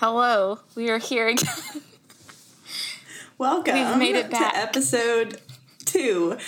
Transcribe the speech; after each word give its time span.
Hello, 0.00 0.60
we 0.76 0.88
are 0.88 0.96
here 0.96 1.28
again. 1.28 1.46
Welcome 3.36 3.74
We've 3.74 3.98
made 3.98 4.16
it 4.16 4.30
back. 4.30 4.54
to 4.54 4.58
episode 4.58 5.42
two. 5.84 6.38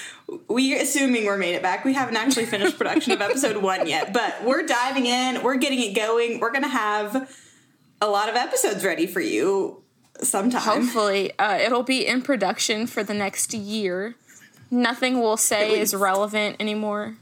We're 0.48 0.80
assuming 0.80 1.26
we're 1.26 1.36
made 1.36 1.56
it 1.56 1.60
back. 1.60 1.84
We 1.84 1.92
haven't 1.92 2.16
actually 2.16 2.46
finished 2.46 2.78
production 2.78 3.12
of 3.12 3.20
episode 3.20 3.58
one 3.58 3.86
yet, 3.86 4.14
but 4.14 4.42
we're 4.42 4.62
diving 4.62 5.04
in. 5.04 5.42
We're 5.42 5.58
getting 5.58 5.80
it 5.80 5.94
going. 5.94 6.40
We're 6.40 6.50
going 6.50 6.62
to 6.62 6.70
have 6.70 7.30
a 8.00 8.08
lot 8.08 8.30
of 8.30 8.36
episodes 8.36 8.86
ready 8.86 9.06
for 9.06 9.20
you 9.20 9.82
sometime. 10.22 10.62
Hopefully, 10.62 11.38
uh, 11.38 11.58
it'll 11.58 11.82
be 11.82 12.06
in 12.06 12.22
production 12.22 12.86
for 12.86 13.04
the 13.04 13.12
next 13.12 13.52
year. 13.52 14.14
Nothing 14.70 15.20
we'll 15.20 15.36
say 15.36 15.78
is 15.78 15.94
relevant 15.94 16.56
anymore. 16.58 17.18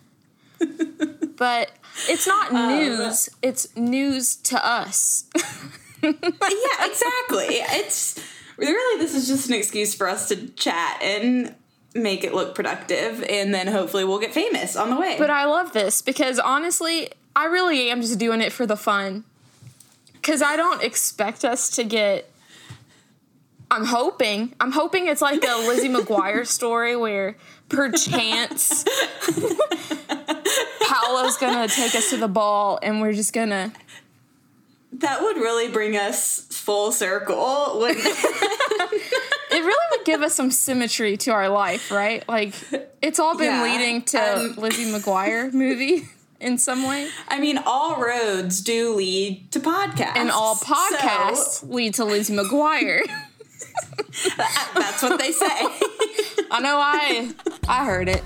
but 1.37 1.73
it's 2.09 2.29
not 2.29 2.53
news, 2.53 3.31
it's 3.43 3.75
news 3.77 4.37
to 4.37 4.65
us. 4.65 5.25
yeah, 6.03 6.87
exactly. 6.87 7.57
It's 7.79 8.19
really 8.57 9.03
this 9.03 9.15
is 9.15 9.29
just 9.29 9.49
an 9.49 9.55
excuse 9.55 9.95
for 9.95 10.09
us 10.09 10.29
to 10.29 10.49
chat 10.49 11.01
and 11.03 11.55
make 11.95 12.25
it 12.25 12.35
look 12.35 12.55
productive, 12.55 13.23
and 13.29 13.53
then 13.55 13.67
hopefully 13.67 14.05
we'll 14.05 14.21
get 14.21 14.33
famous 14.33 14.77
on 14.77 14.91
the 14.91 14.97
way. 14.97 15.17
But 15.19 15.31
I 15.31 15.45
love 15.47 15.73
this 15.73 16.03
because 16.03 16.39
honestly, 16.39 17.11
I 17.35 17.47
really 17.47 17.91
am 17.91 18.01
just 18.01 18.19
doing 18.19 18.41
it 18.41 18.53
for 18.53 18.67
the 18.67 18.77
fun. 18.77 19.25
Because 20.13 20.43
I 20.43 20.57
don't 20.57 20.83
expect 20.83 21.45
us 21.45 21.71
to 21.71 21.85
get. 21.85 22.31
I'm 23.71 23.87
hoping. 23.87 24.55
I'm 24.61 24.73
hoping 24.73 25.07
it's 25.07 25.23
like 25.23 25.41
the 25.41 25.57
Lizzie 25.67 25.89
McGuire 25.95 26.47
story 26.47 26.97
where 26.97 27.37
perchance 27.69 28.85
Paolo's 30.83 31.37
gonna 31.37 31.69
take 31.69 31.95
us 31.95 32.11
to 32.11 32.17
the 32.17 32.29
ball 32.29 32.79
and 32.83 33.01
we're 33.01 33.13
just 33.13 33.33
gonna. 33.33 33.73
That 34.95 35.23
would 35.23 35.37
really 35.37 35.69
bring 35.71 35.97
us 35.97 36.41
full 36.51 36.93
circle. 36.93 37.81
When 37.81 37.95
It 39.53 39.65
really 39.65 39.87
would 39.99 40.05
give 40.07 40.23
us 40.23 40.35
some 40.35 40.51
symmetry 40.51 41.17
to 41.19 41.31
our 41.33 41.49
life, 41.49 41.91
right? 41.91 42.27
Like, 42.29 42.55
it's 43.03 43.19
all 43.19 43.37
been 43.37 43.47
Yeah, 43.47 43.63
leading 43.65 44.03
to 44.03 44.19
um, 44.39 44.55
Lizzie 44.57 44.85
McGuire 44.93 45.53
movie 45.65 46.09
in 46.41 46.57
some 46.57 46.85
way. 46.87 47.09
I 47.29 47.41
mean, 47.41 47.59
all 47.67 47.97
roads 48.01 48.61
do 48.61 48.95
lead 48.95 49.51
to 49.53 49.61
podcasts, 49.61 50.17
And 50.17 50.31
all 50.31 50.55
So, 50.55 50.73
podcasts 50.75 51.69
lead 51.69 51.95
to 51.95 52.05
Lizzie 52.05 52.35
McGuire. 52.35 53.03
that's 54.75 55.03
what 55.03 55.19
they 55.19 55.33
say. 55.33 55.47
I 56.51 56.61
know 56.61 56.79
I 56.79 57.33
I 57.69 57.85
heard 57.85 58.09
it. 58.09 58.23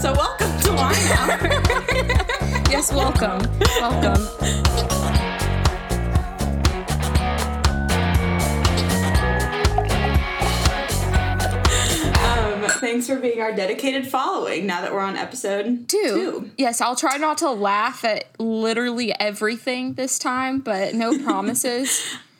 so 0.00 0.12
welcome 0.12 0.60
to 0.60 0.72
Wine 0.72 0.94
Hour. 1.18 2.26
Yes, 2.72 2.90
welcome. 2.90 3.42
Welcome. 3.80 5.32
Um, 12.14 12.62
thanks 12.80 13.06
for 13.06 13.16
being 13.16 13.40
our 13.40 13.52
dedicated 13.54 14.06
following. 14.06 14.66
Now 14.66 14.80
that 14.82 14.92
we're 14.92 15.00
on 15.00 15.16
episode 15.16 15.88
Two. 15.88 15.98
two. 15.98 16.50
Yes, 16.56 16.80
I'll 16.80 16.96
try 16.96 17.16
not 17.16 17.38
to 17.38 17.50
laugh 17.50 18.04
at 18.04 18.24
literally 18.38 19.12
everything 19.18 19.94
this 19.94 20.18
time, 20.18 20.60
but 20.60 20.94
no 20.94 21.18
promises. 21.22 22.16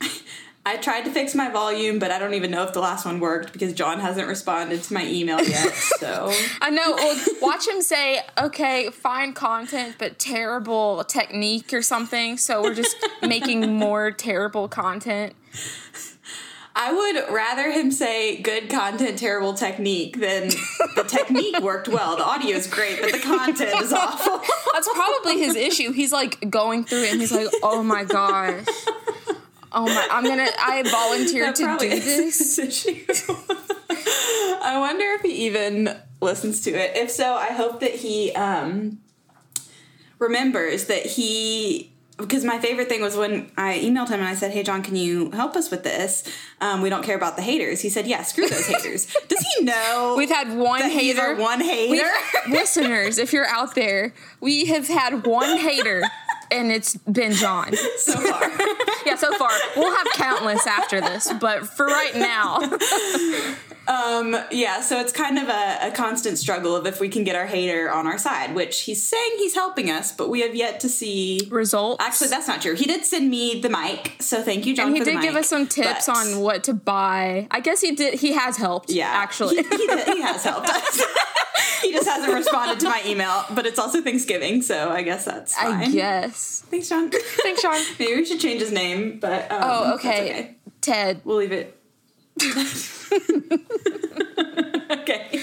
I 0.65 0.77
tried 0.77 1.03
to 1.07 1.11
fix 1.11 1.35
my 1.35 1.51
volume, 1.51 1.99
but 1.99 2.13
I 2.13 2.21
don't 2.21 2.35
even 2.35 2.53
know 2.53 2.63
if 2.63 2.73
the 2.73 2.81
last 2.81 3.05
one 3.05 3.19
worked 3.19 3.53
because 3.53 3.73
John 3.73 3.99
hasn't 3.99 4.29
responded 4.29 4.83
to 4.85 4.95
my 4.95 5.05
email 5.05 5.43
yet. 5.43 5.73
So 6.03 6.33
I 6.61 6.71
know. 6.71 6.95
Well, 6.97 7.25
watch 7.41 7.69
him 7.69 7.81
say, 7.81 8.23
"Okay, 8.37 8.91
fine 8.91 9.35
content, 9.35 9.97
but 9.99 10.19
terrible 10.19 11.05
technique 11.05 11.73
or 11.73 11.81
something." 11.81 12.37
So 12.39 12.61
we're 12.61 12.75
just 12.75 12.97
making 13.23 13.73
more 13.77 14.11
terrible 14.11 14.67
content. 14.67 15.35
I 16.75 16.93
would 16.93 17.33
rather 17.33 17.71
him 17.71 17.93
say 17.93 18.41
good 18.43 18.69
content, 18.69 19.19
terrible 19.19 19.55
technique 19.55 20.19
than 20.19 20.49
the 20.97 21.05
technique 21.07 21.61
worked 21.61 21.87
well. 21.87 22.17
The 22.17 22.25
audio 22.25 22.57
is 22.57 22.67
great, 22.67 23.01
but 23.01 23.13
the 23.13 23.21
content 23.21 23.81
is 23.81 23.93
awful. 23.93 24.41
That's 24.73 24.89
probably 24.93 25.39
his 25.39 25.55
issue. 25.55 25.93
He's 25.93 26.13
like 26.13 26.51
going 26.51 26.85
through 26.85 27.05
it 27.05 27.13
and 27.13 27.21
he's 27.21 27.33
like, 27.33 27.49
"Oh 27.63 27.83
my 27.83 28.05
gosh." 28.05 28.65
Oh 29.75 29.87
my! 29.87 30.09
I'm 30.11 30.25
gonna. 30.25 30.49
I 30.59 30.83
volunteered 30.91 31.55
to 31.57 31.77
do 31.79 31.87
is 31.87 32.05
this. 32.05 32.57
his 32.57 32.87
issue. 32.87 33.05
I 34.65 34.79
wonder 34.79 35.05
if 35.15 35.23
he 35.23 35.47
even 35.47 35.97
listens 36.21 36.63
to 36.63 36.71
it. 36.71 36.97
If 36.97 37.11
so, 37.11 37.35
I 37.35 37.49
hope 37.49 37.81
that 37.81 37.93
he 37.95 38.33
um, 38.33 38.99
remembers 40.19 40.87
that 40.87 41.05
he. 41.07 41.89
Because 42.19 42.45
my 42.45 42.59
favorite 42.61 42.89
thing 42.89 43.01
was 43.01 43.17
when 43.17 43.51
I 43.57 43.79
emailed 43.79 44.09
him 44.09 44.21
and 44.21 44.29
I 44.29 44.35
said, 44.35 44.53
"Hey 44.53 44.63
John, 44.63 44.83
can 44.83 44.95
you 44.95 45.31
help 45.31 45.57
us 45.57 45.71
with 45.71 45.83
this? 45.83 46.23
Um, 46.61 46.81
we 46.83 46.91
don't 46.91 47.03
care 47.03 47.17
about 47.17 47.37
the 47.37 47.43
haters." 47.43 47.81
He 47.81 47.89
said, 47.89 48.07
"Yeah, 48.07 48.23
screw 48.23 48.49
those 48.49 48.67
haters." 48.67 49.07
Does 49.29 49.41
he 49.57 49.65
know? 49.65 50.15
We've 50.17 50.31
had 50.31 50.57
one 50.57 50.83
hater. 50.83 51.35
one 51.37 51.61
hater. 51.61 51.91
We've- 51.91 52.53
listeners, 52.57 53.19
if 53.19 53.33
you're 53.33 53.47
out 53.47 53.75
there, 53.75 54.15
we 54.41 54.67
have 54.67 54.87
had 54.89 55.27
one 55.27 55.57
hater, 55.57 56.03
and 56.53 56.71
it's 56.71 56.97
been 56.97 57.33
John. 57.33 57.75
so 57.99 58.15
far. 58.15 58.51
Yeah, 59.05 59.17
so 59.17 59.37
far 59.37 59.51
we'll 59.77 59.93
have 59.97 60.07
countless 60.15 60.65
after 60.65 61.01
this, 61.01 61.33
but 61.41 61.67
for 61.67 61.87
right 61.87 62.15
now, 62.15 62.61
Um, 63.89 64.37
yeah, 64.51 64.81
so 64.81 65.01
it's 65.01 65.13
kind 65.13 65.39
of 65.39 65.49
a, 65.49 65.89
a 65.89 65.91
constant 65.93 66.39
struggle 66.39 66.77
of 66.77 66.87
if 66.87 67.01
we 67.01 67.09
can 67.09 67.25
get 67.25 67.35
our 67.35 67.47
hater 67.47 67.91
on 67.91 68.07
our 68.07 68.19
side, 68.19 68.55
which 68.55 68.83
he's 68.83 69.03
saying 69.05 69.33
he's 69.39 69.55
helping 69.55 69.91
us, 69.91 70.13
but 70.13 70.29
we 70.31 70.41
have 70.43 70.55
yet 70.55 70.81
to 70.81 70.89
see. 70.89 71.49
results. 71.51 72.03
Actually, 72.05 72.29
that's 72.29 72.47
not 72.47 72.63
true. 72.63 72.75
He 72.75 72.85
did 72.85 73.05
send 73.05 73.29
me 73.29 73.61
the 73.61 73.69
mic, 73.69 74.17
so 74.21 74.41
thank 74.43 74.67
you, 74.67 74.77
John. 74.77 74.89
and 74.89 74.97
he 74.97 75.03
did 75.03 75.21
give 75.21 75.35
us 75.35 75.49
some 75.49 75.67
tips 75.67 76.07
but- 76.07 76.17
on 76.17 76.41
what 76.41 76.65
to 76.65 76.75
buy. 76.75 77.49
I 77.51 77.61
guess 77.61 77.81
he 77.81 77.93
did. 77.95 78.21
He 78.21 78.33
has 78.33 78.57
helped. 78.57 78.91
Yeah, 78.91 79.09
actually. 79.09 79.57
he, 79.57 79.63
he, 79.63 79.87
did- 79.87 80.07
he 80.09 80.21
has 80.23 80.45
helped 80.45 80.69
us. 80.69 81.03
he 81.83 81.91
just 81.93 82.09
hasn't 82.09 82.33
responded 82.33 82.79
to 82.81 82.89
my 82.89 83.03
email, 83.05 83.45
but 83.51 83.67
it's 83.67 83.79
also 83.81 84.01
Thanksgiving, 84.01 84.63
so 84.63 84.91
I 84.91 85.03
guess 85.03 85.25
that's 85.25 85.57
fine. 85.57 85.75
I 85.75 85.91
guess. 85.91 86.63
Thanks, 86.71 86.89
John. 86.89 87.11
Thanks, 87.11 87.61
Sean. 87.61 87.81
Maybe 87.99 88.15
we 88.15 88.25
should 88.25 88.41
change 88.41 88.61
his 88.61 88.71
name, 88.73 89.19
but 89.19 89.51
um, 89.51 89.61
Oh, 89.65 89.95
okay. 89.95 90.23
okay. 90.31 90.57
Ted. 90.81 91.21
We'll 91.25 91.37
leave 91.39 91.53
it. 91.53 91.79
okay. 94.91 95.41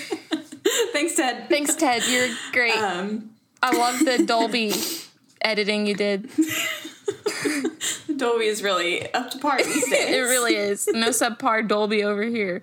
Thanks, 0.94 1.16
Ted. 1.16 1.50
Thanks, 1.50 1.76
Ted. 1.76 2.04
You're 2.08 2.30
great. 2.52 2.76
Um, 2.76 3.32
I 3.62 3.76
love 3.76 4.00
the 4.00 4.24
Dolby 4.26 4.74
editing 5.42 5.86
you 5.86 5.96
did. 5.96 6.30
Dolby 8.16 8.46
is 8.46 8.62
really 8.64 9.12
up 9.14 9.32
to 9.32 9.38
par 9.40 9.58
these 9.64 9.90
days. 9.90 10.16
It 10.16 10.22
really 10.22 10.56
is. 10.56 10.88
No 10.88 11.10
subpar 11.10 11.68
Dolby 11.68 12.04
over 12.04 12.24
here. 12.24 12.62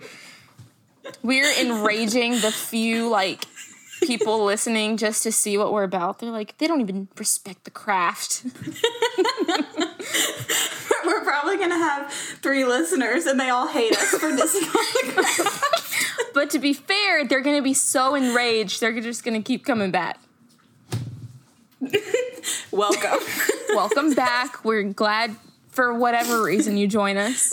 We're 1.22 1.53
enraging 1.60 2.41
the 2.41 2.50
few 2.50 3.08
like 3.08 3.44
people 4.03 4.44
listening 4.44 4.97
just 4.97 5.22
to 5.22 5.32
see 5.32 5.56
what 5.56 5.72
we're 5.72 5.84
about. 5.84 6.19
They're 6.19 6.31
like, 6.31 6.58
they 6.58 6.66
don't 6.66 6.81
even 6.81 7.08
respect 7.16 7.64
the 7.64 7.70
craft. 7.70 8.44
We're 11.07 11.25
probably 11.25 11.57
gonna 11.57 11.79
have 11.79 12.11
three 12.11 12.65
listeners, 12.65 13.27
and 13.27 13.39
they 13.39 13.49
all 13.49 13.69
hate 13.69 13.93
us 13.93 14.11
for 14.11 14.31
dissing 14.31 14.67
on 14.75 15.07
the 15.07 15.12
craft. 15.12 16.34
But 16.34 16.51
to 16.51 16.59
be 16.59 16.73
fair, 16.73 17.25
they're 17.25 17.41
gonna 17.41 17.62
be 17.62 17.75
so 17.75 18.15
enraged, 18.15 18.81
they're 18.81 19.01
just 19.01 19.25
gonna 19.25 19.43
keep 19.43 19.65
coming 19.65 19.91
back. 19.91 20.19
Welcome. 22.71 23.21
Welcome 23.71 24.15
back. 24.15 24.65
We're 24.65 24.83
glad 24.83 25.37
for 25.69 25.95
whatever 25.95 26.43
reason 26.43 26.77
you 26.77 26.89
join 26.89 27.17
us. 27.17 27.53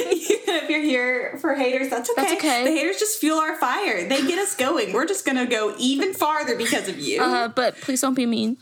Even 0.00 0.54
if 0.54 0.70
you're 0.70 0.82
here 0.82 1.38
for 1.40 1.54
haters, 1.54 1.90
that's 1.90 2.10
okay. 2.10 2.22
That's 2.22 2.32
okay. 2.34 2.64
The 2.64 2.70
haters 2.70 2.98
just 2.98 3.20
fuel 3.20 3.38
our 3.38 3.56
fire. 3.58 4.08
They 4.08 4.26
get 4.26 4.38
us 4.38 4.54
going. 4.54 4.92
We're 4.92 5.06
just 5.06 5.24
gonna 5.24 5.46
go 5.46 5.74
even 5.78 6.14
farther 6.14 6.56
because 6.56 6.88
of 6.88 6.98
you. 6.98 7.22
Uh, 7.22 7.48
but 7.48 7.80
please 7.80 8.00
don't 8.00 8.14
be 8.14 8.26
mean. 8.26 8.58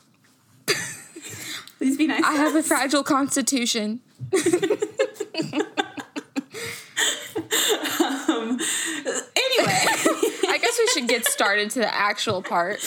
Please 1.86 1.96
be 1.96 2.08
nice. 2.08 2.24
I 2.24 2.32
have 2.32 2.56
a 2.56 2.62
fragile 2.64 3.04
constitution. 3.04 4.00
Um, 8.28 8.58
anyway, 9.36 9.72
I 10.48 10.58
guess 10.60 10.78
we 10.78 10.86
should 10.88 11.08
get 11.08 11.26
started 11.26 11.70
to 11.70 11.80
the 11.80 11.94
actual 11.94 12.42
part. 12.42 12.80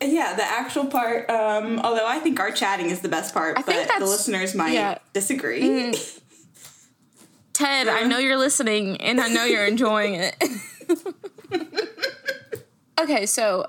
yeah, 0.00 0.34
the 0.34 0.44
actual 0.44 0.86
part. 0.86 1.28
Um, 1.30 1.78
although 1.80 2.06
I 2.06 2.18
think 2.18 2.40
our 2.40 2.50
chatting 2.50 2.90
is 2.90 3.00
the 3.00 3.08
best 3.08 3.32
part, 3.32 3.58
I 3.58 3.62
think 3.62 3.88
but 3.88 4.00
the 4.00 4.06
listeners 4.06 4.54
might 4.54 4.72
yeah. 4.72 4.98
disagree. 5.12 5.94
Ted, 7.52 7.88
I 7.88 8.02
know 8.02 8.18
you're 8.18 8.38
listening 8.38 9.00
and 9.00 9.20
I 9.20 9.28
know 9.28 9.44
you're 9.44 9.66
enjoying 9.66 10.14
it. 10.14 10.36
okay, 13.00 13.26
so 13.26 13.66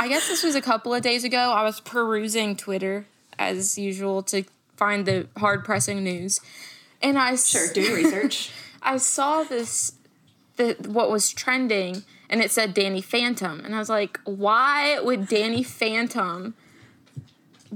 I 0.00 0.08
guess 0.08 0.28
this 0.28 0.42
was 0.42 0.54
a 0.54 0.62
couple 0.62 0.94
of 0.94 1.02
days 1.02 1.24
ago. 1.24 1.38
I 1.38 1.62
was 1.62 1.80
perusing 1.80 2.56
Twitter 2.56 3.06
as 3.38 3.78
usual 3.78 4.22
to 4.24 4.44
find 4.76 5.06
the 5.06 5.28
hard 5.36 5.64
pressing 5.64 6.02
news. 6.02 6.40
And 7.02 7.18
I 7.18 7.36
Sure, 7.36 7.72
doing 7.72 7.92
research. 7.92 8.50
I 8.82 8.96
saw 8.98 9.44
this 9.44 9.92
the 10.56 10.76
what 10.86 11.10
was 11.10 11.32
trending 11.32 12.04
and 12.28 12.40
it 12.40 12.50
said 12.50 12.74
Danny 12.74 13.00
Phantom 13.00 13.60
and 13.64 13.74
I 13.74 13.78
was 13.78 13.88
like, 13.88 14.20
why 14.24 15.00
would 15.00 15.28
Danny 15.28 15.62
Phantom 15.62 16.54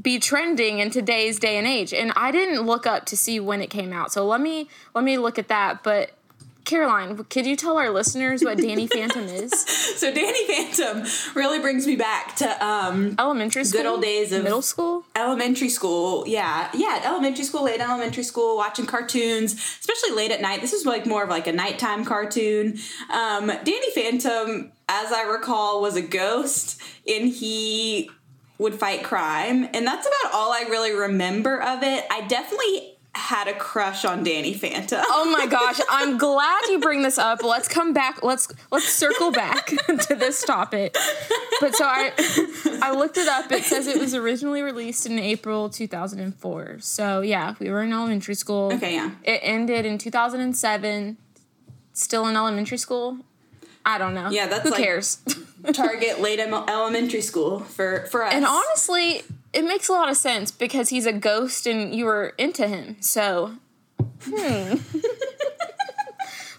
be 0.01 0.19
trending 0.19 0.79
in 0.79 0.91
today's 0.91 1.39
day 1.39 1.57
and 1.57 1.67
age. 1.67 1.93
And 1.93 2.13
I 2.17 2.31
didn't 2.31 2.65
look 2.67 2.87
up 2.87 3.07
to 3.07 3.17
see 3.17 3.41
when 3.41 3.61
it 3.61 3.71
came 3.71 3.93
out. 3.93 4.13
So 4.13 4.27
let 4.27 4.41
me 4.41 4.69
let 4.95 5.05
me 5.05 5.19
look 5.19 5.39
at 5.39 5.49
that. 5.49 5.83
But 5.83 6.13
Caroline, 6.69 7.25
could 7.25 7.47
you 7.47 7.56
tell 7.56 7.79
our 7.79 7.88
listeners 7.88 8.44
what 8.44 8.59
Danny 8.59 8.87
Phantom 8.87 9.25
is? 9.25 9.53
So 9.99 10.12
Danny 10.15 10.47
Phantom 10.47 11.05
really 11.35 11.59
brings 11.59 11.85
me 11.85 11.97
back 11.97 12.37
to 12.37 12.65
um, 12.65 13.17
Elementary 13.19 13.65
school, 13.65 13.81
good 13.81 13.88
old 13.88 14.03
days 14.03 14.31
of- 14.32 14.44
middle 14.44 14.62
school. 14.62 15.05
elementary 15.17 15.70
school. 15.70 16.25
Yeah, 16.29 16.69
yeah, 16.73 17.00
elementary 17.05 17.43
school, 17.43 17.65
late 17.65 17.81
elementary 17.81 18.23
school, 18.23 18.56
watching 18.56 18.87
cartoons, 18.87 19.55
especially 19.55 20.11
late 20.15 20.31
at 20.31 20.41
night. 20.41 20.61
This 20.61 20.73
is 20.73 20.87
like 20.87 21.05
more 21.05 21.25
of 21.25 21.31
like 21.31 21.49
a 21.49 21.53
nighttime 21.53 22.05
cartoon. 22.05 22.79
Um, 23.12 23.47
Danny 23.49 23.91
Phantom, 23.93 24.71
as 24.88 25.11
I 25.11 25.23
recall, 25.23 25.81
was 25.81 25.97
a 25.97 26.03
ghost, 26.03 26.81
and 27.09 27.29
he 27.29 28.09
would 28.59 28.75
fight 28.75 29.03
crime, 29.03 29.69
and 29.75 29.85
that's 29.85 30.06
about 30.06 30.32
all 30.35 30.53
I 30.53 30.67
really 30.69 30.93
remember 30.93 31.61
of 31.61 31.82
it. 31.82 32.05
I 32.09 32.21
definitely 32.29 32.98
had 33.19 33.49
a 33.49 33.55
crush 33.55 34.05
on 34.05 34.23
Danny 34.25 34.55
Phantom. 34.55 35.00
Oh 35.09 35.31
my 35.31 35.47
gosh, 35.47 35.81
I'm 35.91 36.17
glad 36.19 36.62
you 36.69 36.79
bring 36.81 37.03
this 37.03 37.19
up. 37.19 37.43
Let's 37.43 37.69
come 37.69 37.93
back. 37.93 38.23
Let's 38.23 38.49
let's 38.70 38.88
circle 38.88 39.31
back 39.32 39.67
to 40.09 40.15
this 40.15 40.43
topic. 40.44 40.94
But 41.61 41.75
so 41.75 41.85
I 41.85 42.12
I 42.82 42.93
looked 42.93 43.17
it 43.19 43.29
up. 43.29 43.50
It 43.53 43.65
says 43.65 43.87
it 43.87 43.99
was 44.00 44.15
originally 44.15 44.62
released 44.62 45.06
in 45.06 45.19
April 45.19 45.69
2004. 45.69 46.79
So 46.81 47.20
yeah, 47.20 47.55
we 47.59 47.70
were 47.70 47.82
in 47.82 47.93
elementary 47.93 48.35
school. 48.35 48.73
Okay, 48.75 48.94
yeah. 48.94 49.11
It 49.25 49.41
ended 49.43 49.85
in 49.85 49.99
2007. 49.99 51.17
Still 51.93 52.26
in 52.29 52.37
elementary 52.37 52.79
school. 52.79 53.19
I 53.85 53.99
don't 53.99 54.14
know. 54.14 54.31
Yeah, 54.31 54.47
that's 54.47 54.64
who 54.64 54.71
like- 54.71 54.82
cares. 54.82 55.19
Target 55.73 56.21
late 56.21 56.38
em- 56.38 56.55
elementary 56.55 57.21
school 57.21 57.61
for 57.61 58.06
for 58.11 58.23
us. 58.25 58.32
and 58.32 58.44
honestly, 58.47 59.23
it 59.53 59.65
makes 59.65 59.89
a 59.89 59.93
lot 59.93 60.09
of 60.09 60.17
sense 60.17 60.50
because 60.50 60.91
he's 60.91 61.06
a 61.06 61.12
ghost 61.12 61.67
and 61.67 61.95
you 61.95 62.05
were 62.05 62.35
into 62.39 62.69
him. 62.69 62.97
So, 63.00 63.55
hmm. 64.23 64.75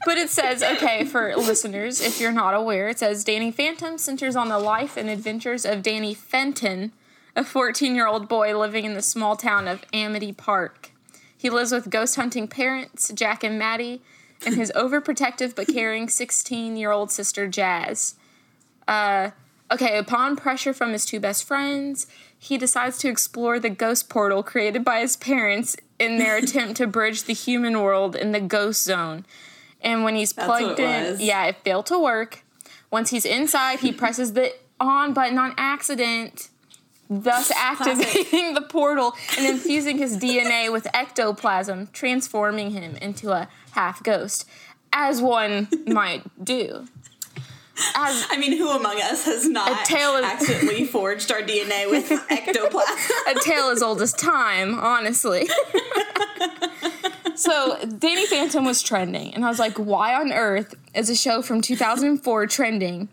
but 0.06 0.18
it 0.18 0.30
says, 0.30 0.64
okay, 0.64 1.06
for 1.06 1.36
listeners, 1.36 2.02
if 2.02 2.20
you're 2.20 2.32
not 2.32 2.54
aware, 2.54 2.90
it 2.90 3.00
says 3.00 3.24
Danny 3.24 3.52
Phantom 3.52 3.98
centers 3.98 4.36
on 4.36 4.50
the 4.50 4.60
life 4.60 4.98
and 4.98 5.10
adventures 5.10 5.66
of 5.66 5.84
Danny 5.84 6.14
Fenton, 6.14 6.92
a 7.36 7.44
14 7.44 7.96
year 7.96 8.08
old 8.08 8.28
boy 8.28 8.58
living 8.58 8.86
in 8.86 8.94
the 8.94 9.02
small 9.02 9.36
town 9.36 9.68
of 9.68 9.84
Amity 9.94 10.32
Park. 10.32 10.92
He 11.38 11.50
lives 11.50 11.72
with 11.72 11.90
ghost 11.90 12.16
hunting 12.16 12.48
parents, 12.48 13.12
Jack 13.14 13.44
and 13.44 13.58
Maddie, 13.58 14.02
and 14.46 14.56
his 14.56 14.72
overprotective 14.76 15.56
but 15.56 15.68
caring 15.68 16.10
16 16.10 16.76
year 16.76 16.92
old 16.92 17.12
sister, 17.12 17.48
Jazz. 17.48 18.16
Uh, 18.88 19.32
okay, 19.72 19.98
upon 19.98 20.36
pressure 20.36 20.74
from 20.74 20.92
his 20.92 21.06
two 21.06 21.20
best 21.20 21.44
friends, 21.44 22.08
he 22.40 22.58
decides 22.58 22.98
to 23.00 23.10
explore 23.10 23.60
the 23.60 23.70
ghost 23.70 24.10
portal 24.10 24.42
created 24.42 24.86
by 24.86 25.02
his 25.02 25.18
parents 25.18 25.76
in 26.00 26.18
their 26.18 26.38
attempt 26.44 26.78
to 26.78 26.88
bridge 26.88 27.24
the 27.24 27.34
human 27.34 27.82
world 27.82 28.16
in 28.16 28.32
the 28.32 28.40
ghost 28.40 28.84
zone. 28.84 29.26
And 29.82 30.04
when 30.04 30.16
he's 30.16 30.34
plugged 30.34 30.80
in, 30.80 31.12
was. 31.12 31.22
yeah, 31.22 31.46
it 31.46 31.58
failed 31.64 31.86
to 31.88 32.00
work. 32.00 32.44
Once 32.90 33.10
he's 33.12 33.26
inside, 33.26 33.82
he 33.82 33.92
presses 34.04 34.34
the 34.34 34.54
on 34.80 35.14
button 35.14 35.38
on 35.38 35.54
accident, 35.58 36.50
thus 37.10 37.52
activating 37.52 38.54
the 38.54 38.62
portal 38.62 39.14
and 39.38 39.46
infusing 39.46 39.98
his 39.98 40.18
DNA 40.24 40.72
with 40.72 40.88
ectoplasm, 40.94 41.90
transforming 41.92 42.72
him 42.72 42.96
into 42.98 43.32
a 43.32 43.50
half 43.72 44.02
ghost, 44.02 44.48
as 44.94 45.22
one 45.22 45.68
might 45.86 46.24
do. 46.44 46.88
As 47.96 48.26
I 48.30 48.38
mean, 48.38 48.58
who 48.58 48.70
among 48.70 49.02
us 49.02 49.26
has 49.26 49.48
not 49.48 49.72
A 49.72 49.86
tale 49.86 50.16
of- 50.18 50.24
accidentally 50.24 50.86
forged 50.98 51.32
our 51.32 51.42
DNA 51.42 51.90
with 51.90 52.12
ectoplasm? 52.30 53.16
a 53.28 53.36
tale 53.42 53.70
as 53.70 53.82
old 53.82 54.02
as 54.02 54.14
time, 54.14 54.78
honestly. 54.80 55.48
so 57.36 57.78
Danny 58.00 58.26
Phantom 58.26 58.66
was 58.66 58.82
trending, 58.82 59.34
and 59.34 59.46
I 59.46 59.50
was 59.50 59.60
like, 59.60 59.78
why 59.78 60.16
on 60.16 60.32
earth 60.32 60.76
is 60.94 61.10
a 61.10 61.16
show 61.16 61.42
from 61.42 61.62
2004 61.62 62.48
trending 62.48 63.10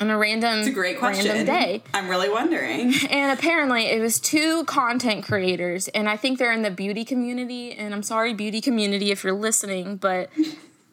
on 0.00 0.10
a 0.10 0.18
random, 0.18 0.60
It's 0.60 0.68
a 0.68 0.72
great 0.72 0.98
question. 0.98 1.26
random 1.30 1.46
day? 1.46 1.82
I'm 1.94 2.08
really 2.08 2.28
wondering. 2.28 2.92
And 3.08 3.38
apparently, 3.38 3.84
it 3.86 4.00
was 4.00 4.18
two 4.18 4.64
content 4.64 5.24
creators, 5.24 5.86
and 5.88 6.08
I 6.08 6.16
think 6.16 6.38
they're 6.38 6.52
in 6.52 6.62
the 6.62 6.70
beauty 6.72 7.04
community. 7.04 7.72
And 7.72 7.94
I'm 7.94 8.02
sorry, 8.02 8.34
beauty 8.34 8.60
community, 8.60 9.10
if 9.12 9.22
you're 9.22 9.32
listening, 9.32 9.96
but 9.96 10.28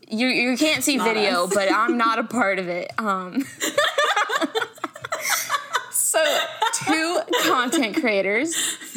you 0.10 0.28
you 0.28 0.58
can't 0.58 0.84
see 0.84 0.98
Not 0.98 1.14
video, 1.14 1.46
us. 1.46 1.54
but 1.54 1.72
I'm 1.72 1.98
not 1.98 2.20
a 2.20 2.24
part 2.24 2.60
of 2.60 2.68
it. 2.68 2.92
Um, 2.98 3.46
so 5.92 6.24
two 6.86 7.20
content 7.46 7.96
creators, 7.98 8.56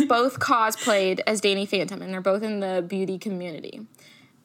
both 0.09 0.39
cosplayed 0.39 1.21
as 1.27 1.41
Danny 1.41 1.67
Phantom, 1.67 2.01
and 2.03 2.13
they're 2.13 2.21
both 2.21 2.43
in 2.43 2.61
the 2.61 2.85
beauty 2.87 3.19
community. 3.19 3.87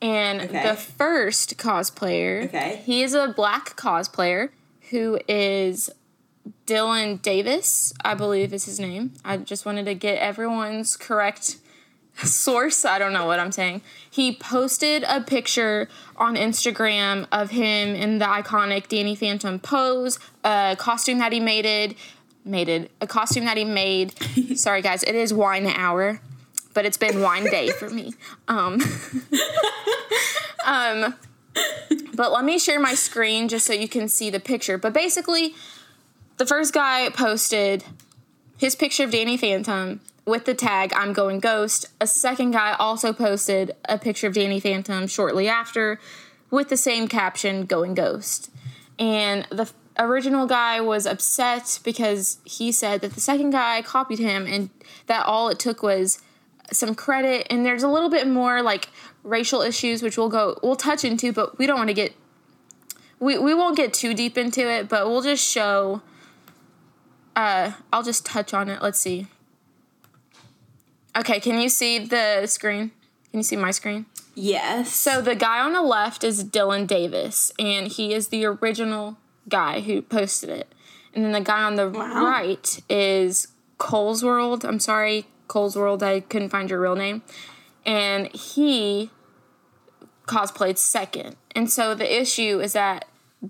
And 0.01 0.41
Okay. 0.41 0.63
the 0.67 0.75
first 0.75 1.57
cosplayer, 1.57 2.45
Okay. 2.45 2.81
he 2.85 3.01
is 3.01 3.13
a 3.13 3.29
black 3.29 3.75
cosplayer 3.75 4.49
who 4.91 5.19
is 5.27 5.89
Dylan 6.65 7.21
Davis, 7.21 7.93
I 8.05 8.13
believe 8.13 8.53
is 8.53 8.65
his 8.65 8.79
name. 8.79 9.13
I 9.25 9.37
just 9.37 9.65
wanted 9.65 9.85
to 9.85 9.95
get 9.95 10.19
everyone's 10.19 10.95
correct 10.95 11.57
source. 12.23 12.85
I 12.85 12.99
don't 12.99 13.13
know 13.13 13.25
what 13.25 13.39
I'm 13.39 13.51
saying. 13.51 13.81
He 14.09 14.35
posted 14.35 15.03
a 15.07 15.21
picture 15.21 15.87
on 16.15 16.35
Instagram 16.35 17.27
of 17.31 17.51
him 17.51 17.95
in 17.95 18.19
the 18.19 18.25
iconic 18.25 18.87
Danny 18.87 19.15
Phantom 19.15 19.59
pose, 19.59 20.19
a 20.43 20.75
costume 20.77 21.19
that 21.19 21.31
he 21.31 21.39
made 21.39 21.65
it, 21.65 21.95
made 22.43 22.69
it, 22.69 22.91
a 23.01 23.07
costume 23.07 23.45
that 23.45 23.57
he 23.57 23.65
made. 23.65 24.13
Sorry 24.55 24.81
guys, 24.81 25.03
it 25.03 25.15
is 25.15 25.33
wine 25.33 25.67
hour, 25.67 26.21
but 26.73 26.85
it's 26.85 26.97
been 26.97 27.21
wine 27.21 27.45
day 27.45 27.69
for 27.69 27.89
me. 27.89 28.13
Um, 28.47 28.81
um, 30.65 31.15
but 32.15 32.31
let 32.31 32.43
me 32.43 32.57
share 32.57 32.79
my 32.79 32.93
screen 32.93 33.47
just 33.47 33.65
so 33.65 33.73
you 33.73 33.87
can 33.87 34.07
see 34.07 34.29
the 34.29 34.39
picture. 34.39 34.77
But 34.77 34.93
basically, 34.93 35.53
the 36.37 36.45
first 36.45 36.73
guy 36.73 37.09
posted 37.09 37.83
his 38.57 38.75
picture 38.75 39.03
of 39.03 39.11
Danny 39.11 39.37
Phantom 39.37 39.99
with 40.27 40.45
the 40.45 40.53
tag 40.53 40.91
I'm 40.95 41.13
going 41.13 41.39
ghost. 41.39 41.85
A 42.01 42.05
second 42.05 42.51
guy 42.51 42.73
also 42.73 43.13
posted 43.13 43.75
a 43.85 43.97
picture 43.97 44.27
of 44.27 44.33
Danny 44.33 44.59
Phantom 44.59 45.07
shortly 45.07 45.47
after 45.47 45.99
with 46.51 46.69
the 46.69 46.77
same 46.77 47.07
caption 47.07 47.65
going 47.65 47.93
ghost. 47.93 48.51
And 48.99 49.45
the 49.49 49.71
original 49.97 50.45
guy 50.45 50.81
was 50.81 51.05
upset 51.05 51.79
because 51.83 52.39
he 52.43 52.71
said 52.71 53.01
that 53.01 53.13
the 53.13 53.21
second 53.21 53.51
guy 53.51 53.81
copied 53.81 54.19
him 54.19 54.45
and 54.45 54.69
that 55.07 55.25
all 55.25 55.49
it 55.49 55.59
took 55.59 55.81
was 55.81 56.21
some 56.71 56.93
credit 56.93 57.47
and 57.49 57.65
there's 57.65 57.81
a 57.81 57.87
little 57.87 58.09
bit 58.09 58.27
more 58.27 58.61
like 58.61 58.89
racial 59.23 59.61
issues 59.61 60.03
which 60.03 60.17
we'll 60.17 60.29
go 60.29 60.59
we'll 60.61 60.75
touch 60.75 61.05
into 61.05 61.31
but 61.31 61.57
we 61.57 61.65
don't 61.65 61.77
want 61.77 61.87
to 61.87 61.93
get 61.93 62.13
we, 63.19 63.37
we 63.37 63.53
won't 63.53 63.77
get 63.77 63.93
too 63.93 64.13
deep 64.13 64.37
into 64.37 64.69
it 64.69 64.89
but 64.89 65.07
we'll 65.07 65.21
just 65.21 65.43
show 65.43 66.01
uh 67.37 67.71
I'll 67.93 68.03
just 68.03 68.25
touch 68.25 68.53
on 68.53 68.69
it. 68.69 68.81
Let's 68.81 68.99
see. 68.99 69.27
Okay, 71.17 71.39
can 71.39 71.59
you 71.59 71.69
see 71.69 71.97
the 71.99 72.45
screen? 72.45 72.91
Can 73.31 73.39
you 73.39 73.43
see 73.43 73.55
my 73.55 73.71
screen? 73.71 74.05
Yes. 74.35 74.93
So 74.93 75.19
the 75.19 75.35
guy 75.35 75.59
on 75.59 75.73
the 75.73 75.81
left 75.81 76.23
is 76.23 76.43
Dylan 76.43 76.85
Davis, 76.85 77.51
and 77.57 77.87
he 77.87 78.13
is 78.13 78.27
the 78.27 78.45
original 78.45 79.17
guy 79.49 79.81
who 79.81 80.01
posted 80.01 80.49
it. 80.49 80.73
And 81.15 81.25
then 81.25 81.31
the 81.31 81.41
guy 81.41 81.63
on 81.63 81.75
the 81.75 81.89
Wow. 81.89 82.23
right 82.23 82.79
is 82.87 83.47
Cole's 83.79 84.23
World. 84.23 84.63
I'm 84.63 84.79
sorry, 84.79 85.25
Cole's 85.47 85.75
World. 85.75 86.03
I 86.03 86.19
couldn't 86.19 86.49
find 86.49 86.69
your 86.69 86.79
real 86.79 86.95
name. 86.95 87.23
And 87.85 88.27
he 88.35 89.09
cosplayed 90.27 90.77
second. 90.77 91.35
And 91.55 91.71
so 91.71 91.95
the 91.95 92.21
issue 92.21 92.59
is 92.59 92.73
that 92.73 93.05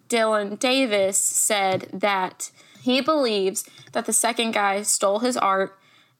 Dylan 0.09 0.57
Davis 0.59 1.17
said 1.17 1.89
that 1.91 2.51
he 2.81 3.01
believes 3.01 3.65
that 3.91 4.05
the 4.05 4.13
second 4.13 4.51
guy 4.51 4.81
stole 4.83 5.19
his 5.19 5.35
art 5.35 5.76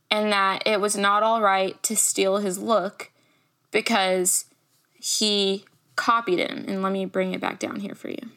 and 0.10 0.32
that 0.32 0.64
it 0.66 0.80
was 0.80 0.98
not 0.98 1.24
all 1.24 1.42
right 1.42 1.82
to 1.84 1.96
steal 1.96 2.38
his 2.38 2.58
look 2.58 3.12
because 3.72 4.46
he 4.94 5.66
copied 5.96 6.40
him. 6.40 6.66
And 6.68 6.82
let 6.82 6.92
me 6.92 7.06
bring 7.06 7.34
it 7.34 7.42
back 7.42 7.60
down 7.60 7.80
here 7.80 7.96
for 7.96 8.10
you. 8.10 8.30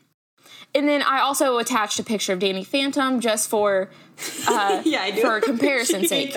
And 0.75 0.89
then 0.89 1.03
I 1.03 1.21
also 1.21 1.59
attached 1.59 1.99
a 1.99 2.05
picture 2.05 2.33
of 2.33 2.39
Danny 2.39 2.65
Phantom 2.65 3.21
just 3.21 3.51
for 3.51 3.91
uh, 4.47 4.83
yeah, 4.87 5.03
I 5.03 5.11
do. 5.11 5.21
for 5.21 5.41
comparison's 5.45 6.09
sake. 6.09 6.35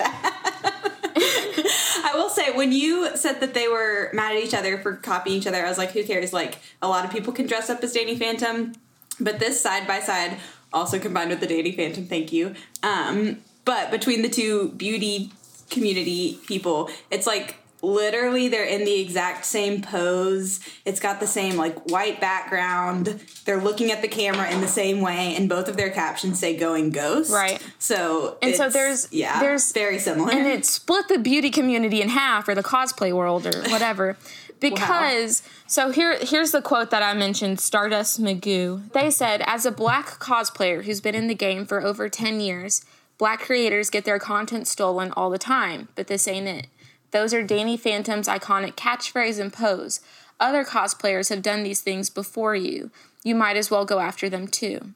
I 2.06 2.10
will 2.14 2.28
say, 2.28 2.52
when 2.52 2.72
you 2.72 3.16
said 3.16 3.40
that 3.40 3.54
they 3.54 3.68
were 3.68 4.10
mad 4.12 4.36
at 4.36 4.42
each 4.42 4.54
other 4.54 4.78
for 4.78 4.96
copying 4.96 5.38
each 5.38 5.46
other, 5.46 5.64
I 5.64 5.68
was 5.68 5.78
like, 5.78 5.92
who 5.92 6.04
cares? 6.04 6.32
Like, 6.32 6.58
a 6.82 6.88
lot 6.88 7.04
of 7.04 7.10
people 7.10 7.32
can 7.32 7.46
dress 7.46 7.70
up 7.70 7.82
as 7.82 7.92
Danny 7.92 8.16
Phantom, 8.16 8.72
but 9.20 9.38
this 9.38 9.60
side 9.60 9.86
by 9.86 10.00
side, 10.00 10.38
also 10.72 10.98
combined 10.98 11.30
with 11.30 11.40
the 11.40 11.46
Danny 11.46 11.72
Phantom, 11.72 12.06
thank 12.06 12.32
you. 12.32 12.54
Um, 12.82 13.38
but 13.64 13.90
between 13.90 14.22
the 14.22 14.28
two 14.28 14.70
beauty 14.70 15.32
community 15.70 16.38
people, 16.46 16.88
it's 17.10 17.26
like 17.26 17.56
literally 17.82 18.48
they're 18.48 18.64
in 18.64 18.84
the 18.84 18.98
exact 19.00 19.44
same 19.44 19.82
pose. 19.82 20.60
It's 20.86 21.00
got 21.00 21.20
the 21.20 21.26
same 21.26 21.56
like 21.56 21.90
white 21.90 22.20
background. 22.20 23.20
They're 23.44 23.60
looking 23.60 23.90
at 23.92 24.00
the 24.00 24.08
camera 24.08 24.50
in 24.50 24.60
the 24.62 24.68
same 24.68 25.00
way, 25.02 25.34
and 25.36 25.48
both 25.48 25.68
of 25.68 25.76
their 25.76 25.90
captions 25.90 26.38
say 26.38 26.56
"Going 26.56 26.90
Ghost." 26.90 27.30
Right. 27.32 27.60
So 27.78 28.38
And 28.40 28.54
so 28.54 28.68
there's- 28.70 29.08
yeah, 29.10 29.40
there's- 29.40 29.72
very 29.72 29.98
similar. 29.98 30.30
and 30.32 30.46
it 30.46 30.64
split 30.64 31.08
the 31.08 31.18
beauty 31.18 31.50
community 31.50 32.00
in 32.00 32.08
half 32.10 32.48
or 32.48 32.54
the 32.54 32.62
cosplay 32.62 33.12
world 33.12 33.46
or 33.46 33.62
whatever 33.70 34.16
because 34.60 35.42
so 35.66 35.90
here 35.90 36.16
here's 36.20 36.52
the 36.52 36.62
quote 36.62 36.90
that 36.90 37.02
i 37.02 37.12
mentioned 37.12 37.60
stardust 37.60 38.22
magoo 38.22 38.80
they 38.92 39.10
said 39.10 39.42
as 39.46 39.66
a 39.66 39.70
black 39.70 40.06
cosplayer 40.20 40.84
who's 40.84 41.00
been 41.00 41.14
in 41.14 41.26
the 41.26 41.34
game 41.34 41.66
for 41.66 41.84
over 41.84 42.08
10 42.08 42.40
years 42.40 42.82
black 43.18 43.40
creators 43.40 43.90
get 43.90 44.04
their 44.04 44.18
content 44.18 44.66
stolen 44.66 45.12
all 45.16 45.30
the 45.30 45.38
time 45.38 45.88
but 45.94 46.06
this 46.06 46.26
ain't 46.28 46.48
it 46.48 46.66
those 47.10 47.32
are 47.32 47.42
danny 47.42 47.76
phantom's 47.76 48.28
iconic 48.28 48.74
catchphrase 48.74 49.40
and 49.40 49.52
pose 49.52 50.00
other 50.40 50.64
cosplayers 50.64 51.28
have 51.30 51.42
done 51.42 51.62
these 51.62 51.80
things 51.80 52.10
before 52.10 52.54
you 52.54 52.90
you 53.22 53.34
might 53.34 53.56
as 53.56 53.70
well 53.70 53.84
go 53.84 54.00
after 54.00 54.28
them 54.28 54.46
too 54.46 54.92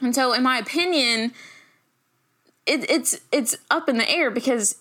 and 0.00 0.14
so 0.14 0.32
in 0.32 0.42
my 0.42 0.58
opinion 0.58 1.32
it, 2.66 2.88
it's 2.90 3.20
it's 3.30 3.56
up 3.70 3.88
in 3.88 3.98
the 3.98 4.10
air 4.10 4.30
because 4.30 4.76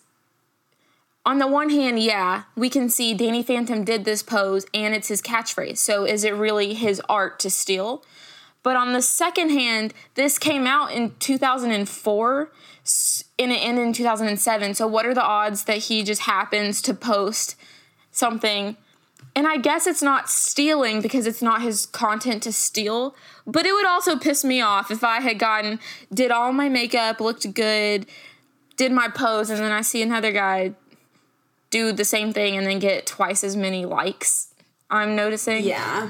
on 1.26 1.38
the 1.38 1.48
one 1.48 1.70
hand, 1.70 2.00
yeah, 2.00 2.44
we 2.56 2.70
can 2.70 2.90
see 2.90 3.14
Danny 3.14 3.44
Phantom 3.44 3.84
did 3.84 4.04
this 4.04 4.22
pose 4.22 4.66
and 4.74 4.94
it's 4.94 5.08
his 5.08 5.22
catchphrase. 5.22 5.78
So 5.78 6.06
is 6.06 6.24
it 6.24 6.36
really 6.36 6.74
his 6.74 7.02
art 7.08 7.40
to 7.40 7.50
steal? 7.50 8.04
But 8.64 8.78
on 8.78 8.94
the 8.94 9.02
second 9.02 9.50
hand, 9.50 9.94
this 10.16 10.40
came 10.40 10.66
out 10.66 10.92
in 10.92 11.14
2004 11.20 12.52
and 13.40 13.52
it 13.52 13.56
ended 13.56 13.86
in 13.86 13.94
2007. 13.94 14.74
So 14.74 14.88
what 14.88 15.06
are 15.06 15.14
the 15.14 15.24
odds 15.24 15.66
that 15.66 15.78
he 15.78 16.04
just 16.04 16.22
happens 16.22 16.82
to 16.84 16.94
post 16.94 17.56
something? 18.12 18.78
And 19.36 19.48
I 19.48 19.58
guess 19.58 19.86
it's 19.86 20.02
not 20.02 20.30
stealing 20.30 21.02
because 21.02 21.28
it's 21.28 21.42
not 21.42 21.62
his 21.62 21.86
content 21.86 22.44
to 22.44 22.54
steal. 22.54 23.16
But 23.46 23.66
it 23.66 23.74
would 23.74 23.86
also 23.86 24.18
piss 24.18 24.44
me 24.44 24.62
off 24.62 24.92
if 24.92 25.04
I 25.04 25.20
had 25.20 25.40
gotten, 25.40 25.80
did 26.14 26.32
all 26.32 26.54
my 26.54 26.70
makeup, 26.70 27.20
looked 27.20 27.54
good, 27.54 28.06
did 28.78 28.92
my 28.92 29.10
pose, 29.10 29.50
and 29.50 29.60
then 29.60 29.72
I 29.72 29.82
see 29.82 30.02
another 30.02 30.32
guy 30.32 30.74
do 31.70 31.92
the 31.92 32.06
same 32.06 32.32
thing 32.32 32.56
and 32.56 32.66
then 32.68 32.80
get 32.80 33.06
twice 33.06 33.44
as 33.44 33.56
many 33.56 33.86
likes. 33.86 34.54
I'm 34.90 35.16
noticing. 35.16 35.64
yeah, 35.64 36.10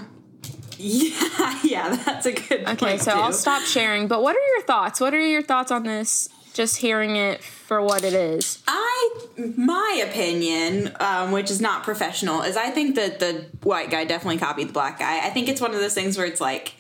yeah, 0.80 1.60
yeah. 1.64 1.96
That's 2.06 2.26
a 2.26 2.32
good. 2.34 2.68
Okay, 2.70 2.98
so 2.98 3.12
I'll 3.12 3.34
stop 3.34 3.64
sharing. 3.64 4.08
But 4.08 4.22
what 4.22 4.36
are 4.36 4.48
your 4.56 4.62
thoughts? 4.64 5.00
What 5.00 5.14
are 5.14 5.26
your 5.26 5.42
thoughts 5.42 5.72
on 5.72 5.84
this? 5.84 6.30
Just 6.54 6.78
hearing 6.78 7.16
it 7.16 7.44
for 7.44 7.82
what 7.82 8.04
it 8.04 8.14
is. 8.14 8.62
I, 8.68 9.10
my 9.58 10.04
opinion, 10.08 10.96
um, 11.00 11.32
which 11.32 11.50
is 11.50 11.60
not 11.60 11.84
professional, 11.84 12.44
is 12.44 12.56
I 12.56 12.70
think 12.70 12.96
that 12.96 13.20
the 13.20 13.46
white 13.64 13.90
guy 13.90 14.06
definitely 14.06 14.38
copied 14.38 14.70
the 14.70 14.74
black 14.74 15.00
guy. 15.00 15.26
I 15.26 15.32
think 15.32 15.48
it's 15.50 15.60
one 15.60 15.74
of 15.74 15.80
those 15.80 15.96
things 15.96 16.16
where 16.16 16.28
it's 16.28 16.40
like, 16.40 16.76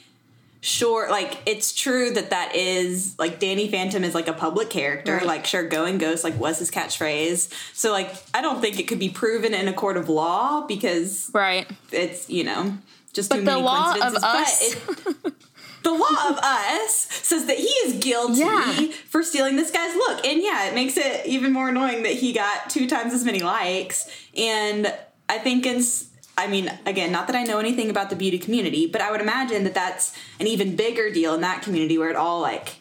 sure, 0.61 1.09
like 1.09 1.39
it's 1.47 1.73
true 1.73 2.11
that 2.11 2.29
that 2.29 2.55
is 2.55 3.15
like 3.17 3.39
Danny 3.39 3.67
Phantom 3.67 4.03
is 4.03 4.13
like 4.13 4.27
a 4.27 4.33
public 4.33 4.69
character. 4.69 5.15
Right. 5.17 5.25
Like, 5.25 5.47
sure, 5.47 5.63
going 5.67 5.97
ghost 5.97 6.23
like 6.23 6.39
was 6.39 6.59
his 6.59 6.69
catchphrase. 6.69 7.51
So 7.75 7.91
like, 7.91 8.13
I 8.31 8.43
don't 8.43 8.61
think 8.61 8.79
it 8.79 8.83
could 8.87 8.99
be 8.99 9.09
proven 9.09 9.55
in 9.55 9.67
a 9.67 9.73
court 9.73 9.97
of 9.97 10.07
law 10.07 10.67
because 10.67 11.31
Right. 11.33 11.65
it's 11.91 12.29
you 12.29 12.43
know 12.43 12.77
just 13.13 13.29
But 13.29 13.35
too 13.37 13.41
the 13.41 13.51
many 13.51 13.61
law 13.63 13.91
of 13.93 13.99
coincidences. 13.99 14.23
us- 14.23 14.75
But 14.85 15.25
it, 15.27 15.33
the 15.83 15.91
law 15.91 16.29
of 16.29 16.37
us 16.39 17.07
says 17.11 17.45
that 17.45 17.57
he 17.57 17.67
is 17.85 18.03
guilty 18.03 18.39
Yeah. 18.39 18.87
for 19.09 19.21
stealing 19.23 19.55
this 19.55 19.71
guy's 19.71 19.95
look, 19.95 20.25
and 20.25 20.41
yeah, 20.41 20.65
it 20.67 20.73
makes 20.75 20.97
it 20.97 21.25
even 21.25 21.51
more 21.53 21.69
annoying 21.69 22.03
that 22.03 22.13
he 22.13 22.33
got 22.33 22.69
two 22.69 22.87
times 22.87 23.13
as 23.13 23.23
many 23.25 23.39
likes. 23.41 24.09
And 24.35 24.93
I 25.29 25.37
think 25.39 25.65
it's. 25.65 26.07
I 26.35 26.47
mean, 26.47 26.71
again, 26.87 27.11
not 27.11 27.27
that 27.27 27.35
I 27.35 27.43
know 27.43 27.59
anything 27.59 27.91
about 27.91 28.09
the 28.09 28.15
beauty 28.15 28.39
community, 28.39 28.87
but 28.87 29.01
I 29.01 29.11
would 29.11 29.21
imagine 29.21 29.65
that 29.65 29.75
that's 29.75 30.15
an 30.39 30.47
even 30.47 30.75
bigger 30.75 31.11
deal 31.11 31.35
in 31.35 31.41
that 31.41 31.61
community 31.61 31.95
where 31.99 32.09
it 32.09 32.15
all 32.15 32.41
like, 32.41 32.77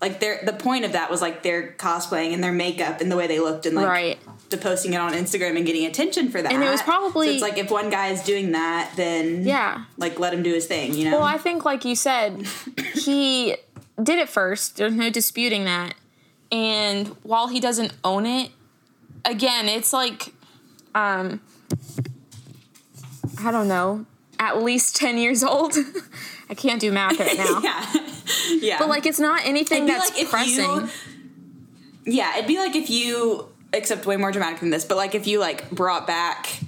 like 0.00 0.18
their 0.20 0.40
the 0.46 0.54
point 0.54 0.86
of 0.86 0.92
that 0.92 1.10
was 1.10 1.20
like 1.20 1.42
their 1.42 1.72
cosplaying 1.72 2.32
and 2.32 2.42
their 2.42 2.52
makeup 2.52 3.02
and 3.02 3.12
the 3.12 3.16
way 3.16 3.26
they 3.26 3.38
looked 3.38 3.66
and 3.66 3.76
like 3.76 3.86
Right. 3.86 4.18
The 4.50 4.56
posting 4.56 4.92
it 4.94 4.96
on 4.96 5.12
Instagram 5.12 5.56
and 5.56 5.64
getting 5.64 5.86
attention 5.86 6.28
for 6.30 6.42
that. 6.42 6.52
And 6.52 6.62
it 6.62 6.70
was 6.70 6.82
probably- 6.82 7.28
so 7.28 7.32
it's 7.34 7.42
like 7.42 7.56
if 7.58 7.70
one 7.70 7.88
guy 7.90 8.08
is 8.08 8.22
doing 8.22 8.52
that, 8.52 8.90
then 8.96 9.44
Yeah. 9.46 9.84
like 9.96 10.18
let 10.18 10.34
him 10.34 10.42
do 10.42 10.52
his 10.52 10.66
thing, 10.66 10.94
you 10.94 11.04
know. 11.10 11.18
Well, 11.18 11.22
I 11.26 11.38
think, 11.38 11.64
like 11.64 11.84
you 11.84 11.94
said, 11.96 12.46
he 12.94 13.56
did 14.02 14.18
it 14.18 14.28
first. 14.28 14.76
There's 14.76 14.92
no 14.94 15.08
disputing 15.10 15.64
that. 15.64 15.94
And 16.52 17.08
while 17.22 17.46
he 17.48 17.60
doesn't 17.60 17.92
own 18.02 18.26
it, 18.26 18.50
again, 19.24 19.68
it's 19.68 19.92
like, 19.92 20.32
um, 20.96 21.40
I 23.44 23.52
don't 23.52 23.68
know, 23.68 24.04
at 24.38 24.62
least 24.62 24.96
10 24.96 25.16
years 25.18 25.44
old. 25.44 25.74
I 26.50 26.54
can't 26.54 26.80
do 26.80 26.90
math 26.90 27.20
right 27.20 27.36
now. 27.38 27.60
yeah, 27.62 27.86
yeah. 28.60 28.78
But, 28.80 28.88
like, 28.88 29.06
it's 29.06 29.20
not 29.20 29.42
anything 29.44 29.86
that's 29.86 30.10
like 30.16 30.28
pressing. 30.28 30.64
you- 30.64 30.88
yeah, 32.06 32.34
it'd 32.36 32.48
be 32.48 32.56
like 32.58 32.74
if 32.74 32.90
you, 32.90 33.46
except 33.72 34.06
way 34.06 34.16
more 34.16 34.32
dramatic 34.32 34.60
than 34.60 34.70
this, 34.70 34.84
but 34.84 34.96
like 34.96 35.14
if 35.14 35.26
you 35.26 35.38
like 35.38 35.70
brought 35.70 36.06
back 36.06 36.60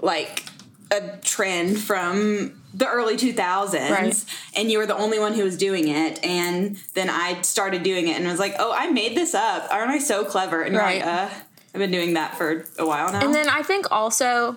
like 0.00 0.44
a 0.90 1.16
trend 1.18 1.78
from 1.78 2.60
the 2.74 2.86
early 2.88 3.16
2000s 3.16 3.90
Right. 3.90 4.24
and 4.56 4.70
you 4.70 4.78
were 4.78 4.86
the 4.86 4.96
only 4.96 5.18
one 5.18 5.34
who 5.34 5.44
was 5.44 5.56
doing 5.56 5.88
it 5.88 6.22
and 6.24 6.76
then 6.94 7.08
I 7.10 7.40
started 7.42 7.82
doing 7.82 8.08
it 8.08 8.16
and 8.18 8.26
was 8.26 8.38
like, 8.38 8.54
"Oh, 8.58 8.72
I 8.76 8.90
made 8.90 9.16
this 9.16 9.34
up. 9.34 9.68
Aren't 9.70 9.90
I 9.90 9.98
so 9.98 10.24
clever?" 10.24 10.62
And 10.62 10.74
you're 10.74 10.82
Right. 10.82 11.04
like, 11.04 11.06
"Uh, 11.06 11.28
I've 11.74 11.78
been 11.78 11.90
doing 11.90 12.14
that 12.14 12.36
for 12.36 12.64
a 12.78 12.86
while 12.86 13.12
now." 13.12 13.20
And 13.20 13.34
then 13.34 13.48
I 13.48 13.62
think 13.62 13.86
also, 13.90 14.56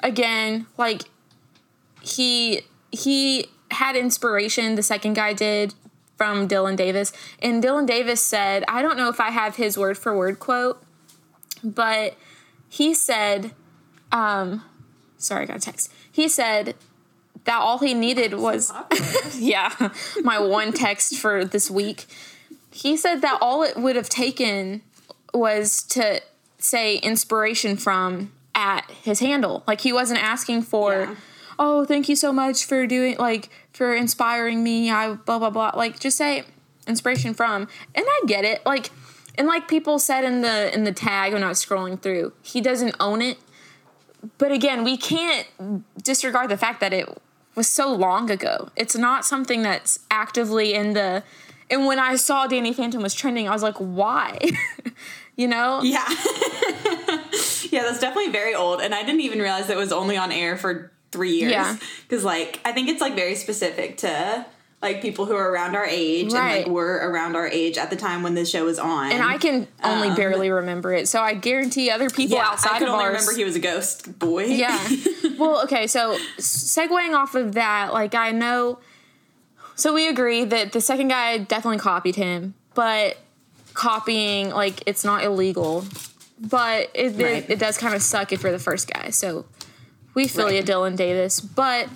again, 0.00 0.66
like 0.78 1.02
he 2.00 2.62
he 2.90 3.48
had 3.70 3.96
inspiration. 3.96 4.74
The 4.76 4.82
second 4.82 5.14
guy 5.14 5.32
did 5.32 5.74
from 6.16 6.46
Dylan 6.48 6.76
Davis, 6.76 7.12
and 7.42 7.62
Dylan 7.62 7.86
Davis 7.86 8.22
said, 8.22 8.64
I 8.68 8.82
don't 8.82 8.96
know 8.96 9.08
if 9.08 9.18
I 9.20 9.30
have 9.30 9.56
his 9.56 9.76
word 9.76 9.98
for 9.98 10.16
word 10.16 10.38
quote, 10.38 10.80
but 11.64 12.16
he 12.68 12.94
said, 12.94 13.52
um, 14.12 14.62
sorry, 15.16 15.44
I 15.44 15.46
got 15.46 15.56
a 15.56 15.60
text. 15.60 15.92
He 16.10 16.28
said 16.28 16.74
that 17.44 17.58
all 17.58 17.78
he 17.78 17.94
needed 17.94 18.34
was 18.34 18.72
yeah, 19.38 19.90
my 20.22 20.38
one 20.38 20.72
text 20.72 21.16
for 21.18 21.44
this 21.44 21.70
week. 21.70 22.06
He 22.70 22.96
said 22.96 23.20
that 23.22 23.38
all 23.40 23.62
it 23.62 23.76
would 23.76 23.96
have 23.96 24.08
taken 24.08 24.82
was 25.32 25.82
to 25.84 26.20
say 26.58 26.96
inspiration 26.96 27.76
from 27.76 28.32
at 28.54 28.88
his 28.90 29.20
handle. 29.20 29.62
Like 29.66 29.80
he 29.82 29.92
wasn't 29.92 30.22
asking 30.22 30.62
for, 30.62 31.00
Yeah. 31.00 31.14
oh, 31.58 31.84
thank 31.84 32.08
you 32.08 32.16
so 32.16 32.32
much 32.32 32.64
for 32.64 32.86
doing 32.86 33.16
like 33.18 33.50
for 33.72 33.94
inspiring 33.94 34.62
me. 34.62 34.90
I 34.90 35.14
blah 35.14 35.38
blah 35.38 35.50
blah. 35.50 35.72
Like 35.74 35.98
just 36.00 36.16
say 36.16 36.44
inspiration 36.86 37.34
from. 37.34 37.68
And 37.94 38.04
I 38.08 38.20
get 38.26 38.44
it. 38.44 38.64
Like 38.64 38.90
and 39.36 39.46
like 39.46 39.68
people 39.68 39.98
said 39.98 40.24
in 40.24 40.42
the 40.42 40.72
in 40.74 40.84
the 40.84 40.92
tag 40.92 41.32
when 41.32 41.42
I 41.42 41.48
was 41.48 41.64
scrolling 41.64 42.00
through, 42.00 42.32
he 42.42 42.60
doesn't 42.60 42.94
own 43.00 43.22
it. 43.22 43.38
But 44.38 44.52
again, 44.52 44.84
we 44.84 44.96
can't 44.96 45.46
disregard 46.02 46.50
the 46.50 46.56
fact 46.56 46.80
that 46.80 46.92
it 46.92 47.08
was 47.54 47.68
so 47.68 47.92
long 47.92 48.30
ago. 48.30 48.70
It's 48.76 48.96
not 48.96 49.24
something 49.24 49.62
that's 49.62 50.00
actively 50.10 50.74
in 50.74 50.94
the. 50.94 51.22
And 51.70 51.86
when 51.86 51.98
I 51.98 52.16
saw 52.16 52.46
Danny 52.46 52.72
Phantom 52.72 53.02
was 53.02 53.14
trending, 53.14 53.48
I 53.48 53.52
was 53.52 53.62
like, 53.62 53.76
why? 53.76 54.38
you 55.36 55.48
know? 55.48 55.82
Yeah. 55.82 56.06
yeah, 57.70 57.82
that's 57.82 58.00
definitely 58.00 58.30
very 58.30 58.54
old. 58.54 58.80
And 58.80 58.94
I 58.94 59.02
didn't 59.02 59.22
even 59.22 59.38
realize 59.38 59.70
it 59.70 59.76
was 59.76 59.92
only 59.92 60.16
on 60.16 60.30
air 60.30 60.56
for 60.56 60.92
three 61.10 61.38
years. 61.38 61.52
Yeah. 61.52 61.76
Because, 62.02 62.22
like, 62.22 62.60
I 62.64 62.72
think 62.72 62.88
it's, 62.88 63.00
like, 63.00 63.14
very 63.14 63.34
specific 63.34 63.96
to, 63.98 64.46
like, 64.84 65.02
people 65.02 65.24
who 65.26 65.34
are 65.34 65.50
around 65.50 65.74
our 65.74 65.84
age 65.86 66.24
and, 66.26 66.32
Right. 66.34 66.64
like, 66.64 66.66
were 66.72 66.94
around 67.02 67.36
our 67.36 67.46
age 67.48 67.76
at 67.78 67.90
the 67.90 67.96
time 67.96 68.22
when 68.22 68.34
the 68.34 68.44
show 68.44 68.64
was 68.64 68.78
on. 68.78 69.10
And 69.12 69.22
I 69.22 69.38
can 69.38 69.66
only 69.82 70.08
Um, 70.08 70.14
barely 70.16 70.50
remember 70.50 70.92
it. 70.92 71.08
So 71.08 71.20
I 71.20 71.34
guarantee 71.34 71.90
other 71.90 72.10
people 72.10 72.36
yeah, 72.36 72.46
outside 72.48 72.74
I 72.74 72.78
could 72.78 72.88
of 72.88 72.94
only 72.94 73.06
ours. 73.06 73.14
remember 73.22 73.36
he 73.36 73.44
was 73.44 73.56
a 73.56 73.60
ghost 73.60 74.18
boy. 74.18 74.44
Yeah. 74.44 74.78
well, 75.38 75.62
okay, 75.64 75.86
so 75.86 76.16
segueing 76.38 77.14
off 77.14 77.34
of 77.34 77.54
that, 77.54 77.92
like 77.92 78.14
I 78.14 78.30
know 78.30 78.78
so 79.76 79.92
we 79.92 80.06
agree 80.08 80.44
that 80.44 80.70
the 80.70 80.80
second 80.80 81.08
guy 81.08 81.38
definitely 81.38 81.78
copied 81.78 82.14
him, 82.14 82.54
but 82.74 83.16
copying 83.72 84.50
like 84.50 84.82
it's 84.86 85.04
not 85.04 85.24
illegal. 85.24 85.84
But 86.38 86.90
it 86.94 87.14
Right. 87.16 87.42
it, 87.44 87.50
it 87.50 87.58
does 87.58 87.78
kind 87.78 87.94
of 87.94 88.02
suck 88.02 88.32
if 88.32 88.42
you're 88.42 88.52
the 88.52 88.58
first 88.58 88.92
guy. 88.92 89.10
So 89.10 89.46
we 90.14 90.28
feel 90.28 90.50
you, 90.50 90.62
Dylan 90.62 90.96
Davis. 90.96 91.40
But 91.40 91.88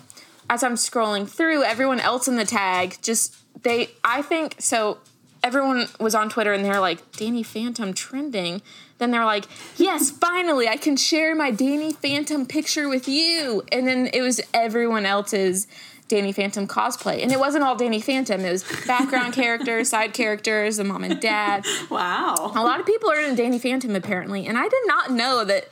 as 0.50 0.62
I'm 0.62 0.75
scrolling 0.75 1.28
through, 1.28 1.64
everyone 1.64 2.00
else 2.00 2.28
in 2.28 2.37
the 2.37 2.45
tag 2.45 2.97
just 3.02 3.37
they 3.62 3.90
I 4.05 4.23
think 4.23 4.57
so 4.59 4.99
everyone 5.43 5.87
was 6.00 6.14
on 6.14 6.28
Twitter 6.28 6.52
and 6.52 6.64
they're 6.64 6.81
like, 6.81 7.12
Danny 7.12 7.43
Phantom 7.43 7.95
trending. 7.95 8.62
Then 8.99 9.11
they're 9.11 9.25
like, 9.25 9.45
yes, 9.76 10.11
finally, 10.21 10.69
I 10.69 10.76
can 10.76 10.97
share 10.97 11.35
my 11.35 11.50
Danny 11.50 11.93
Phantom 11.93 12.47
picture 12.47 12.88
with 12.88 13.09
you. 13.09 13.62
And 13.71 13.87
then 13.87 14.11
it 14.12 14.21
was 14.21 14.40
everyone 14.52 15.07
else's 15.07 15.67
Danny 16.09 16.33
Phantom 16.33 16.67
cosplay. 16.67 17.23
And 17.23 17.31
it 17.31 17.38
wasn't 17.38 17.64
all 17.64 17.76
Danny 17.76 18.00
Phantom, 18.00 18.40
it 18.40 18.50
was 18.50 18.64
background 18.87 19.33
characters, 19.35 19.90
side 19.90 20.14
characters, 20.14 20.78
the 20.78 20.85
mom 20.85 21.05
and 21.05 21.21
dad. 21.21 21.64
Wow. 21.90 22.52
A 22.55 22.62
lot 22.62 22.81
of 22.81 22.87
people 22.87 23.11
are 23.11 23.21
in 23.21 23.35
Danny 23.35 23.59
Phantom 23.59 23.95
apparently. 23.95 24.47
And 24.47 24.59
I 24.59 24.69
did 24.69 24.83
not 24.87 25.11
know 25.11 25.45
that 25.45 25.69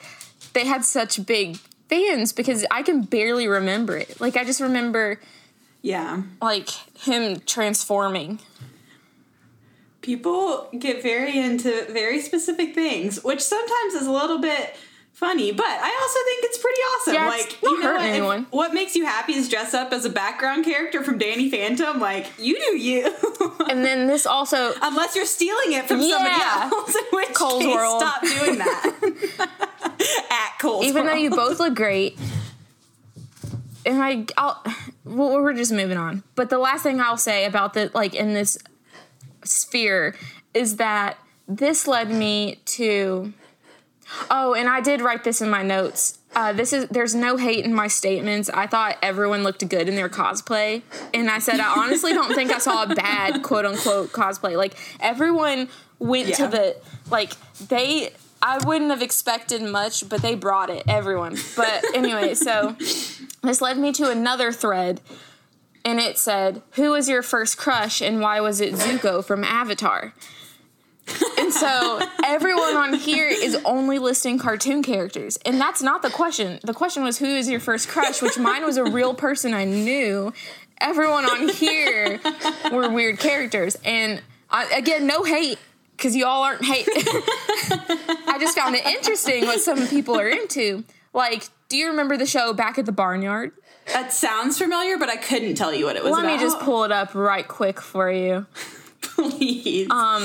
they 0.54 0.64
had 0.64 0.84
such 0.84 1.24
big 1.26 1.58
fans 1.88 2.32
because 2.32 2.64
I 2.70 2.82
can 2.82 3.02
barely 3.02 3.46
remember 3.48 3.96
it. 3.96 4.20
Like 4.20 4.36
I 4.36 4.44
just 4.44 4.60
remember 4.60 5.20
Yeah. 5.82 6.22
like 6.42 6.68
him 6.98 7.40
transforming. 7.46 8.40
People 10.02 10.68
get 10.78 11.02
very 11.02 11.36
into 11.36 11.84
very 11.90 12.20
specific 12.20 12.74
things, 12.74 13.24
which 13.24 13.40
sometimes 13.40 13.94
is 13.94 14.06
a 14.06 14.12
little 14.12 14.38
bit 14.38 14.76
funny, 15.16 15.50
but 15.50 15.64
I 15.66 15.98
also 16.02 16.18
think 16.26 16.44
it's 16.44 16.58
pretty 16.58 16.80
awesome. 16.80 17.14
Yeah, 17.14 17.28
like, 17.28 17.62
you 17.62 17.82
know 17.82 17.92
what? 17.94 18.00
If- 18.04 18.12
anyone. 18.12 18.46
what 18.50 18.74
makes 18.74 18.94
you 18.94 19.04
happy 19.06 19.32
is 19.34 19.48
dress 19.48 19.72
up 19.74 19.92
as 19.92 20.04
a 20.04 20.10
background 20.10 20.64
character 20.64 21.02
from 21.02 21.16
Danny 21.18 21.50
Phantom. 21.50 21.98
Like, 21.98 22.26
you 22.38 22.56
do 22.58 22.76
you. 22.76 23.12
And 23.68 23.84
then 23.84 24.06
this 24.06 24.26
also 24.26 24.72
Unless 24.80 25.16
you're 25.16 25.26
stealing 25.26 25.72
it 25.72 25.86
from 25.88 26.00
somebody 26.00 26.40
else, 26.40 26.94
in 26.94 27.02
which 27.12 27.34
Cold 27.34 27.62
case, 27.62 27.74
World. 27.74 28.00
stop 28.00 28.22
doing 28.22 28.58
that. 28.58 29.48
At 30.30 30.58
Cold 30.60 30.84
even 30.84 31.04
though 31.04 31.14
you 31.14 31.30
both 31.30 31.58
look 31.58 31.74
great 31.74 32.16
and 33.84 34.02
i 34.02 34.24
i'll 34.36 34.62
well, 35.04 35.40
we're 35.42 35.52
just 35.54 35.72
moving 35.72 35.96
on 35.96 36.22
but 36.36 36.48
the 36.48 36.58
last 36.58 36.82
thing 36.82 37.00
i'll 37.00 37.16
say 37.16 37.44
about 37.44 37.74
the 37.74 37.90
like 37.94 38.14
in 38.14 38.34
this 38.34 38.56
sphere 39.44 40.14
is 40.54 40.76
that 40.76 41.18
this 41.48 41.86
led 41.88 42.08
me 42.10 42.60
to 42.66 43.32
oh 44.30 44.54
and 44.54 44.68
i 44.68 44.80
did 44.80 45.00
write 45.00 45.24
this 45.24 45.40
in 45.40 45.50
my 45.50 45.62
notes. 45.62 46.18
Uh, 46.34 46.52
this 46.52 46.74
is 46.74 46.86
there's 46.88 47.14
no 47.14 47.38
hate 47.38 47.64
in 47.64 47.72
my 47.72 47.88
statements. 47.88 48.50
I 48.50 48.66
thought 48.66 48.98
everyone 49.00 49.42
looked 49.42 49.66
good 49.68 49.88
in 49.88 49.94
their 49.94 50.08
cosplay. 50.08 50.82
And 51.14 51.30
i 51.30 51.38
said 51.38 51.60
i 51.60 51.82
honestly 51.82 52.12
don't 52.12 52.34
think 52.34 52.50
i 52.50 52.58
saw 52.58 52.82
a 52.84 52.94
bad 52.94 53.42
quote 53.42 53.64
unquote 53.64 54.12
cosplay. 54.12 54.56
Like 54.56 54.76
everyone 55.00 55.68
went 55.98 56.34
to 56.34 56.46
the 56.46 56.76
like 57.10 57.32
they 57.68 58.10
I 58.42 58.58
wouldn't 58.64 58.90
have 58.90 59.02
expected 59.02 59.62
much, 59.62 60.08
but 60.08 60.20
they 60.20 60.34
brought 60.34 60.68
it, 60.68 60.84
everyone. 60.86 61.36
But 61.56 61.82
anyway, 61.94 62.34
so 62.34 62.76
this 63.42 63.60
led 63.60 63.78
me 63.78 63.92
to 63.92 64.10
another 64.10 64.52
thread, 64.52 65.00
and 65.84 65.98
it 65.98 66.18
said, 66.18 66.62
Who 66.72 66.90
was 66.90 67.08
your 67.08 67.22
first 67.22 67.56
crush 67.56 68.00
and 68.02 68.20
why 68.20 68.40
was 68.40 68.60
it 68.60 68.74
Zuko 68.74 69.24
from 69.24 69.42
Avatar? 69.42 70.12
And 71.38 71.52
so 71.52 72.00
everyone 72.24 72.76
on 72.76 72.94
here 72.94 73.28
is 73.28 73.56
only 73.64 73.98
listing 73.98 74.38
cartoon 74.38 74.82
characters. 74.82 75.38
And 75.44 75.60
that's 75.60 75.80
not 75.82 76.02
the 76.02 76.10
question. 76.10 76.58
The 76.64 76.74
question 76.74 77.04
was, 77.04 77.18
Who 77.18 77.26
is 77.26 77.48
your 77.48 77.60
first 77.60 77.88
crush? 77.88 78.20
Which 78.22 78.38
mine 78.38 78.64
was 78.64 78.76
a 78.76 78.84
real 78.84 79.14
person 79.14 79.54
I 79.54 79.64
knew. 79.64 80.32
Everyone 80.80 81.24
on 81.24 81.48
here 81.48 82.20
were 82.72 82.90
weird 82.90 83.18
characters. 83.18 83.76
And 83.84 84.20
I, 84.50 84.64
again, 84.76 85.06
no 85.06 85.22
hate, 85.24 85.58
because 85.96 86.14
you 86.16 86.26
all 86.26 86.42
aren't 86.42 86.64
hate. 86.64 86.88
I 86.94 88.36
just 88.40 88.56
found 88.56 88.74
it 88.74 88.84
interesting 88.84 89.44
what 89.46 89.60
some 89.60 89.86
people 89.88 90.18
are 90.18 90.28
into. 90.28 90.84
Like, 91.14 91.48
do 91.68 91.76
you 91.76 91.88
remember 91.88 92.16
the 92.16 92.26
show 92.26 92.52
Back 92.52 92.78
at 92.78 92.86
the 92.86 92.92
Barnyard? 92.92 93.52
that 93.92 94.12
sounds 94.12 94.58
familiar, 94.58 94.98
but 94.98 95.08
I 95.08 95.16
couldn't 95.16 95.54
tell 95.54 95.72
you 95.72 95.84
what 95.86 95.94
it 95.94 96.02
was 96.02 96.12
Let 96.12 96.24
about. 96.24 96.36
me 96.36 96.42
just 96.42 96.58
pull 96.60 96.82
it 96.84 96.90
up 96.92 97.14
right 97.14 97.46
quick 97.46 97.80
for 97.80 98.10
you. 98.10 98.44
Please. 99.16 99.90
Um, 99.90 100.22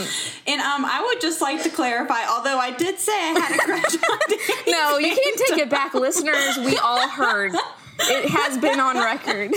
and 0.47 0.61
um, 0.61 0.85
I 0.85 1.03
would 1.05 1.21
just 1.21 1.41
like 1.41 1.63
to 1.63 1.69
clarify, 1.69 2.27
although 2.29 2.59
I 2.59 2.71
did 2.71 2.99
say 2.99 3.13
I 3.13 3.39
had 3.39 3.55
a 3.55 3.59
crush 3.59 3.95
on 3.95 4.19
Danny 4.29 4.71
no, 4.71 4.97
you 4.97 5.15
can't 5.15 5.41
take 5.47 5.59
it 5.59 5.69
back, 5.69 5.93
listeners. 5.93 6.57
We 6.57 6.77
all 6.77 7.07
heard. 7.07 7.53
It 7.99 8.29
has 8.29 8.57
been 8.57 8.79
on 8.79 8.97
record. 8.97 9.53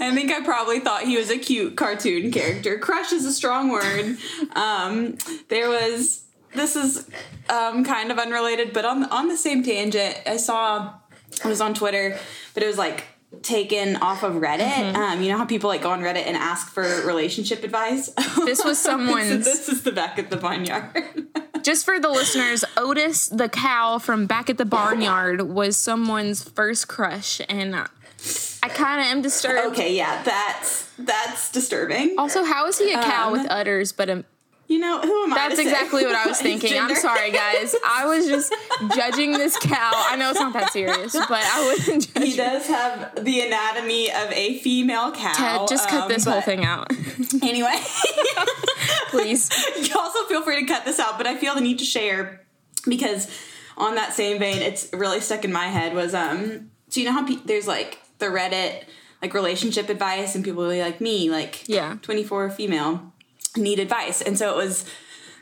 I 0.00 0.10
think 0.14 0.30
I 0.32 0.42
probably 0.44 0.80
thought 0.80 1.04
he 1.04 1.16
was 1.16 1.30
a 1.30 1.38
cute 1.38 1.76
cartoon 1.76 2.30
character. 2.30 2.78
Crush 2.78 3.12
is 3.12 3.24
a 3.24 3.32
strong 3.32 3.70
word. 3.70 4.16
Um, 4.54 5.16
there 5.48 5.68
was 5.68 6.24
this 6.54 6.76
is 6.76 7.08
um, 7.48 7.84
kind 7.84 8.12
of 8.12 8.18
unrelated, 8.18 8.72
but 8.72 8.84
on 8.84 9.04
on 9.04 9.28
the 9.28 9.36
same 9.36 9.62
tangent, 9.62 10.20
I 10.26 10.36
saw 10.36 10.94
it 11.32 11.48
was 11.48 11.60
on 11.60 11.74
Twitter, 11.74 12.18
but 12.52 12.62
it 12.62 12.66
was 12.66 12.78
like 12.78 13.04
taken 13.42 13.96
off 13.96 14.22
of 14.22 14.34
Reddit. 14.34 14.60
Mm-hmm. 14.60 14.96
Um, 14.96 15.22
you 15.22 15.28
know 15.30 15.38
how 15.38 15.44
people 15.44 15.68
like 15.68 15.82
go 15.82 15.90
on 15.90 16.00
Reddit 16.00 16.26
and 16.26 16.36
ask 16.36 16.68
for 16.72 16.82
relationship 17.06 17.62
advice. 17.64 18.10
This 18.44 18.62
was 18.64 18.78
someone's- 18.78 19.44
this 19.44 19.68
is 19.68 19.82
the 19.82 19.92
back 19.92 20.18
of 20.18 20.28
the 20.30 20.36
barnyard. 20.36 21.26
Just 21.62 21.84
for 21.86 21.98
the 21.98 22.10
listeners, 22.10 22.62
Otis 22.76 23.28
the 23.28 23.48
cow 23.48 23.98
from 23.98 24.26
Back 24.26 24.50
at 24.50 24.58
the 24.58 24.66
Barnyard 24.66 25.40
was 25.40 25.78
someone's 25.78 26.42
first 26.44 26.88
crush, 26.88 27.40
and 27.48 27.74
I 27.74 28.68
kind 28.68 29.00
of 29.00 29.06
am 29.06 29.22
disturbed. 29.22 29.72
okay, 29.72 29.96
yeah, 29.96 30.22
that's 30.22 30.90
that's 30.98 31.50
disturbing. 31.52 32.16
Also, 32.18 32.44
how 32.44 32.66
is 32.66 32.78
he 32.78 32.92
a 32.92 33.02
cow 33.02 33.28
Um, 33.28 33.32
with 33.32 33.50
udders? 33.50 33.92
But 33.92 34.10
a, 34.10 34.24
You 34.66 34.78
know 34.78 34.98
who 35.00 35.24
am 35.24 35.32
I? 35.32 35.36
that's 35.36 35.50
to 35.56 35.56
say 35.56 35.62
exactly 35.70 36.04
what 36.06 36.14
I 36.14 36.26
was 36.26 36.40
thinking. 36.48 36.78
I'm 36.78 36.94
sorry, 36.96 37.30
guys. 37.30 37.74
I 37.86 38.06
was 38.06 38.26
just 38.26 38.52
judging 38.94 39.32
this 39.32 39.56
cow. 39.58 39.92
I 39.94 40.16
know 40.16 40.30
it's 40.30 40.40
not 40.40 40.52
that 40.54 40.72
serious, 40.72 41.12
but 41.12 41.30
I 41.32 41.66
wasn't 41.76 42.08
judging. 42.14 42.30
He 42.30 42.36
does 42.36 42.66
have 42.68 43.22
the 43.24 43.40
anatomy 43.42 44.10
of 44.10 44.32
a 44.32 44.58
female 44.60 45.12
cow. 45.12 45.32
Ted, 45.34 45.68
just 45.68 45.88
cut 45.88 46.04
um, 46.04 46.08
this 46.08 46.24
whole 46.24 46.40
thing 46.40 46.64
out, 46.64 46.90
Anyway, 47.42 47.76
please. 49.10 49.50
you 49.80 49.94
also 49.98 50.24
feel 50.24 50.42
free 50.42 50.60
to 50.60 50.66
cut 50.66 50.84
this 50.84 50.98
out, 50.98 51.18
but 51.18 51.26
I 51.26 51.36
feel 51.36 51.54
the 51.54 51.60
need 51.60 51.78
to 51.80 51.84
share 51.84 52.40
because 52.88 53.28
on 53.76 53.94
that 53.96 54.12
same 54.12 54.38
vein, 54.38 54.58
it's 54.62 54.88
really 54.92 55.20
stuck 55.20 55.44
in 55.44 55.52
my 55.52 55.66
head 55.66 55.94
was 55.94 56.14
um. 56.14 56.70
So 56.88 57.00
you 57.00 57.06
know 57.06 57.12
how 57.12 57.26
pe- 57.26 57.42
there's 57.44 57.66
like 57.66 57.98
the 58.18 58.26
Reddit 58.26 58.84
like 59.20 59.34
relationship 59.34 59.88
advice, 59.88 60.34
and 60.34 60.44
people 60.44 60.62
really 60.62 60.80
like 60.80 61.00
me, 61.00 61.30
like 61.30 61.68
Yeah. 61.68 61.96
24 62.02 62.50
female 62.50 63.12
need 63.56 63.78
advice, 63.78 64.20
and 64.22 64.38
so 64.38 64.50
it 64.50 64.56
was. 64.56 64.84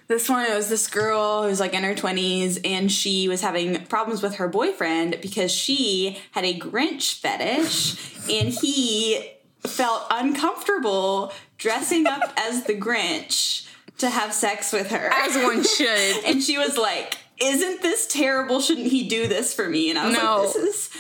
This 0.09 0.29
one, 0.29 0.45
it 0.45 0.55
was 0.55 0.69
this 0.69 0.89
girl 0.89 1.45
who's 1.45 1.61
like 1.61 1.73
in 1.73 1.85
her 1.85 1.95
20s, 1.95 2.61
and 2.65 2.91
she 2.93 3.29
was 3.29 3.41
having 3.41 3.87
problems 3.87 4.21
with 4.23 4.35
her 4.35 4.49
boyfriend 4.49 5.19
because 5.23 5.51
she 5.51 6.19
had 6.33 6.45
a 6.45 6.59
Grinch 6.59 7.21
fetish, 7.21 7.97
and 8.31 8.49
he 8.49 9.31
felt 9.61 10.03
uncomfortable 10.11 11.33
dressing 11.57 12.07
up 12.07 12.33
as 12.37 12.65
the 12.65 12.75
Grinch 12.75 13.67
to 13.99 14.11
have 14.11 14.35
sex 14.35 14.73
with 14.73 14.91
her. 14.91 15.11
As 15.15 15.35
one 15.37 15.63
should. 15.77 16.25
and 16.27 16.43
she 16.43 16.59
was 16.59 16.77
like, 16.77 17.17
Isn't 17.41 17.81
this 17.81 18.07
terrible? 18.09 18.61
Shouldn't 18.61 18.89
he 18.89 19.09
do 19.09 19.29
this 19.29 19.55
for 19.55 19.69
me? 19.69 19.89
And 19.89 19.99
I 19.99 20.07
was 20.09 20.17
No. 20.17 20.37
like, 20.43 20.53
This 20.53 20.57
is 20.57 20.91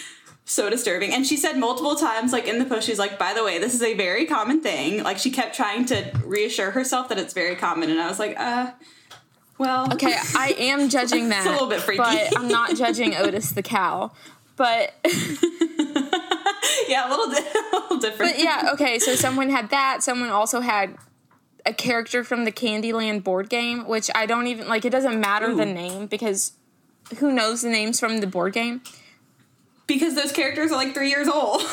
so 0.44 0.68
disturbing. 0.68 1.12
And 1.12 1.26
she 1.26 1.36
said 1.36 1.56
multiple 1.58 1.94
times, 1.96 2.32
like 2.32 2.46
in 2.48 2.58
the 2.58 2.64
post, 2.64 2.86
she's 2.86 2.98
like, 2.98 3.18
By 3.18 3.32
the 3.34 3.44
way, 3.44 3.58
this 3.58 3.74
is 3.74 3.82
a 3.82 3.94
very 3.94 4.26
common 4.26 4.60
thing. 4.60 5.02
Like 5.02 5.18
she 5.18 5.30
kept 5.30 5.54
trying 5.54 5.84
to 5.86 6.10
reassure 6.24 6.70
herself 6.72 7.08
that 7.10 7.18
it's 7.18 7.32
very 7.32 7.56
common. 7.56 7.90
And 7.90 8.00
I 8.00 8.08
was 8.08 8.18
like, 8.18 8.38
Uh, 8.38 8.72
well. 9.58 9.92
Okay, 9.92 10.14
I 10.36 10.54
am 10.58 10.88
judging 10.96 11.28
that. 11.28 11.46
a 11.46 11.50
little 11.50 11.68
bit 11.68 11.80
freaky. 11.80 11.98
But 12.02 12.38
I'm 12.38 12.48
not 12.48 12.76
judging 12.76 13.14
Otis 13.16 13.52
the 13.52 13.62
cow. 13.62 14.10
But 14.56 14.92
yeah, 16.88 17.08
a 17.08 17.10
little, 17.10 17.26
di- 17.32 17.38
a 17.72 17.76
little 17.80 17.98
different. 17.98 18.32
but 18.34 18.42
yeah, 18.42 18.70
okay, 18.74 18.98
so 18.98 19.14
someone 19.14 19.48
had 19.48 19.70
that. 19.70 20.02
Someone 20.02 20.28
also 20.28 20.60
had 20.60 20.96
a 21.64 21.72
character 21.72 22.22
from 22.24 22.44
the 22.44 22.52
Candyland 22.52 23.22
board 23.24 23.48
game, 23.48 23.86
which 23.86 24.10
I 24.14 24.26
don't 24.26 24.46
even 24.48 24.68
like 24.68 24.84
it 24.84 24.90
doesn't 24.90 25.18
matter 25.20 25.54
the 25.54 25.64
name 25.66 26.06
because 26.06 26.52
who 27.18 27.32
knows 27.32 27.62
the 27.62 27.70
names 27.70 27.98
from 28.00 28.18
the 28.18 28.26
board 28.26 28.52
game? 28.52 28.82
Because 29.94 30.14
those 30.14 30.32
characters 30.32 30.70
are 30.72 30.76
like 30.76 30.94
three 30.94 31.10
years 31.10 31.28
old. 31.28 31.62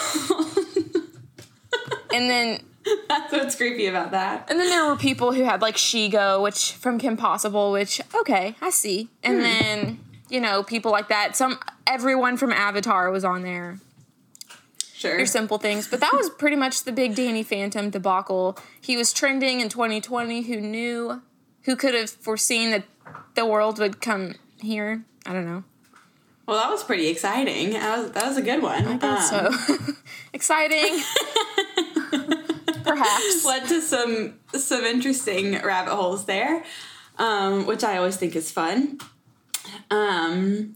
And 2.12 2.28
then 2.30 2.60
That's 3.08 3.32
what's 3.32 3.56
creepy 3.56 3.86
about 3.86 4.12
that. 4.12 4.50
and 4.50 4.60
then 4.60 4.68
there 4.70 4.88
were 4.88 4.96
people 4.96 5.32
who 5.32 5.44
had 5.44 5.62
like 5.62 5.76
Shego, 5.76 6.42
which 6.42 6.72
from 6.74 6.98
Kim 6.98 7.18
Possible, 7.18 7.72
which 7.72 8.02
okay, 8.16 8.56
I 8.62 8.72
see. 8.72 9.10
And 9.24 9.36
Hmm. 9.38 9.42
then, 9.44 10.00
you 10.28 10.40
know, 10.40 10.64
people 10.64 10.92
like 10.92 11.08
that. 11.10 11.36
Some 11.36 11.60
everyone 11.86 12.36
from 12.38 12.52
Avatar 12.52 13.12
was 13.12 13.24
on 13.24 13.44
there. 13.44 13.78
Sure. 14.94 15.18
your 15.18 15.28
simple 15.28 15.60
things. 15.60 15.88
But 15.88 16.00
that 16.02 16.12
was 16.14 16.30
pretty 16.32 16.58
much 16.58 16.84
the 16.84 16.92
big 16.92 17.16
Danny 17.16 17.42
Phantom 17.44 17.90
debacle. 17.90 18.58
He 18.82 18.98
was 18.98 19.14
trending 19.14 19.62
in 19.62 19.70
2020. 19.70 20.42
Who 20.42 20.60
knew? 20.60 21.22
Who 21.64 21.76
could 21.78 21.94
have 21.94 22.10
foreseen 22.10 22.72
that 22.72 22.84
the 23.36 23.46
world 23.46 23.78
would 23.80 24.02
come 24.02 24.34
here? 24.60 25.04
I 25.26 25.32
don't 25.34 25.46
know. 25.46 25.64
Well, 26.50 26.58
that 26.58 26.72
was 26.72 26.84
pretty 26.84 27.10
exciting. 27.10 27.74
That 27.74 28.00
was, 28.00 28.12
that 28.14 28.26
was 28.26 28.38
a 28.38 28.42
good 28.42 28.64
one. 28.64 28.84
I 28.88 28.98
guess 28.98 29.30
so. 29.30 29.52
Exciting. 30.34 31.00
Perhaps. 32.84 33.46
led 33.46 33.68
to 33.68 33.80
some 33.84 34.40
some 34.56 34.84
interesting 34.84 35.62
rabbit 35.62 35.94
holes 35.94 36.26
there, 36.26 36.64
um, 37.20 37.68
which 37.68 37.84
I 37.84 37.98
always 37.98 38.18
think 38.18 38.36
is 38.36 38.50
fun. 38.50 38.98
Um, 39.92 40.76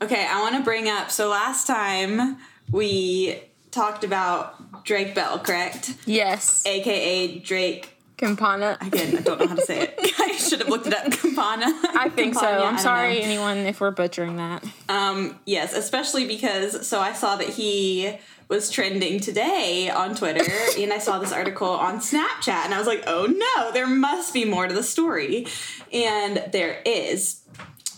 okay, 0.00 0.26
I 0.26 0.40
want 0.40 0.56
to 0.56 0.62
bring 0.62 0.88
up. 0.88 1.10
So 1.10 1.28
last 1.28 1.66
time 1.66 2.38
we 2.70 3.38
talked 3.70 4.04
about 4.04 4.82
Drake 4.84 5.14
Bell, 5.14 5.38
correct? 5.40 5.94
Yes. 6.06 6.64
AKA 6.64 7.40
Drake. 7.40 7.98
Campana. 8.16 8.78
Again, 8.80 9.18
I 9.18 9.20
don't 9.20 9.40
know 9.40 9.46
how 9.46 9.54
to 9.54 9.62
say 9.62 9.80
it. 9.80 9.98
I 10.18 10.32
should 10.36 10.60
have 10.60 10.68
looked 10.68 10.86
it 10.86 10.94
up. 10.94 11.10
Campana. 11.12 11.66
I 11.94 12.08
think 12.08 12.34
so. 12.34 12.46
I 12.46 12.68
I'm 12.68 12.78
sorry, 12.78 13.18
know. 13.18 13.24
anyone, 13.24 13.58
if 13.58 13.80
we're 13.80 13.90
butchering 13.90 14.36
that. 14.36 14.64
Um, 14.88 15.38
yes, 15.44 15.74
especially 15.74 16.26
because 16.26 16.86
so 16.86 17.00
I 17.00 17.12
saw 17.12 17.36
that 17.36 17.48
he 17.48 18.18
was 18.48 18.70
trending 18.70 19.18
today 19.18 19.88
on 19.88 20.14
Twitter, 20.14 20.44
and 20.78 20.92
I 20.92 20.98
saw 20.98 21.18
this 21.18 21.32
article 21.32 21.70
on 21.70 22.00
Snapchat, 22.00 22.66
and 22.66 22.74
I 22.74 22.78
was 22.78 22.86
like, 22.86 23.04
oh 23.06 23.26
no, 23.26 23.72
there 23.72 23.86
must 23.86 24.34
be 24.34 24.44
more 24.44 24.68
to 24.68 24.74
the 24.74 24.82
story, 24.82 25.46
and 25.92 26.44
there 26.52 26.82
is. 26.84 27.40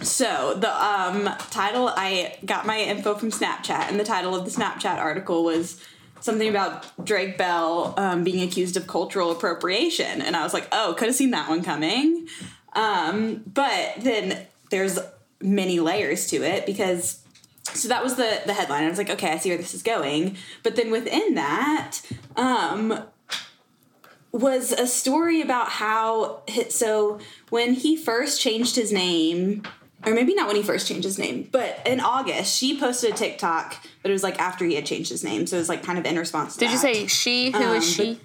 So 0.03 0.55
the 0.55 0.71
um, 0.71 1.29
title, 1.51 1.89
I 1.89 2.37
got 2.45 2.67
my 2.67 2.79
info 2.79 3.15
from 3.15 3.31
Snapchat, 3.31 3.89
and 3.89 3.99
the 3.99 4.05
title 4.05 4.35
of 4.35 4.45
the 4.45 4.51
Snapchat 4.51 4.99
article 4.99 5.45
was 5.45 5.81
something 6.25 6.49
about 6.49 7.05
Drake 7.05 7.37
Bell 7.37 7.93
um, 7.99 8.25
being 8.25 8.43
accused 8.43 8.79
of 8.79 8.87
cultural 8.87 9.31
appropriation, 9.31 10.23
and 10.23 10.35
I 10.35 10.43
was 10.43 10.55
like, 10.55 10.67
oh, 10.73 10.95
could 10.97 11.09
have 11.09 11.15
seen 11.15 11.33
that 11.33 11.51
one 11.51 11.63
coming. 11.63 12.29
Um, 12.73 13.43
but 13.47 13.97
then 13.99 14.47
there's 14.71 14.99
many 15.43 15.81
layers 15.81 16.29
to 16.29 16.37
it 16.37 16.65
because 16.65 17.21
so 17.65 17.89
that 17.89 18.03
was 18.03 18.17
the 18.17 18.41
the 18.47 18.55
headline. 18.55 18.85
I 18.85 18.89
was 18.89 18.97
like, 18.97 19.11
okay, 19.11 19.33
I 19.33 19.39
see 19.39 19.51
where 19.51 19.59
this 19.59 19.75
is 19.75 19.83
going. 19.83 20.39
But 20.63 20.77
then 20.77 20.91
within 20.91 21.35
that, 21.35 22.01
um, 22.37 23.05
was 24.33 24.73
a 24.73 24.87
story 24.87 25.43
about 25.43 25.69
how 25.69 26.43
so 26.71 27.19
when 27.51 27.75
he 27.75 27.97
first 27.97 28.41
changed 28.41 28.77
his 28.77 28.91
name 28.93 29.63
or 30.07 30.15
maybe 30.15 30.35
not 30.35 30.47
when 30.47 30.57
he 30.57 30.63
first 30.63 30.87
changed 30.89 31.05
his 31.05 31.19
name, 31.19 31.49
but 31.53 31.81
in 31.87 32.01
August, 32.01 32.57
she 32.59 32.79
posted 32.79 33.13
a 33.13 33.17
TikTok, 33.17 33.77
but 34.03 34.11
it 34.11 34.13
was 34.13 34.23
like 34.23 34.39
after 34.39 34.65
he 34.65 34.75
had 34.75 34.87
changed 34.87 35.11
his 35.11 35.25
name, 35.25 35.47
so 35.47 35.57
it 35.57 35.61
was 35.61 35.69
like 35.69 35.83
kind 35.83 35.99
of 35.99 36.05
in 36.07 36.17
response 36.19 36.55
to 36.55 36.61
Did 36.61 36.69
that. 36.69 36.73
you 36.73 36.79
say 36.79 37.07
she? 37.07 37.51
Who 37.51 37.59
Um, 37.63 37.77
is 37.77 37.91
she? 37.95 38.21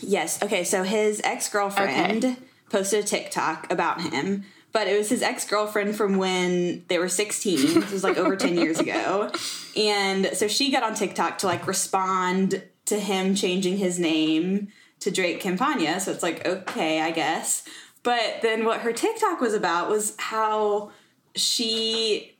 Yes. 0.00 0.42
Okay. 0.42 0.64
So 0.64 0.82
his 0.82 1.20
ex 1.24 1.48
girlfriend 1.48 2.24
Okay. 2.24 2.36
posted 2.70 3.04
a 3.04 3.06
TikTok 3.06 3.70
about 3.72 4.00
him, 4.00 4.44
but 4.72 4.88
it 4.88 4.98
was 4.98 5.08
his 5.08 5.22
ex 5.22 5.46
girlfriend 5.48 5.94
from 5.96 6.16
when 6.16 6.84
they 6.88 6.98
were 6.98 7.08
16. 7.08 7.80
This 7.80 7.92
was 7.92 8.02
like 8.04 8.16
over 8.16 8.34
10 8.36 8.56
years 8.56 8.80
ago. 8.80 9.30
And 9.76 10.30
so 10.34 10.48
she 10.48 10.70
got 10.72 10.82
on 10.82 10.94
TikTok 10.94 11.38
to 11.38 11.46
like 11.46 11.66
respond 11.66 12.62
to 12.86 12.98
him 12.98 13.34
changing 13.34 13.76
his 13.78 13.98
name 14.00 14.68
to 15.00 15.10
Drake 15.10 15.40
Campana. 15.40 16.00
So 16.00 16.10
it's 16.10 16.22
like, 16.22 16.46
okay, 16.46 17.00
I 17.00 17.10
guess. 17.12 17.64
But 18.02 18.40
then 18.42 18.64
what 18.64 18.80
her 18.80 18.92
TikTok 18.92 19.40
was 19.40 19.54
about 19.54 19.88
was 19.88 20.14
how 20.18 20.90
she 21.36 22.36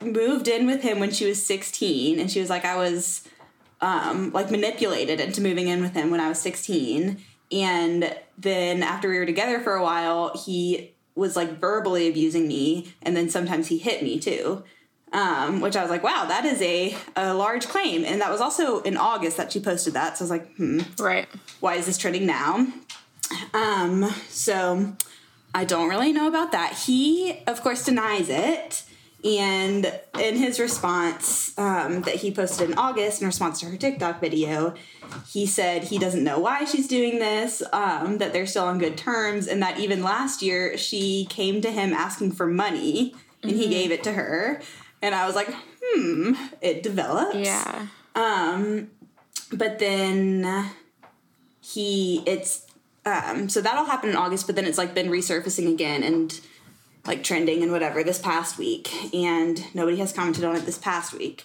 moved 0.00 0.48
in 0.48 0.66
with 0.66 0.82
him 0.82 0.98
when 0.98 1.10
she 1.10 1.26
was 1.26 1.44
16 1.46 2.18
and 2.20 2.30
she 2.30 2.40
was 2.40 2.50
like 2.50 2.64
I 2.64 2.76
was 2.76 3.26
um, 3.80 4.32
like 4.32 4.50
manipulated 4.50 5.20
into 5.20 5.40
moving 5.40 5.68
in 5.68 5.80
with 5.80 5.94
him 5.94 6.10
when 6.10 6.20
I 6.20 6.28
was 6.28 6.40
16. 6.40 7.18
And 7.52 8.16
then 8.36 8.82
after 8.82 9.08
we 9.08 9.18
were 9.18 9.26
together 9.26 9.60
for 9.60 9.74
a 9.74 9.82
while, 9.82 10.36
he 10.44 10.92
was 11.14 11.36
like 11.36 11.58
verbally 11.60 12.08
abusing 12.08 12.46
me, 12.46 12.92
and 13.00 13.16
then 13.16 13.30
sometimes 13.30 13.68
he 13.68 13.78
hit 13.78 14.02
me 14.02 14.18
too. 14.18 14.64
Um, 15.12 15.60
which 15.60 15.76
I 15.76 15.82
was 15.82 15.90
like, 15.90 16.02
wow, 16.02 16.26
that 16.28 16.44
is 16.44 16.60
a, 16.60 16.94
a 17.14 17.32
large 17.32 17.68
claim. 17.68 18.04
And 18.04 18.20
that 18.20 18.30
was 18.30 18.40
also 18.40 18.80
in 18.80 18.96
August 18.96 19.36
that 19.36 19.52
she 19.52 19.60
posted 19.60 19.94
that. 19.94 20.18
So 20.18 20.22
I 20.22 20.24
was 20.24 20.30
like, 20.30 20.56
hmm, 20.56 20.80
Right. 20.98 21.26
why 21.60 21.76
is 21.76 21.86
this 21.86 21.96
trending 21.96 22.26
now? 22.26 22.66
Um, 23.52 24.10
so 24.28 24.96
I 25.54 25.64
don't 25.64 25.88
really 25.88 26.12
know 26.12 26.28
about 26.28 26.52
that. 26.52 26.74
He, 26.74 27.40
of 27.46 27.62
course, 27.62 27.84
denies 27.84 28.28
it. 28.28 28.82
And 29.24 29.92
in 30.20 30.36
his 30.36 30.60
response 30.60 31.58
um, 31.58 32.02
that 32.02 32.16
he 32.16 32.30
posted 32.30 32.70
in 32.70 32.78
August 32.78 33.22
in 33.22 33.26
response 33.26 33.58
to 33.60 33.66
her 33.66 33.76
TikTok 33.76 34.20
video, 34.20 34.74
he 35.28 35.46
said 35.46 35.84
he 35.84 35.98
doesn't 35.98 36.22
know 36.22 36.38
why 36.38 36.64
she's 36.64 36.86
doing 36.86 37.18
this, 37.18 37.62
um, 37.72 38.18
that 38.18 38.32
they're 38.32 38.46
still 38.46 38.64
on 38.64 38.78
good 38.78 38.96
terms, 38.96 39.48
and 39.48 39.62
that 39.62 39.80
even 39.80 40.02
last 40.02 40.42
year 40.42 40.76
she 40.76 41.26
came 41.28 41.60
to 41.62 41.72
him 41.72 41.92
asking 41.92 42.32
for 42.32 42.46
money 42.46 43.14
and 43.42 43.52
he 43.52 43.68
gave 43.68 43.90
it 43.90 44.04
to 44.04 44.12
her. 44.12 44.60
And 45.02 45.14
I 45.14 45.26
was 45.26 45.34
like, 45.34 45.48
hmm, 45.82 46.34
it 46.60 46.82
develops. 46.82 47.36
Yeah. 47.36 47.88
Um, 48.14 48.90
but 49.52 49.78
then 49.78 50.70
he 51.60 52.22
it's 52.26 52.65
um 53.06 53.48
so 53.48 53.60
that'll 53.60 53.86
happen 53.86 54.10
in 54.10 54.16
August, 54.16 54.46
but 54.46 54.56
then 54.56 54.66
it's 54.66 54.78
like 54.78 54.94
been 54.94 55.08
resurfacing 55.08 55.72
again 55.72 56.02
and 56.02 56.40
like 57.06 57.22
trending 57.22 57.62
and 57.62 57.70
whatever 57.72 58.02
this 58.02 58.18
past 58.18 58.58
week, 58.58 59.14
and 59.14 59.62
nobody 59.74 59.96
has 59.98 60.12
commented 60.12 60.44
on 60.44 60.56
it 60.56 60.66
this 60.66 60.78
past 60.78 61.14
week. 61.14 61.44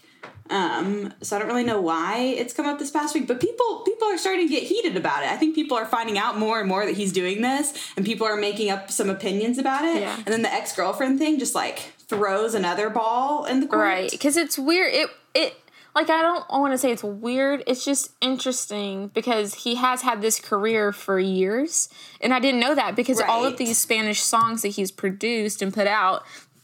Um, 0.50 1.14
so 1.22 1.36
I 1.36 1.40
don't 1.40 1.48
really 1.48 1.64
know 1.64 1.80
why 1.80 2.18
it's 2.18 2.54
come 2.54 2.66
up 2.66 2.78
this 2.78 2.92
past 2.92 3.16
week, 3.16 3.26
but 3.26 3.40
people 3.40 3.84
people 3.86 4.08
are 4.10 4.18
starting 4.18 4.48
to 4.48 4.54
get 4.54 4.64
heated 4.64 4.98
about 4.98 5.24
it. 5.24 5.30
I 5.30 5.38
think 5.38 5.56
people 5.56 5.78
are 5.78 5.86
finding 5.86 6.18
out 6.18 6.38
more 6.38 6.60
and 6.60 6.68
more 6.68 6.86
that 6.86 6.96
he's 6.96 7.14
doing 7.14 7.42
this, 7.42 7.74
and 7.96 8.06
people 8.06 8.28
are 8.28 8.36
making 8.36 8.70
up 8.70 8.92
some 8.92 9.10
opinions 9.10 9.58
about 9.58 9.86
it. 9.86 10.02
Yeah. 10.02 10.16
And 10.18 10.28
then 10.28 10.42
the 10.42 10.54
ex 10.54 10.76
girlfriend 10.76 11.20
thing 11.20 11.40
just 11.40 11.56
like 11.56 11.94
throws 12.08 12.54
another 12.54 12.90
ball 12.90 13.46
in 13.46 13.62
the 13.62 13.68
court. 13.68 13.82
Right. 13.82 14.12
Because 14.12 14.36
it's 14.36 14.60
weird. 14.60 14.94
It 14.94 15.10
it 15.34 15.56
like 15.96 16.10
I 16.10 16.22
don't 16.22 16.50
want 16.50 16.74
to 16.74 16.78
say 16.78 16.92
it's 16.92 17.04
weird. 17.04 17.64
It's 17.68 17.84
just 17.84 18.12
interesting 18.22 19.08
because 19.10 19.54
he 19.54 19.76
has 19.76 20.02
had 20.02 20.22
this 20.22 20.40
career 20.40 20.92
for 20.92 21.20
years, 21.20 21.90
and 22.22 22.34
I 22.34 22.40
didn't 22.40 22.60
know 22.60 22.76
that 22.76 22.96
because 22.96 23.20
all 23.22 23.44
of 23.46 23.58
these 23.58 23.78
Spanish 23.78 24.22
songs 24.22 24.62
that 24.62 24.70
he's 24.70 24.92
produced 24.92 25.62
and 25.62 25.74
put 25.74 25.88
out 25.88 26.24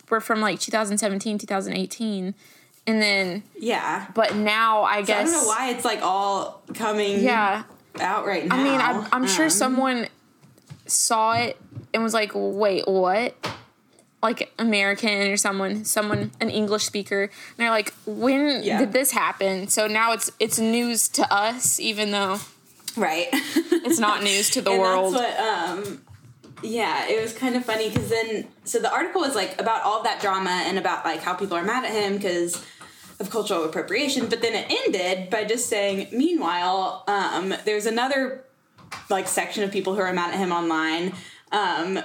were 0.09 0.21
from 0.21 0.39
like 0.39 0.59
2017, 0.59 1.37
2018, 1.39 2.33
and 2.87 3.01
then 3.01 3.43
Yeah. 3.59 4.07
but 4.15 4.35
now 4.35 4.83
I 4.83 4.97
I 4.97 5.01
guess 5.01 5.29
I 5.29 5.31
don't 5.33 5.41
know 5.43 5.47
why 5.47 5.69
it's 5.71 5.83
like 5.83 6.01
all 6.01 6.61
coming 6.73 7.19
yeah. 7.23 7.63
out 7.99 8.25
right 8.25 8.45
now. 8.45 8.55
I 8.55 8.63
mean, 8.63 8.79
I'm, 8.79 9.05
I'm 9.11 9.27
sure 9.27 9.45
Um, 9.45 9.49
someone 9.51 10.07
saw 10.85 11.33
it 11.33 11.57
and 11.93 12.01
was 12.01 12.13
like, 12.13 12.31
"Wait, 12.33 12.87
what?" 12.87 13.35
Like 14.23 14.51
American 14.57 15.29
or 15.29 15.37
someone, 15.37 15.85
someone, 15.85 16.31
an 16.41 16.49
English 16.49 16.85
speaker, 16.85 17.23
and 17.23 17.31
they're 17.57 17.69
like, 17.69 17.93
"When 18.05 18.63
Yeah. 18.63 18.79
did 18.79 18.91
this 18.91 19.11
happen?" 19.11 19.67
So 19.67 19.87
now 19.87 20.11
it's 20.13 20.31
it's 20.39 20.57
news 20.57 21.07
to 21.09 21.31
us, 21.31 21.79
even 21.79 22.11
though 22.11 22.39
right. 22.95 23.27
it's 23.31 23.99
not 23.99 24.23
news 24.23 24.49
to 24.51 24.61
the 24.61 24.71
and 24.73 24.79
world. 24.81 25.13
That's 25.13 25.39
what, 25.39 25.85
um, 25.87 26.01
yeah, 26.63 27.07
it 27.07 27.21
was 27.21 27.33
kind 27.33 27.55
of 27.55 27.63
funny 27.63 27.89
because 27.89 28.09
then, 28.09 28.47
so 28.63 28.79
the 28.79 28.91
article 28.91 29.21
was 29.21 29.35
like 29.35 29.61
about 29.61 29.83
all 29.83 30.01
that 30.03 30.19
drama 30.19 30.63
and 30.65 30.79
about 30.79 31.05
like 31.05 31.21
how 31.21 31.35
people 31.35 31.55
are 31.55 31.63
mad 31.63 31.85
at 31.85 31.91
him 31.91 32.13
because 32.13 32.59
of 33.19 33.29
cultural 33.29 33.63
appropriation, 33.65 34.25
but 34.27 34.41
then 34.41 34.53
it 34.55 34.65
ended 34.69 35.29
by 35.29 35.43
just 35.43 35.67
saying, 35.69 36.07
meanwhile, 36.11 37.03
um, 37.07 37.53
there's 37.65 37.85
another 37.85 38.43
like 39.11 39.27
section 39.27 39.63
of 39.63 39.71
people 39.71 39.93
who 39.93 40.01
are 40.01 40.11
mad 40.13 40.33
at 40.33 40.39
him 40.39 40.51
online. 40.51 41.13
Um, 41.51 41.99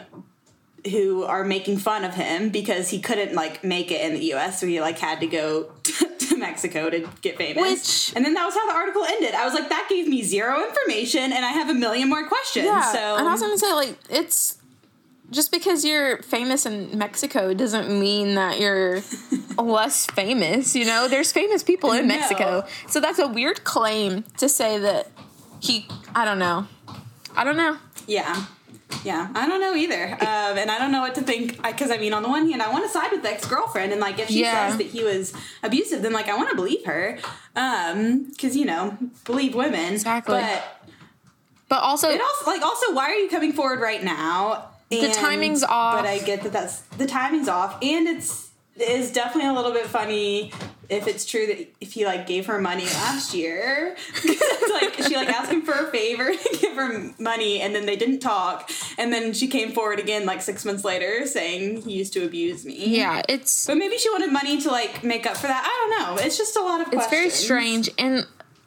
who 0.90 1.22
are 1.24 1.44
making 1.44 1.78
fun 1.78 2.04
of 2.04 2.14
him 2.14 2.48
because 2.48 2.88
he 2.90 3.00
couldn't 3.00 3.34
like 3.34 3.62
make 3.62 3.90
it 3.92 4.00
in 4.00 4.14
the 4.14 4.32
US 4.34 4.60
so 4.60 4.66
he 4.66 4.80
like 4.80 4.98
had 4.98 5.20
to 5.20 5.26
go 5.26 5.64
to 6.18 6.36
Mexico 6.36 6.90
to 6.90 7.08
get 7.20 7.36
famous. 7.38 7.62
Which- 8.10 8.16
and 8.16 8.24
then 8.24 8.34
that 8.34 8.44
was 8.44 8.54
how 8.54 8.66
the 8.66 8.74
article 8.74 9.04
ended. 9.04 9.34
I 9.34 9.44
was 9.44 9.54
like 9.54 9.68
that 9.68 9.86
gave 9.88 10.08
me 10.08 10.22
zero 10.22 10.64
information 10.66 11.32
and 11.32 11.44
I 11.44 11.50
have 11.52 11.68
a 11.70 11.74
million 11.74 12.08
more 12.08 12.26
questions. 12.26 12.66
yeah, 12.66 12.90
so 12.92 13.16
and 13.16 13.28
I 13.28 13.32
was 13.32 13.40
gonna 13.40 13.58
say 13.58 13.72
like 13.72 13.96
it's 14.10 14.58
just 15.30 15.50
because 15.50 15.82
you're 15.84 16.20
famous 16.22 16.66
in 16.66 16.98
Mexico 16.98 17.54
doesn't 17.54 17.88
mean 17.88 18.34
that 18.34 18.60
you're 18.60 19.00
less 19.58 20.04
famous. 20.06 20.74
You 20.76 20.84
know, 20.84 21.08
there's 21.08 21.32
famous 21.32 21.62
people 21.62 21.92
in 21.92 22.06
No. 22.08 22.16
Mexico, 22.16 22.66
so 22.88 23.00
that's 23.00 23.18
a 23.18 23.26
weird 23.28 23.64
claim 23.64 24.24
to 24.38 24.48
say 24.48 24.78
that 24.80 25.08
he. 25.60 25.86
I 26.14 26.24
don't 26.26 26.38
know. 26.38 26.66
I 27.34 27.44
don't 27.44 27.56
know. 27.56 27.78
Yeah. 28.06 28.44
Yeah, 29.04 29.28
I 29.34 29.48
don't 29.48 29.60
know 29.60 29.74
either, 29.74 30.12
um, 30.12 30.58
and 30.58 30.70
I 30.70 30.78
don't 30.78 30.92
know 30.92 31.00
what 31.00 31.14
to 31.16 31.22
think. 31.22 31.62
Because 31.62 31.90
I 31.90 31.96
mean, 31.98 32.12
on 32.12 32.22
the 32.22 32.28
one 32.28 32.48
hand, 32.48 32.62
I 32.62 32.70
want 32.70 32.84
to 32.84 32.90
side 32.90 33.10
with 33.12 33.22
the 33.22 33.30
ex 33.30 33.46
girlfriend, 33.46 33.92
and 33.92 34.00
like 34.00 34.18
if 34.18 34.28
she 34.28 34.40
Yeah. 34.42 34.68
says 34.68 34.78
that 34.78 34.86
he 34.86 35.02
was 35.02 35.32
abusive, 35.62 36.02
then 36.02 36.12
like 36.12 36.28
I 36.28 36.36
want 36.36 36.50
to 36.50 36.56
believe 36.56 36.84
her, 36.84 37.18
because 37.54 38.56
you 38.56 38.64
know, 38.64 38.96
believe 39.24 39.54
women. 39.54 39.94
Exactly. 39.94 40.40
But 40.40 40.62
But 41.68 41.82
also, 41.82 42.08
it 42.10 42.20
also 42.20 42.50
like 42.50 42.62
also, 42.62 42.92
why 42.94 43.04
are 43.10 43.14
you 43.14 43.28
coming 43.28 43.52
forward 43.52 43.80
right 43.80 44.02
now? 44.04 44.68
The 44.90 45.08
timing's 45.10 45.64
off. 45.64 45.96
But 46.02 46.06
I 46.06 46.18
get 46.18 46.42
that 46.42 46.52
that's 46.52 46.80
the 46.98 47.06
timing's 47.06 47.48
off, 47.48 47.78
and 47.82 48.06
it's 48.06 48.50
is 48.76 49.10
definitely 49.12 49.50
a 49.50 49.52
little 49.52 49.72
bit 49.72 49.86
funny 49.86 50.52
if 50.92 51.06
it's 51.06 51.24
true 51.24 51.46
that 51.46 51.68
if 51.80 51.92
he 51.92 52.04
like 52.04 52.26
gave 52.26 52.46
her 52.46 52.60
money 52.60 52.84
last 52.84 53.34
year, 53.34 53.96
like 54.72 54.94
she 54.94 55.14
like 55.16 55.28
asked 55.28 55.50
him 55.50 55.62
for 55.62 55.72
a 55.72 55.90
favor 55.90 56.32
to 56.32 56.58
give 56.60 56.74
her 56.76 57.10
money, 57.18 57.60
and 57.60 57.74
then 57.74 57.86
they 57.86 57.96
didn't 57.96 58.20
talk, 58.20 58.70
and 58.98 59.12
then 59.12 59.32
she 59.32 59.46
came 59.48 59.72
forward 59.72 59.98
again 59.98 60.26
like 60.26 60.42
six 60.42 60.64
months 60.64 60.84
later 60.84 61.26
saying 61.26 61.82
he 61.82 61.92
used 61.92 62.12
to 62.12 62.24
abuse 62.24 62.64
me. 62.64 62.96
yeah, 62.96 63.22
it's 63.28 63.66
But 63.66 63.76
maybe 63.78 63.96
she 63.98 64.10
wanted 64.10 64.32
money 64.32 64.60
to 64.60 64.70
like 64.70 65.02
make 65.02 65.26
up 65.26 65.36
for 65.36 65.46
that. 65.46 65.62
I 65.64 65.88
don't 65.88 66.16
know. 66.16 66.22
It's 66.24 66.36
just 66.38 66.56
a 66.56 66.60
lot 66.60 66.80
of 66.80 66.86
questions. 66.88 67.04
it's 67.04 67.10
very 67.10 67.30
strange 67.30 67.90
and 67.98 68.26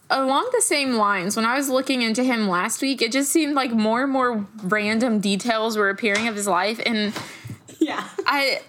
along 0.10 0.48
the 0.54 0.62
same 0.62 0.94
lines 0.94 1.36
when 1.36 1.46
i 1.46 1.56
was 1.58 1.68
looking 1.68 2.04
into 2.04 2.24
him 2.24 2.48
last 2.48 2.80
week 2.80 3.02
it 3.02 3.12
just 3.12 3.32
seemed 3.32 3.56
like 3.56 3.72
more 3.72 4.04
and 4.04 4.12
more 4.12 4.46
random 4.62 5.20
details 5.20 5.76
were 5.76 5.90
appearing 5.90 6.28
of 6.28 6.36
his 6.36 6.46
life 6.46 6.80
and 6.86 7.12
Yeah. 7.80 8.08
i 8.28 8.62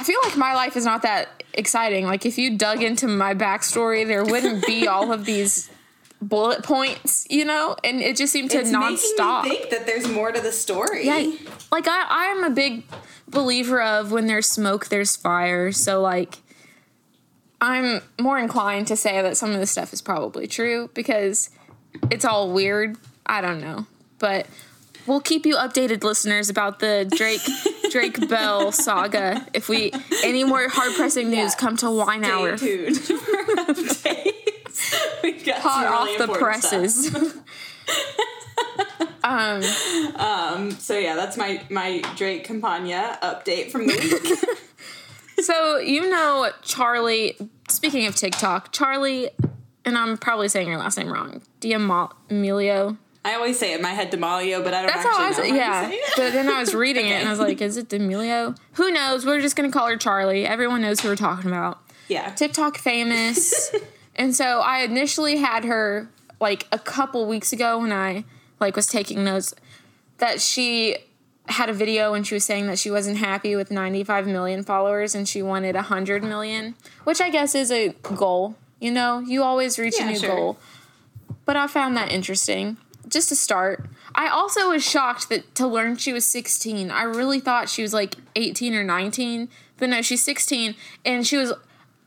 i 0.00 0.02
feel 0.02 0.18
like 0.24 0.36
my 0.36 0.54
life 0.54 0.76
is 0.76 0.84
not 0.84 1.02
that 1.02 1.42
exciting. 1.52 2.06
Like 2.06 2.24
if 2.24 2.38
you 2.38 2.56
dug 2.56 2.82
into 2.82 3.06
my 3.08 3.34
backstory 3.34 4.06
there 4.06 4.24
wouldn't 4.24 4.64
be 4.66 4.86
all 4.88 5.12
of 5.12 5.24
these 5.26 5.68
bullet 6.22 6.62
points 6.62 7.26
you 7.28 7.44
know? 7.44 7.76
And 7.84 8.00
it 8.00 8.16
just 8.16 8.32
seemed 8.32 8.50
to 8.52 8.58
It's 8.60 8.70
nonstop 8.70 9.42
making 9.42 9.50
me 9.50 9.56
think 9.58 9.70
that 9.70 9.86
there's 9.86 10.08
more 10.08 10.32
to 10.32 10.40
the 10.40 10.52
story. 10.52 11.06
yeah 11.06 11.30
like 11.72 11.86
i 11.88 12.06
i'm 12.08 12.44
a 12.44 12.50
big 12.50 12.84
believer 13.28 13.82
of 13.82 14.10
when 14.12 14.26
there's 14.26 14.46
smoke 14.46 14.86
there's 14.88 15.16
fire. 15.16 15.70
So 15.72 16.00
like 16.00 16.38
i'm 17.60 18.00
more 18.20 18.38
inclined 18.38 18.86
to 18.88 18.96
say 18.96 19.20
that 19.20 19.36
some 19.36 19.50
of 19.52 19.60
this 19.60 19.70
stuff 19.70 19.92
is 19.92 20.00
probably 20.00 20.46
true 20.46 20.88
because 20.94 21.50
it's 22.10 22.24
all 22.24 22.52
weird. 22.52 22.96
I 23.26 23.40
don't 23.40 23.60
know. 23.60 23.86
But 24.18 24.46
we'll 25.06 25.20
keep 25.20 25.44
you 25.46 25.56
updated 25.56 26.04
listeners 26.04 26.48
about 26.48 26.78
the 26.78 27.10
drake 27.16 27.40
Drake 27.90 28.28
Bell 28.28 28.72
saga. 28.72 29.46
If 29.52 29.68
we 29.68 29.92
any 30.24 30.44
more 30.44 30.68
hard 30.68 30.94
pressing 30.94 31.28
news, 31.30 31.52
Yeah. 31.52 31.58
come 31.58 31.76
to 31.78 31.90
Wine 31.90 32.22
Stay 32.22 32.32
Hour. 32.32 32.56
tuned 32.56 32.96
for 32.98 33.14
updates. 33.14 34.94
We've 35.22 35.44
got 35.44 35.60
Hot 35.60 35.84
some 35.84 35.92
off 35.94 36.18
the 36.18 36.38
presses. 36.38 37.14
um, 39.24 39.62
Um, 40.16 40.70
so 40.72 40.98
yeah, 40.98 41.14
that's 41.16 41.36
my 41.36 41.62
my 41.70 42.02
Drake 42.16 42.44
Campana 42.44 43.18
update 43.22 43.70
from 43.70 43.86
the 43.86 43.94
week. 43.94 45.44
so 45.44 45.78
you 45.78 46.08
know 46.08 46.50
Charlie. 46.62 47.36
Speaking 47.68 48.06
of 48.06 48.16
TikTok, 48.16 48.72
Charlie, 48.72 49.30
and 49.84 49.96
I'm 49.96 50.16
probably 50.18 50.48
saying 50.48 50.68
your 50.68 50.78
last 50.78 50.98
name 50.98 51.12
wrong. 51.12 51.42
D'Amelio. 51.60 52.96
I 53.24 53.34
always 53.34 53.58
say 53.58 53.72
it 53.72 53.76
in 53.76 53.82
my 53.82 53.90
head 53.90 54.10
Demalio, 54.10 54.64
but 54.64 54.72
I 54.72 54.82
don't 54.82 54.92
That's 54.94 55.04
how 55.06 55.18
I 55.22 55.28
actually 55.28 55.52
was. 55.52 55.58
know 55.60 55.64
how 55.64 55.80
Yeah, 55.82 55.88
say 55.90 55.94
it. 55.96 56.12
but 56.16 56.32
then 56.32 56.48
I 56.48 56.60
was 56.60 56.74
reading 56.84 57.06
it 57.06 57.12
and 57.12 57.28
I 57.28 57.30
was 57.30 57.38
like, 57.40 57.60
"Is 57.60 57.76
it 57.76 57.88
D'Amelio? 57.90 58.56
Who 58.74 58.90
knows? 58.90 59.26
We're 59.26 59.40
just 59.42 59.56
gonna 59.56 59.70
call 59.70 59.86
her 59.88 59.96
Charlie. 59.96 60.46
Everyone 60.46 60.80
knows 60.80 61.00
who 61.00 61.08
we're 61.08 61.16
talking 61.16 61.50
about. 61.50 61.78
yeah. 62.08 62.30
TikTok 62.34 62.78
famous. 62.78 63.74
and 64.16 64.34
so 64.34 64.60
I 64.60 64.78
initially 64.80 65.36
had 65.36 65.64
her 65.64 66.08
like 66.40 66.66
a 66.72 66.78
couple 66.78 67.26
weeks 67.26 67.52
ago 67.52 67.78
when 67.80 67.92
I 67.92 68.24
like 68.58 68.74
was 68.74 68.86
taking 68.86 69.22
notes 69.24 69.54
that 70.18 70.40
she 70.40 70.96
had 71.46 71.68
a 71.68 71.72
video 71.74 72.14
and 72.14 72.26
she 72.26 72.34
was 72.34 72.44
saying 72.44 72.68
that 72.68 72.78
she 72.78 72.90
wasn't 72.90 73.18
happy 73.18 73.54
with 73.56 73.70
95 73.70 74.26
million 74.28 74.62
followers 74.62 75.14
and 75.14 75.28
she 75.28 75.42
wanted 75.42 75.74
100 75.74 76.22
million, 76.22 76.74
which 77.04 77.20
I 77.20 77.28
guess 77.28 77.54
is 77.54 77.70
a 77.70 77.88
goal. 78.02 78.54
You 78.80 78.92
know, 78.92 79.18
you 79.18 79.42
always 79.42 79.78
reach 79.78 79.96
Yeah, 79.98 80.08
a 80.08 80.12
new 80.12 80.18
sure. 80.18 80.28
goal. 80.34 80.58
But 81.44 81.56
I 81.56 81.66
found 81.66 81.96
that 81.98 82.10
interesting. 82.12 82.76
Just 83.10 83.28
to 83.30 83.36
start. 83.36 83.84
I 84.14 84.28
also 84.28 84.70
was 84.70 84.82
shocked 84.88 85.28
that 85.28 85.54
to 85.56 85.66
learn 85.66 85.96
she 85.96 86.12
was 86.12 86.24
16. 86.24 86.90
I 86.90 87.02
really 87.02 87.40
thought 87.40 87.68
she 87.68 87.82
was 87.82 87.92
like 87.92 88.14
18 88.36 88.74
or 88.74 88.82
19, 88.84 89.48
but 89.76 89.88
no, 89.88 90.00
she's 90.02 90.22
16 90.22 90.74
and 91.04 91.26
she 91.26 91.36
was 91.36 91.52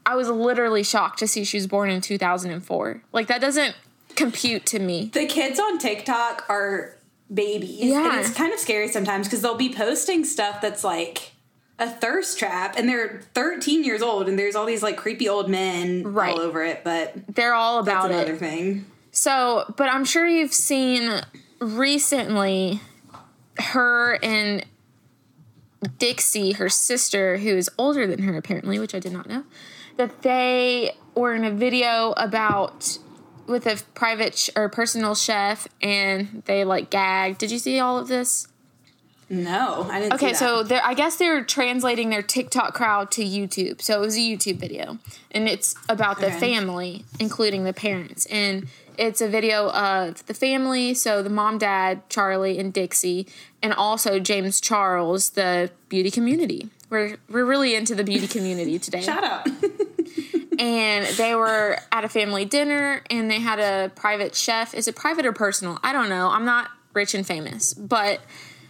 I 0.05 0.15
was 0.15 0.27
literally 0.29 0.83
shocked 0.83 1.19
to 1.19 1.27
see 1.27 1.43
she 1.45 1.57
was 1.57 1.67
born 1.67 1.89
in 1.89 2.01
2004. 2.01 3.01
Like 3.13 3.27
that 3.27 3.39
doesn't 3.41 3.75
compute 4.15 4.65
to 4.67 4.79
me. 4.79 5.11
The 5.13 5.25
kids 5.25 5.59
on 5.59 5.77
TikTok 5.77 6.45
are 6.49 6.97
babies. 7.33 7.79
Yeah. 7.85 8.09
And 8.11 8.19
it's 8.19 8.33
kind 8.33 8.53
of 8.53 8.59
scary 8.59 8.87
sometimes 8.89 9.27
because 9.27 9.41
they'll 9.41 9.55
be 9.55 9.73
posting 9.73 10.23
stuff 10.25 10.59
that's 10.61 10.83
like 10.83 11.31
a 11.79 11.89
thirst 11.89 12.37
trap 12.37 12.75
and 12.77 12.87
they're 12.87 13.21
13 13.33 13.83
years 13.83 14.01
old 14.01 14.27
and 14.29 14.37
there's 14.37 14.55
all 14.55 14.65
these 14.65 14.83
like 14.83 14.95
creepy 14.97 15.27
old 15.27 15.49
men 15.49 16.03
Right. 16.03 16.33
all 16.33 16.39
over 16.41 16.63
it, 16.63 16.83
but 16.83 17.13
They're 17.33 17.53
all 17.55 17.81
that's 17.81 18.05
about 18.05 18.11
another 18.11 18.33
it. 18.33 18.39
thing. 18.39 18.85
So, 19.13 19.71
but 19.77 19.89
I'm 19.89 20.05
sure 20.05 20.27
you've 20.27 20.55
seen 20.55 21.21
recently 21.59 22.81
her 23.59 24.17
and 24.23 24.65
Dixie, 25.99 26.53
her 26.53 26.67
sister, 26.67 27.37
who 27.37 27.55
is 27.55 27.69
older 27.77 28.07
than 28.07 28.23
her 28.23 28.35
apparently, 28.35 28.79
which 28.79 28.95
I 28.95 28.99
did 28.99 29.13
not 29.13 29.29
know, 29.29 29.43
that 29.97 30.23
they 30.23 30.97
were 31.13 31.35
in 31.35 31.45
a 31.45 31.51
video 31.51 32.13
about 32.17 32.97
with 33.45 33.67
a 33.67 33.79
private 33.93 34.49
or 34.55 34.67
personal 34.67 35.13
chef 35.13 35.67
and 35.79 36.41
they 36.45 36.63
like 36.63 36.89
gagged. 36.89 37.37
Did 37.37 37.51
you 37.51 37.59
see 37.59 37.79
all 37.79 37.99
of 37.99 38.07
this? 38.07 38.47
No, 39.29 39.87
I 39.89 39.99
didn't 39.99 40.13
Okay, 40.13 40.27
see 40.27 40.31
that. 40.33 40.37
so 40.39 40.63
they're, 40.63 40.83
I 40.83 40.93
guess 40.93 41.15
they're 41.17 41.43
translating 41.43 42.09
their 42.09 42.21
TikTok 42.21 42.73
crowd 42.73 43.09
to 43.11 43.23
YouTube. 43.23 43.81
So 43.81 43.97
it 43.97 44.05
was 44.05 44.15
a 44.15 44.19
YouTube 44.19 44.57
video, 44.57 44.97
and 45.31 45.47
it's 45.47 45.75
about 45.89 46.19
the 46.19 46.27
Okay. 46.27 46.39
family, 46.39 47.05
including 47.19 47.63
the 47.63 47.73
parents. 47.73 48.25
And 48.27 48.67
it's 48.97 49.21
a 49.21 49.27
video 49.27 49.69
of 49.71 50.23
the 50.27 50.33
family, 50.35 50.93
so 50.93 51.23
the 51.23 51.29
mom, 51.29 51.57
dad, 51.57 52.07
Charlie, 52.09 52.59
and 52.59 52.71
Dixie, 52.71 53.25
and 53.63 53.73
also 53.73 54.19
James 54.19 54.61
Charles, 54.61 55.31
the 55.31 55.71
beauty 55.89 56.11
community. 56.11 56.69
We're 56.91 57.17
we're 57.27 57.45
really 57.45 57.73
into 57.73 57.95
the 57.95 58.03
beauty 58.03 58.27
community 58.27 58.77
today. 58.87 59.01
Shout 59.01 59.23
out. 59.23 59.47
and 60.59 61.05
they 61.17 61.33
were 61.33 61.77
at 61.91 62.03
a 62.05 62.09
family 62.09 62.45
dinner, 62.45 63.01
and 63.09 63.31
they 63.31 63.39
had 63.39 63.59
a 63.59 63.89
private 63.95 64.35
chef. 64.35 64.75
Is 64.75 64.87
it 64.87 64.95
private 64.95 65.25
or 65.25 65.33
personal? 65.33 65.79
I 65.81 65.91
don't 65.93 66.09
know. 66.09 66.29
I'm 66.29 66.45
not 66.45 66.69
rich 66.93 67.15
and 67.15 67.25
famous, 67.25 67.73
but. 67.73 68.19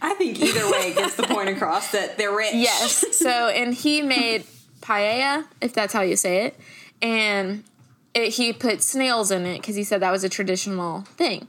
I 0.02 0.14
think 0.14 0.38
either 0.40 0.70
way 0.70 0.92
gets 0.94 1.14
the 1.16 1.22
point 1.24 1.48
across 1.48 1.92
that 1.92 2.18
they're 2.18 2.34
rich. 2.34 2.54
Yes. 2.54 3.16
So, 3.16 3.28
and 3.48 3.72
he 3.74 4.02
made 4.02 4.44
paella, 4.80 5.46
if 5.60 5.72
that's 5.72 5.92
how 5.92 6.02
you 6.02 6.16
say 6.16 6.46
it, 6.46 6.56
and 7.00 7.64
it, 8.14 8.34
he 8.34 8.52
put 8.52 8.82
snails 8.82 9.30
in 9.30 9.46
it 9.46 9.60
because 9.60 9.76
he 9.76 9.84
said 9.84 10.00
that 10.02 10.10
was 10.10 10.24
a 10.24 10.28
traditional 10.28 11.02
thing. 11.02 11.48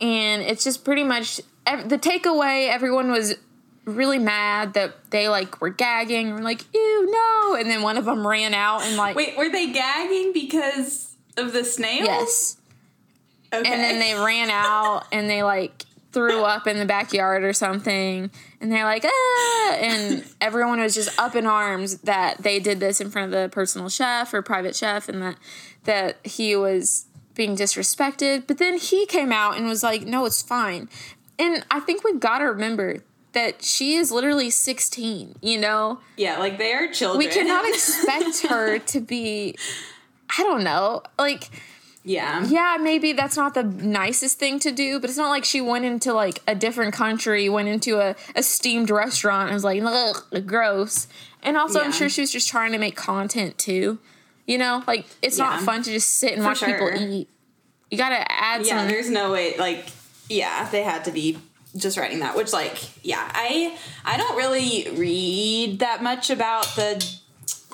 And 0.00 0.42
it's 0.42 0.64
just 0.64 0.84
pretty 0.84 1.04
much 1.04 1.40
ev- 1.66 1.88
the 1.88 1.98
takeaway. 1.98 2.68
Everyone 2.68 3.10
was 3.10 3.34
really 3.86 4.18
mad 4.18 4.74
that 4.74 5.10
they 5.10 5.28
like 5.28 5.60
were 5.60 5.68
gagging 5.70 6.32
or 6.32 6.38
like 6.42 6.62
ew 6.74 7.10
no, 7.10 7.54
and 7.54 7.70
then 7.70 7.82
one 7.82 7.96
of 7.96 8.04
them 8.06 8.26
ran 8.26 8.54
out 8.54 8.82
and 8.82 8.96
like 8.96 9.14
Wait, 9.16 9.36
were 9.36 9.48
they 9.50 9.70
gagging 9.72 10.32
because 10.32 11.14
of 11.36 11.52
the 11.52 11.64
snails? 11.64 12.04
yes, 12.06 12.56
Okay. 13.52 13.70
and 13.70 13.80
then 13.80 13.98
they 14.00 14.14
ran 14.14 14.50
out 14.50 15.04
and 15.12 15.28
they 15.28 15.42
like 15.42 15.84
threw 16.14 16.42
up 16.44 16.66
in 16.66 16.78
the 16.78 16.86
backyard 16.86 17.42
or 17.44 17.52
something 17.52 18.30
and 18.60 18.72
they're 18.72 18.84
like 18.84 19.04
ah 19.04 19.74
and 19.74 20.24
everyone 20.40 20.80
was 20.80 20.94
just 20.94 21.18
up 21.18 21.34
in 21.34 21.44
arms 21.44 21.98
that 21.98 22.38
they 22.42 22.58
did 22.60 22.78
this 22.80 23.00
in 23.00 23.10
front 23.10 23.26
of 23.26 23.42
the 23.42 23.48
personal 23.50 23.88
chef 23.88 24.32
or 24.32 24.40
private 24.40 24.74
chef 24.76 25.08
and 25.08 25.20
that 25.20 25.36
that 25.84 26.16
he 26.24 26.56
was 26.56 27.06
being 27.34 27.56
disrespected. 27.56 28.46
But 28.46 28.58
then 28.58 28.78
he 28.78 29.06
came 29.06 29.32
out 29.32 29.56
and 29.56 29.66
was 29.66 29.82
like 29.82 30.02
no 30.02 30.24
it's 30.24 30.40
fine. 30.40 30.88
And 31.38 31.64
i 31.70 31.80
think 31.80 32.04
we've 32.04 32.20
got 32.20 32.38
to 32.38 32.44
remember 32.44 32.98
that 33.32 33.64
she 33.64 33.96
is 33.96 34.12
literally 34.12 34.48
16 34.50 35.34
you 35.42 35.58
know? 35.58 35.98
Yeah, 36.16 36.38
like 36.38 36.56
they 36.58 36.72
are 36.72 36.86
children. 36.92 37.18
we 37.18 37.26
cannot 37.26 37.68
expect 37.74 38.46
her 38.46 38.78
to 38.78 39.00
be 39.00 39.56
i 40.38 40.42
don't 40.44 40.62
know 40.64 41.02
like 41.18 41.50
yeah. 42.04 42.46
yeah, 42.46 42.76
maybe 42.80 43.12
that's 43.12 43.36
not 43.36 43.54
the 43.54 43.62
nicest 43.62 44.38
thing 44.38 44.58
to 44.60 44.70
do, 44.70 45.00
but 45.00 45.08
it's 45.10 45.18
not 45.18 45.30
like 45.30 45.44
she 45.44 45.60
went 45.60 45.84
into 45.84 46.12
like 46.12 46.40
a 46.46 46.54
different 46.54 46.94
country, 46.94 47.48
went 47.48 47.68
into 47.68 47.98
a, 47.98 48.14
a 48.36 48.42
steamed 48.42 48.90
restaurant 48.90 49.48
and 49.48 49.54
was 49.54 49.64
like, 49.64 49.82
Ugh, 49.82 50.46
gross. 50.46 51.08
And 51.42 51.56
also, 51.56 51.80
I'm 51.80 51.92
sure 51.92 52.08
she 52.08 52.20
was 52.20 52.30
just 52.32 52.48
trying 52.48 52.72
to 52.72 52.78
make 52.78 52.96
content 52.96 53.58
too. 53.58 53.98
You 54.46 54.58
know, 54.58 54.82
like 54.86 55.06
it's 55.22 55.38
not 55.38 55.62
fun 55.62 55.82
to 55.82 55.90
just 55.90 56.10
sit 56.10 56.32
and 56.32 56.42
For 56.42 56.48
watch 56.48 56.62
people 56.62 56.90
eat. 56.94 57.28
You 57.90 57.98
gotta 57.98 58.30
add 58.30 58.66
Yeah, 58.66 58.80
some. 58.80 58.88
there's 58.88 59.10
no 59.10 59.32
way 59.32 59.56
like 59.56 59.86
yeah, 60.28 60.68
they 60.70 60.82
had 60.82 61.04
to 61.04 61.10
be 61.10 61.38
just 61.76 61.96
writing 61.98 62.20
that, 62.20 62.36
which 62.36 62.52
like 62.52 62.78
yeah, 63.04 63.26
I 63.34 63.76
I 64.04 64.16
don't 64.16 64.36
really 64.36 64.88
read 64.96 65.78
that 65.80 66.02
much 66.02 66.30
about 66.30 66.64
the 66.76 67.04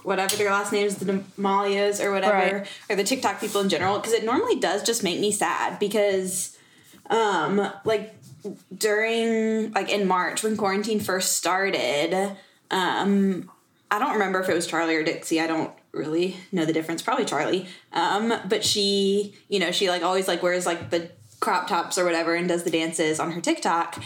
whatever 0.04 0.36
their 0.36 0.50
last 0.50 0.72
names, 0.72 0.96
the 0.96 1.04
Damalias 1.12 2.02
or 2.02 2.10
whatever, 2.12 2.34
Right. 2.58 2.66
or 2.88 2.96
the 2.96 3.04
TikTok 3.04 3.40
people 3.40 3.60
in 3.60 3.68
general, 3.68 3.98
because 3.98 4.12
it 4.12 4.24
normally 4.24 4.56
does 4.56 4.82
just 4.82 5.02
make 5.02 5.20
me 5.20 5.30
sad 5.32 5.78
because 5.78 6.56
um 7.08 7.70
like 7.84 8.14
during 8.76 9.72
like 9.72 9.88
in 9.90 10.06
March 10.06 10.42
when 10.42 10.56
quarantine 10.56 11.00
first 11.00 11.32
started, 11.36 12.36
um 12.70 13.50
I 13.90 13.98
don't 13.98 14.12
remember 14.12 14.40
if 14.40 14.48
it 14.48 14.54
was 14.54 14.66
Charlie 14.68 14.94
or 14.94 15.02
Dixie. 15.02 15.40
I 15.40 15.48
don't 15.48 15.72
really 15.92 16.36
know 16.52 16.64
the 16.64 16.72
difference. 16.72 17.02
Probably 17.02 17.24
Charlie. 17.24 17.66
Um, 17.92 18.32
but 18.48 18.64
she, 18.64 19.34
you 19.48 19.58
know, 19.58 19.72
she 19.72 19.88
like 19.90 20.04
always 20.04 20.28
like 20.28 20.44
wears 20.44 20.64
like 20.64 20.90
the 20.90 21.10
crop 21.40 21.66
tops 21.66 21.98
or 21.98 22.04
whatever 22.04 22.36
and 22.36 22.46
does 22.48 22.62
the 22.62 22.70
dances 22.70 23.18
on 23.18 23.32
her 23.32 23.40
TikTok. 23.40 24.00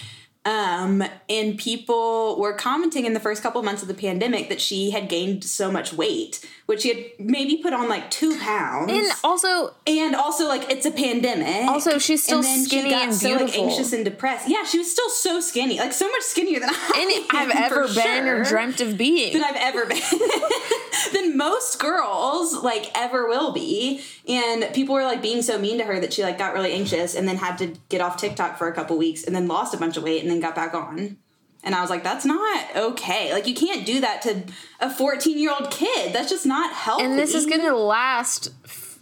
Um, 0.47 1.03
and 1.29 1.59
people 1.59 2.39
were 2.39 2.53
commenting 2.53 3.07
in 3.07 3.15
the 3.15 3.21
first 3.21 3.43
couple 3.43 3.61
of 3.61 3.65
months 3.65 3.81
of 3.81 3.89
the 3.89 3.95
pandemic 3.95 4.51
that 4.51 4.61
she 4.61 4.91
had 4.91 5.09
gained 5.09 5.43
so 5.43 5.71
much 5.73 5.93
weight, 5.95 6.45
which 6.67 6.83
she 6.83 6.89
had 6.89 7.05
maybe 7.19 7.59
put 7.63 7.73
on 7.75 7.89
like 7.89 8.11
two 8.11 8.39
pounds. 8.39 8.91
and 8.91 9.07
also, 9.23 9.75
And 9.87 10.15
also, 10.15 10.47
like, 10.49 10.71
it's 10.71 10.87
a 10.87 10.91
pandemic. 10.91 11.69
Also, 11.69 11.99
she's 11.99 12.23
still 12.23 12.43
skinny. 12.43 12.55
and 12.55 12.63
then 12.63 12.69
skinny 12.69 12.85
she 12.85 12.91
got 12.91 13.03
and 13.03 13.15
so, 13.15 13.33
like, 13.45 13.59
anxious 13.59 13.93
and 13.93 14.05
depressed. 14.05 14.49
Yeah, 14.49 14.65
she 14.65 14.79
was 14.79 14.91
still 14.91 15.11
so 15.11 15.41
skinny, 15.41 15.79
like 15.79 15.93
so 15.93 16.09
much 16.11 16.23
skinnier 16.23 16.61
than 16.61 16.71
I 16.73 17.27
I've 17.31 17.51
ever 17.51 17.87
been 17.89 18.27
or 18.29 18.45
sure 18.45 18.57
dreamt 18.57 18.81
of 18.81 18.97
being. 18.97 19.33
than 19.35 19.45
I've 19.45 19.57
ever 19.57 19.87
been. 19.87 20.01
than 21.13 21.37
most 21.37 21.79
girls 21.79 22.55
like 22.63 22.91
ever 22.95 23.27
will 23.29 23.53
be. 23.53 24.01
And 24.27 24.73
people 24.75 24.95
were 24.95 25.05
like 25.05 25.21
being 25.21 25.43
so 25.43 25.59
mean 25.59 25.79
to 25.79 25.85
her 25.85 26.01
that 26.01 26.13
she 26.13 26.23
like 26.23 26.39
got 26.39 26.55
really 26.55 26.73
anxious 26.73 27.15
and 27.15 27.29
then 27.29 27.37
had 27.37 27.59
to 27.59 27.75
get 27.89 28.01
off 28.01 28.17
TikTok 28.17 28.57
for 28.57 28.69
a 28.69 28.73
couple 28.75 28.97
weeks 28.97 29.25
and 29.25 29.35
then 29.37 29.47
lost 29.49 29.75
a 29.75 29.77
bunch 29.77 29.97
of 29.97 30.03
weight 30.03 30.23
and 30.23 30.31
then 30.31 30.41
got 30.41 30.55
back 30.55 30.73
on. 30.75 31.19
And 31.65 31.75
I 31.75 31.81
was 31.81 31.91
like, 31.91 32.05
that's 32.05 32.25
not 32.25 32.77
okay. 32.77 33.33
Like 33.33 33.47
you 33.47 33.55
can't 33.55 33.85
do 33.87 34.01
that 34.03 34.23
to 34.23 34.43
a 34.81 34.91
14 34.91 35.39
year 35.39 35.51
old 35.59 35.71
kid. 35.71 36.13
That's 36.13 36.29
just 36.31 36.47
not 36.47 36.73
healthy. 36.75 37.05
and 37.05 37.19
this 37.19 37.35
is 37.35 37.47
gonna 37.47 37.75
last. 37.75 38.51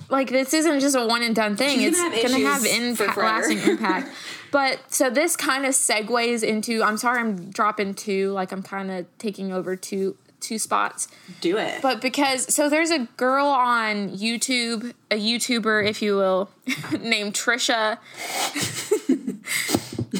Like 0.09 0.29
this 0.31 0.53
isn't 0.55 0.81
just 0.81 0.95
a 0.95 1.07
one 1.07 1.23
and 1.23 1.35
done 1.35 1.57
thing. 1.57 1.79
She's 1.79 1.99
it's 1.99 2.01
gonna 2.01 2.15
have 2.17 2.33
gonna 2.33 2.45
have 2.45 2.65
issues 2.65 3.01
impact, 3.01 3.19
lasting 3.19 3.59
impact. 3.71 4.09
But 4.51 4.93
so 4.93 5.09
this 5.11 5.37
kind 5.37 5.65
of 5.65 5.73
segues 5.73 6.43
into. 6.43 6.83
I'm 6.83 6.99
sorry, 6.99 7.21
I'm 7.21 7.51
dropping 7.51 7.95
two. 7.95 8.33
Like 8.33 8.53
I'm 8.53 8.63
kind 8.63 8.91
of 8.91 9.07
taking 9.19 9.53
over 9.53 9.75
two 9.75 10.17
two 10.41 10.59
spots. 10.59 11.09
do 11.41 11.57
it. 11.57 11.81
But 11.81 12.01
because 12.03 12.53
so 12.53 12.69
there's 12.69 12.91
a 12.91 13.07
girl 13.17 13.47
on 13.47 14.11
YouTube, 14.11 14.93
a 15.11 15.15
YouTuber, 15.19 15.89
if 15.89 16.03
you 16.03 16.17
will, 16.17 16.51
named 17.01 17.33
Trisha. 17.35 17.99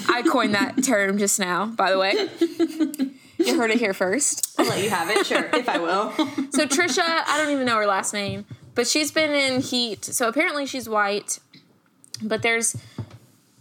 I 0.09 0.23
coined 0.23 0.55
that 0.55 0.83
term 0.83 1.19
just 1.19 1.39
now, 1.39 1.67
by 1.67 1.91
the 1.91 1.99
way. 1.99 2.29
You 3.45 3.57
heard 3.57 3.71
it 3.71 3.79
here 3.79 3.95
first. 3.95 4.55
I'll 4.59 4.67
let 4.67 4.83
you 4.83 4.91
have 4.91 5.11
it, 5.11 5.27
sure, 5.27 5.51
if 5.53 5.69
I 5.69 5.79
will. 5.79 6.11
So 6.53 6.67
Trisha, 6.67 7.03
I 7.03 7.39
don't 7.39 7.53
even 7.53 7.67
know 7.67 7.77
her 7.77 7.87
last 7.87 8.13
name, 8.13 8.45
but 8.75 8.87
she's 8.87 9.11
been 9.11 9.33
in 9.33 9.61
heat. 9.61 10.05
So 10.05 10.29
apparently 10.29 10.67
she's 10.67 10.89
white. 10.89 11.39
But 12.23 12.43
there's 12.43 12.77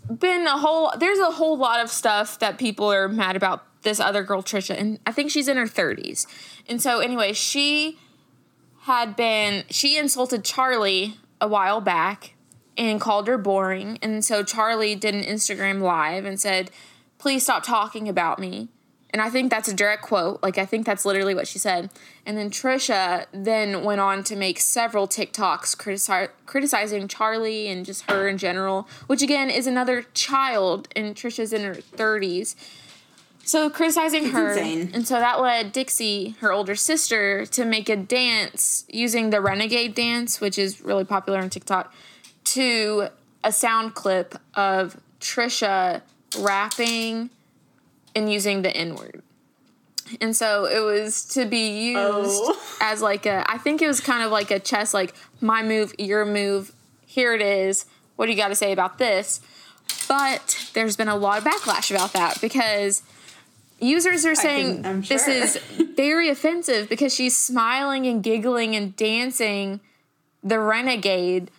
been 0.08 0.46
a 0.46 0.58
whole 0.58 0.94
there's 1.00 1.20
a 1.20 1.32
whole 1.32 1.58
lot 1.58 1.80
of 1.82 1.90
stuff 1.90 2.38
that 2.40 2.58
people 2.58 2.92
are 2.92 3.08
mad 3.08 3.36
about 3.36 3.66
this 3.84 4.00
other 4.00 4.24
girl 4.24 4.44
Trisha 4.44 4.80
and 4.80 5.00
I 5.08 5.12
think 5.12 5.32
she's 5.32 5.48
in 5.48 5.58
her 5.58 5.66
30s. 5.66 6.28
And 6.68 6.82
so 6.82 7.00
anyway, 7.00 7.34
she 7.34 7.98
had 8.82 9.16
been 9.16 9.64
she 9.70 9.98
insulted 9.98 10.44
Charlie 10.44 11.16
a 11.40 11.48
while 11.48 11.82
back 11.82 12.36
and 12.90 13.02
called 13.02 13.28
her 13.28 13.38
boring. 13.38 14.00
And 14.02 14.24
so 14.24 14.44
Charlie 14.44 14.96
did 14.96 15.16
an 15.16 15.24
Instagram 15.24 15.82
live 15.82 16.26
and 16.26 16.40
said, 16.40 16.72
"Please 17.18 17.44
stop 17.44 17.64
talking 17.64 18.08
about 18.08 18.40
me." 18.40 18.70
And 19.14 19.22
I 19.22 19.30
think 19.30 19.52
that's 19.52 19.68
a 19.68 19.74
direct 19.74 20.04
quote. 20.04 20.42
Like 20.42 20.58
I 20.58 20.66
think 20.66 20.86
that's 20.86 21.06
literally 21.06 21.36
what 21.36 21.48
she 21.48 21.60
said. 21.60 21.90
And 22.26 22.38
then 22.38 22.50
Trisha 22.50 23.26
then 23.34 23.84
went 23.84 24.00
on 24.00 24.24
to 24.26 24.36
make 24.36 24.60
several 24.60 25.08
TikToks 25.08 25.76
critici- 25.76 26.30
criticizing 26.46 27.08
Charlie 27.08 27.68
and 27.68 27.86
just 27.86 28.10
her 28.10 28.28
in 28.28 28.38
general, 28.38 28.88
which 29.08 29.22
again 29.22 29.50
is 29.50 29.68
another 29.68 30.04
child 30.14 30.88
and 30.96 31.16
Trisha's 31.16 31.52
in 31.52 31.64
her 31.64 31.76
30s. 31.76 32.56
So 33.44 33.70
criticizing 33.70 34.30
her. 34.30 34.52
insane. 34.52 34.92
And 34.94 35.08
so 35.08 35.16
that 35.16 35.42
led 35.42 35.72
Dixie, 35.72 36.36
her 36.40 36.52
older 36.52 36.76
sister, 36.76 37.46
to 37.48 37.66
make 37.66 37.90
a 37.90 37.96
dance 37.96 38.86
using 38.88 39.32
the 39.32 39.42
Renegade 39.42 39.96
dance, 39.96 40.40
which 40.40 40.58
is 40.58 40.80
really 40.80 41.04
popular 41.04 41.40
on 41.40 41.50
TikTok, 41.50 41.94
to 42.54 43.08
a 43.44 43.52
sound 43.52 43.94
clip 43.96 44.36
of 44.56 44.98
Trisha 45.20 46.02
rapping 46.40 47.30
and 48.16 48.32
using 48.32 48.62
the 48.62 48.76
N 48.76 48.96
word. 48.96 49.22
And 50.20 50.36
so 50.36 50.66
it 50.66 50.80
was 50.80 51.24
to 51.30 51.46
be 51.46 51.92
used 51.92 51.98
Oh. 51.98 52.60
as 52.82 53.02
like 53.02 53.26
a, 53.26 53.46
I 53.50 53.58
think 53.58 53.82
it 53.82 53.88
was 53.88 54.02
kind 54.02 54.24
of 54.24 54.32
like 54.32 54.52
a 54.52 54.60
chess, 54.60 54.94
like 54.94 55.14
my 55.40 55.64
move, 55.64 55.94
your 55.98 56.26
move, 56.26 56.74
here 57.06 57.34
it 57.34 57.42
is. 57.42 57.86
What 58.18 58.26
do 58.26 58.32
you 58.34 58.38
got 58.38 58.50
to 58.50 58.56
say 58.56 58.72
about 58.72 58.98
this? 58.98 59.40
But 60.08 60.70
there's 60.74 60.98
been 60.98 61.08
a 61.08 61.16
lot 61.16 61.38
of 61.38 61.44
backlash 61.44 61.92
about 61.92 62.14
that 62.14 62.42
because 62.42 63.04
users 63.80 64.26
are 64.26 64.36
saying 64.36 64.86
I'm 64.86 65.02
this 65.02 65.28
is 65.28 65.58
very 65.96 66.30
offensive 66.30 66.90
because 66.90 67.14
she's 67.14 67.38
smiling 67.38 68.06
and 68.06 68.22
giggling 68.22 68.76
and 68.76 68.96
dancing 68.96 69.80
the 70.44 70.60
renegade 70.60 71.50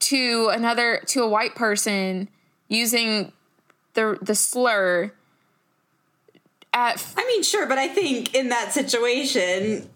to 0.00 0.48
another 0.52 1.02
to 1.06 1.22
a 1.22 1.28
white 1.28 1.54
person 1.54 2.28
using 2.68 3.32
the 3.94 4.18
the 4.22 4.34
slur 4.34 5.12
at 6.72 7.04
I 7.16 7.26
mean, 7.26 7.42
sure, 7.42 7.66
but 7.66 7.78
I 7.78 7.88
think 7.88 8.34
in 8.34 8.50
that 8.50 8.72
situation, 8.72 9.88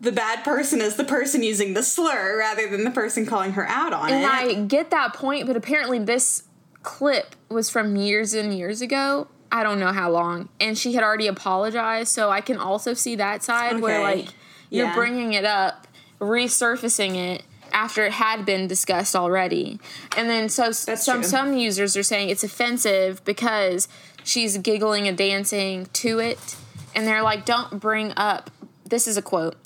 the 0.00 0.12
bad 0.12 0.44
person 0.44 0.80
is 0.80 0.96
the 0.96 1.04
person 1.04 1.42
using 1.42 1.74
the 1.74 1.82
slur 1.82 2.38
rather 2.38 2.68
than 2.68 2.84
the 2.84 2.90
person 2.90 3.26
calling 3.26 3.52
her 3.52 3.66
out 3.68 3.92
on 3.92 4.10
And 4.10 4.22
it. 4.22 4.26
And 4.26 4.26
I 4.26 4.66
get 4.66 4.90
that 4.90 5.14
point, 5.14 5.46
but 5.46 5.56
apparently 5.56 5.98
this 5.98 6.44
clip 6.82 7.36
was 7.48 7.68
from 7.68 7.96
years 7.96 8.32
and 8.34 8.56
years 8.56 8.80
ago. 8.80 9.28
I 9.50 9.62
don't 9.62 9.80
know 9.80 9.92
how 9.92 10.10
long. 10.10 10.48
And 10.60 10.76
she 10.76 10.92
had 10.92 11.02
already 11.02 11.26
apologized, 11.26 12.10
so 12.10 12.30
I 12.30 12.40
can 12.40 12.58
also 12.58 12.94
see 12.94 13.16
that 13.16 13.42
side 13.42 13.80
where 13.80 14.02
like 14.02 14.28
you're 14.70 14.86
Yeah. 14.86 14.94
bringing 14.94 15.32
it 15.32 15.44
up, 15.44 15.86
resurfacing 16.20 17.16
it 17.16 17.42
after 17.72 18.04
it 18.06 18.12
had 18.12 18.44
been 18.44 18.66
discussed 18.66 19.14
already. 19.16 19.78
And 20.16 20.28
then 20.28 20.48
so 20.48 20.64
That's 20.64 21.04
some 21.04 21.20
true. 21.20 21.28
some 21.28 21.56
users 21.56 21.96
are 21.96 22.02
saying 22.02 22.30
it's 22.30 22.44
offensive 22.44 23.24
because 23.24 23.88
she's 24.24 24.58
giggling 24.58 25.08
and 25.08 25.16
dancing 25.16 25.86
to 25.94 26.18
it. 26.18 26.56
And 26.94 27.06
they're 27.06 27.22
like 27.22 27.44
don't 27.44 27.78
bring 27.80 28.12
up 28.16 28.50
this 28.84 29.06
is 29.06 29.16
a 29.16 29.22
quote. 29.22 29.56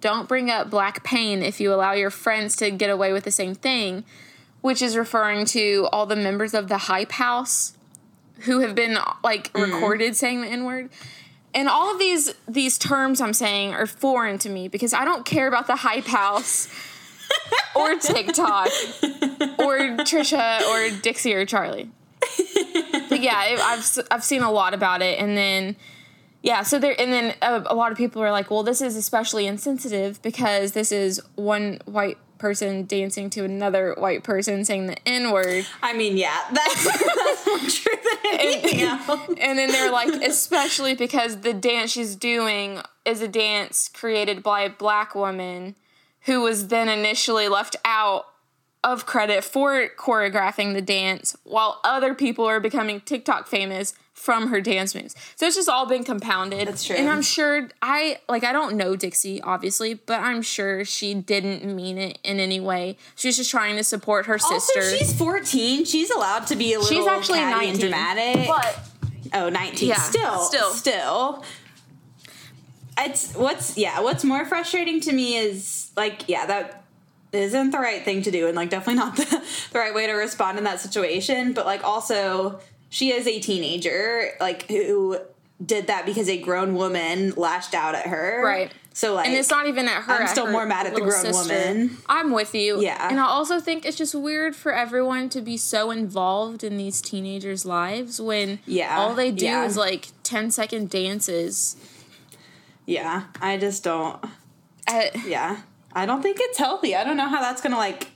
Don't 0.00 0.26
bring 0.28 0.50
up 0.50 0.68
black 0.68 1.04
pain 1.04 1.42
if 1.42 1.60
you 1.60 1.72
allow 1.72 1.92
your 1.92 2.10
friends 2.10 2.56
to 2.56 2.70
get 2.72 2.90
away 2.90 3.12
with 3.12 3.22
the 3.22 3.30
same 3.30 3.54
thing, 3.54 4.04
which 4.60 4.82
is 4.82 4.96
referring 4.96 5.44
to 5.46 5.88
all 5.92 6.06
the 6.06 6.16
members 6.16 6.54
of 6.54 6.68
the 6.68 6.78
hype 6.78 7.12
house 7.12 7.74
who 8.40 8.58
have 8.60 8.74
been 8.74 8.98
like 9.22 9.52
Mm-hmm. 9.52 9.72
recorded 9.72 10.16
saying 10.16 10.40
the 10.40 10.48
n 10.48 10.64
word. 10.64 10.90
And 11.54 11.68
all 11.68 11.92
of 11.92 11.98
these 12.00 12.34
these 12.48 12.78
terms 12.78 13.20
I'm 13.20 13.34
saying 13.34 13.74
are 13.74 13.86
foreign 13.86 14.38
to 14.38 14.48
me 14.48 14.68
because 14.68 14.92
I 14.94 15.04
don't 15.04 15.24
care 15.24 15.46
about 15.46 15.66
the 15.68 15.76
hype 15.76 16.06
house 16.06 16.66
or 17.74 17.96
TikTok 17.96 18.68
or 19.58 19.96
Trisha 20.04 20.62
or 20.68 21.00
Dixie 21.00 21.34
or 21.34 21.44
Charlie. 21.44 21.90
But 23.08 23.20
yeah, 23.20 23.36
I've 23.36 23.98
I've 24.10 24.24
seen 24.24 24.42
a 24.42 24.50
lot 24.50 24.74
about 24.74 25.02
it, 25.02 25.18
and 25.18 25.36
then 25.36 25.76
yeah, 26.42 26.62
so 26.62 26.78
there 26.78 26.94
and 27.00 27.12
then 27.12 27.34
a, 27.42 27.62
a 27.66 27.74
lot 27.74 27.92
of 27.92 27.98
people 27.98 28.22
are 28.22 28.30
like, 28.30 28.50
well, 28.50 28.62
this 28.62 28.80
is 28.80 28.96
especially 28.96 29.46
insensitive 29.46 30.20
because 30.22 30.72
this 30.72 30.92
is 30.92 31.20
one 31.36 31.80
white 31.84 32.18
person 32.42 32.84
dancing 32.86 33.30
to 33.30 33.44
another 33.44 33.94
white 33.98 34.24
person 34.24 34.64
saying 34.64 34.88
the 34.88 35.08
n 35.08 35.30
word. 35.30 35.64
I 35.80 35.92
mean, 35.92 36.16
yeah, 36.16 36.36
that's, 36.52 36.84
that's 36.84 37.46
more 37.46 37.58
true 37.58 37.96
than 38.02 38.40
anything 38.40 38.80
else. 38.80 39.30
And 39.40 39.58
then 39.58 39.70
they're 39.70 39.92
like, 39.92 40.12
especially 40.22 40.96
because 40.96 41.42
the 41.42 41.54
dance 41.54 41.92
she's 41.92 42.16
doing 42.16 42.80
is 43.04 43.22
a 43.22 43.28
dance 43.28 43.88
created 43.88 44.42
by 44.42 44.62
a 44.62 44.70
black 44.70 45.14
woman 45.14 45.76
who 46.24 46.40
was 46.42 46.68
then 46.68 46.88
initially 46.88 47.48
left 47.48 47.76
out 47.84 48.26
of 48.84 49.06
credit 49.06 49.44
for 49.44 49.88
choreographing 49.96 50.74
the 50.74 50.82
dance 50.82 51.36
while 51.44 51.80
other 51.84 52.14
people 52.14 52.44
are 52.44 52.58
becoming 52.58 53.00
TikTok 53.00 53.46
famous 53.46 53.94
from 54.12 54.48
her 54.48 54.60
dance 54.60 54.92
moves. 54.94 55.14
So 55.36 55.46
it's 55.46 55.54
just 55.56 55.68
all 55.68 55.86
been 55.86 56.02
compounded. 56.04 56.66
That's 56.66 56.84
true. 56.84 56.96
And 56.96 57.08
I'm 57.08 57.22
sure 57.22 57.68
I 57.80 58.18
like 58.28 58.42
I 58.44 58.52
don't 58.52 58.76
know 58.76 58.96
Dixie 58.96 59.40
obviously, 59.40 59.94
but 59.94 60.20
I'm 60.20 60.42
sure 60.42 60.84
she 60.84 61.14
didn't 61.14 61.64
mean 61.74 61.96
it 61.98 62.18
in 62.24 62.40
any 62.40 62.58
way. 62.60 62.96
She 63.14 63.28
was 63.28 63.36
just 63.36 63.50
trying 63.50 63.76
to 63.76 63.84
support 63.84 64.26
her 64.26 64.34
Also, 64.34 64.58
sister. 64.58 64.96
she's 64.96 65.12
14. 65.16 65.84
She's 65.84 66.10
allowed 66.10 66.46
to 66.48 66.56
be 66.56 66.74
a 66.74 66.80
little 66.80 66.96
She's 66.96 67.06
actually 67.06 67.38
19. 67.40 67.70
and 67.70 67.80
dramatic. 67.80 68.48
But 68.48 68.80
Oh, 69.34 69.48
19. 69.48 69.88
Yeah, 69.88 69.94
still, 69.96 70.40
still. 70.40 70.70
still. 70.72 71.44
It's 72.98 73.34
what's 73.34 73.76
yeah, 73.78 74.00
what's 74.00 74.24
more 74.24 74.44
frustrating 74.44 75.00
to 75.02 75.12
me 75.12 75.36
is 75.36 75.90
like 75.96 76.28
yeah, 76.28 76.46
that 76.46 76.84
isn't 77.32 77.70
the 77.70 77.78
right 77.78 78.04
thing 78.04 78.22
to 78.22 78.30
do 78.30 78.46
and 78.46 78.54
like 78.56 78.68
definitely 78.70 78.96
not 79.02 79.16
the, 79.16 79.42
the 79.72 79.78
right 79.78 79.94
way 79.94 80.06
to 80.06 80.12
respond 80.12 80.58
in 80.58 80.64
that 80.64 80.80
situation, 80.80 81.52
but 81.54 81.64
like 81.66 81.82
also 81.84 82.60
she 82.90 83.10
is 83.12 83.26
a 83.26 83.40
teenager 83.40 84.32
like 84.40 84.68
who 84.68 85.18
did 85.64 85.86
that 85.86 86.04
because 86.04 86.28
a 86.28 86.38
grown 86.38 86.74
woman 86.74 87.30
lashed 87.36 87.72
out 87.74 87.94
at 87.94 88.06
her. 88.06 88.42
Right. 88.44 88.72
So 88.94 89.14
like 89.14 89.28
and 89.28 89.34
it's 89.36 89.48
not 89.48 89.66
even 89.66 89.86
at 89.88 90.02
her. 90.02 90.12
I'm 90.12 90.22
at 90.22 90.28
still 90.30 90.46
her 90.46 90.52
more 90.52 90.66
mad 90.66 90.86
at 90.86 90.94
the 90.94 91.00
grown 91.00 91.12
sister. 91.12 91.54
woman. 91.54 91.96
I'm 92.08 92.30
with 92.32 92.54
you. 92.54 92.82
Yeah. 92.82 93.08
And 93.08 93.18
I 93.18 93.24
also 93.24 93.58
think 93.60 93.86
it's 93.86 93.96
just 93.96 94.14
weird 94.14 94.54
for 94.54 94.72
everyone 94.74 95.30
to 95.30 95.40
be 95.40 95.56
so 95.56 95.90
involved 95.90 96.62
in 96.62 96.76
these 96.76 97.00
teenagers' 97.00 97.64
lives 97.64 98.20
when 98.20 98.58
Yeah, 98.66 98.98
all 98.98 99.14
they 99.14 99.30
do 99.30 99.46
yeah. 99.46 99.64
is 99.64 99.78
like 99.78 100.08
10 100.24 100.50
second 100.50 100.90
dances. 100.90 101.76
Yeah, 102.86 103.24
I 103.40 103.56
just 103.58 103.84
don't 103.84 104.22
At, 104.86 105.24
yeah 105.26 105.60
i 105.94 106.06
don't 106.06 106.22
think 106.22 106.38
it's 106.40 106.56
healthy 106.58 106.96
i 106.96 107.04
don't 107.04 107.16
know 107.18 107.28
how 107.28 107.40
that's 107.40 107.60
gonna 107.60 107.76
like 107.76 108.10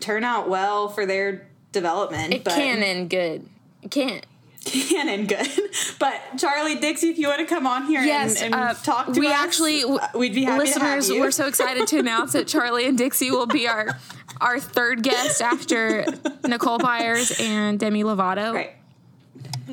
turn 0.00 0.24
out 0.24 0.48
well 0.48 0.88
for 0.88 1.06
their 1.06 1.48
development 1.72 2.34
it 2.34 2.44
but 2.44 2.52
can 2.54 2.82
end 2.82 3.08
good. 3.10 3.48
It 3.82 3.90
can't. 3.90 4.26
can 4.64 5.08
and 5.08 5.26
good 5.28 5.48
but 5.98 6.20
charlie 6.38 6.76
dixie 6.76 7.08
if 7.08 7.18
you 7.18 7.28
want 7.28 7.40
to 7.40 7.46
come 7.46 7.66
on 7.66 7.86
here 7.86 8.02
Yes, 8.02 8.40
and, 8.42 8.54
and 8.54 8.62
uh, 8.62 8.74
talk 8.74 9.12
to 9.12 9.18
we 9.18 9.26
us 9.26 9.32
actually 9.32 9.82
uh, 9.84 9.98
we'd 10.14 10.34
be 10.34 10.44
happy 10.44 10.60
listeners. 10.66 11.06
to 11.08 11.12
have 11.12 11.16
you. 11.16 11.20
We're 11.22 11.30
so 11.32 11.46
excited 11.48 11.88
to 11.88 11.98
announce 11.98 12.32
that 12.34 12.46
Charlie 12.46 12.86
and 12.86 12.96
Dixie 12.96 13.30
will 13.30 13.46
be 13.46 13.66
our 13.66 13.88
our 14.40 14.60
third 14.60 15.02
guest 15.02 15.40
after 15.42 16.04
Nicole 16.46 16.78
Byers 16.78 17.32
and 17.40 17.80
Demi 17.80 18.04
Lovato. 18.04 18.52
right 18.54 18.72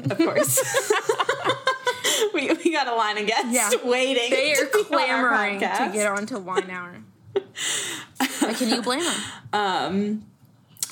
of 0.10 0.18
course 0.18 0.60
we, 2.34 2.52
we 2.64 2.72
got 2.72 2.88
a 2.88 2.96
line 2.96 3.18
of 3.18 3.26
guests 3.28 3.48
Yeah. 3.52 3.70
waiting 3.84 4.30
They 4.30 4.54
are 4.54 4.66
to 4.66 4.72
be 4.90 4.96
on 4.96 5.10
our 5.10 5.30
clamoring 5.30 5.60
to 5.60 5.90
get 5.94 6.08
onto 6.08 6.38
Wine 6.40 6.70
Hour. 6.70 6.96
Can 8.56 8.70
you 8.70 8.82
blame 8.82 9.04
them? 9.04 9.16
um 9.54 10.26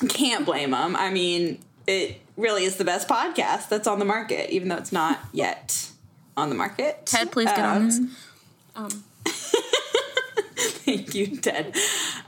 can't 0.08 0.44
blame 0.46 0.70
them 0.70 0.94
i 0.96 1.10
mean 1.10 1.58
it 1.86 2.20
really 2.36 2.64
is 2.64 2.76
the 2.76 2.84
best 2.84 3.08
podcast 3.08 3.68
that's 3.68 3.86
on 3.88 3.98
the 3.98 4.04
market 4.04 4.48
even 4.50 4.68
though 4.68 4.76
it's 4.76 4.92
not 4.92 5.18
yet 5.32 5.90
on 6.36 6.48
the 6.48 6.54
market 6.54 7.04
Ted, 7.06 7.32
please 7.32 7.46
get 7.46 7.58
Um, 7.60 7.76
on 7.76 7.84
this. 7.86 8.00
Um, 8.76 9.04
Thank 10.84 11.14
you, 11.14 11.36
Ted. 11.36 11.76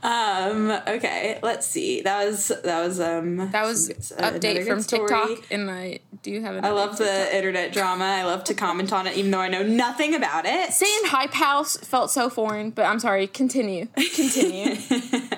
Um, 0.01 0.71
okay, 0.87 1.39
let's 1.43 1.67
see. 1.67 2.01
That 2.01 2.25
was 2.25 2.47
that 2.63 2.85
was 2.85 2.99
um 2.99 3.51
that 3.51 3.65
was 3.65 4.11
another 4.11 4.39
update 4.39 4.65
from 4.65 4.81
story. 4.81 5.07
TikTok, 5.07 5.51
and 5.51 5.69
I 5.69 5.99
do 6.23 6.31
you 6.31 6.41
have. 6.41 6.63
I 6.63 6.69
love 6.69 6.97
the 6.97 7.35
internet 7.35 7.73
drama. 7.73 8.05
I 8.05 8.23
love 8.23 8.43
to 8.45 8.53
comment 8.53 8.93
on 8.93 9.07
it, 9.07 9.17
even 9.17 9.31
though 9.31 9.39
I 9.39 9.49
know 9.49 9.63
nothing 9.63 10.15
about 10.15 10.45
it. 10.45 10.71
saying 10.71 11.01
hype 11.05 11.33
house 11.33 11.75
felt 11.77 12.11
so 12.11 12.29
foreign, 12.29 12.69
but 12.69 12.85
I'm 12.85 12.99
sorry. 12.99 13.27
Continue. 13.27 13.87
Continue. 13.95 14.77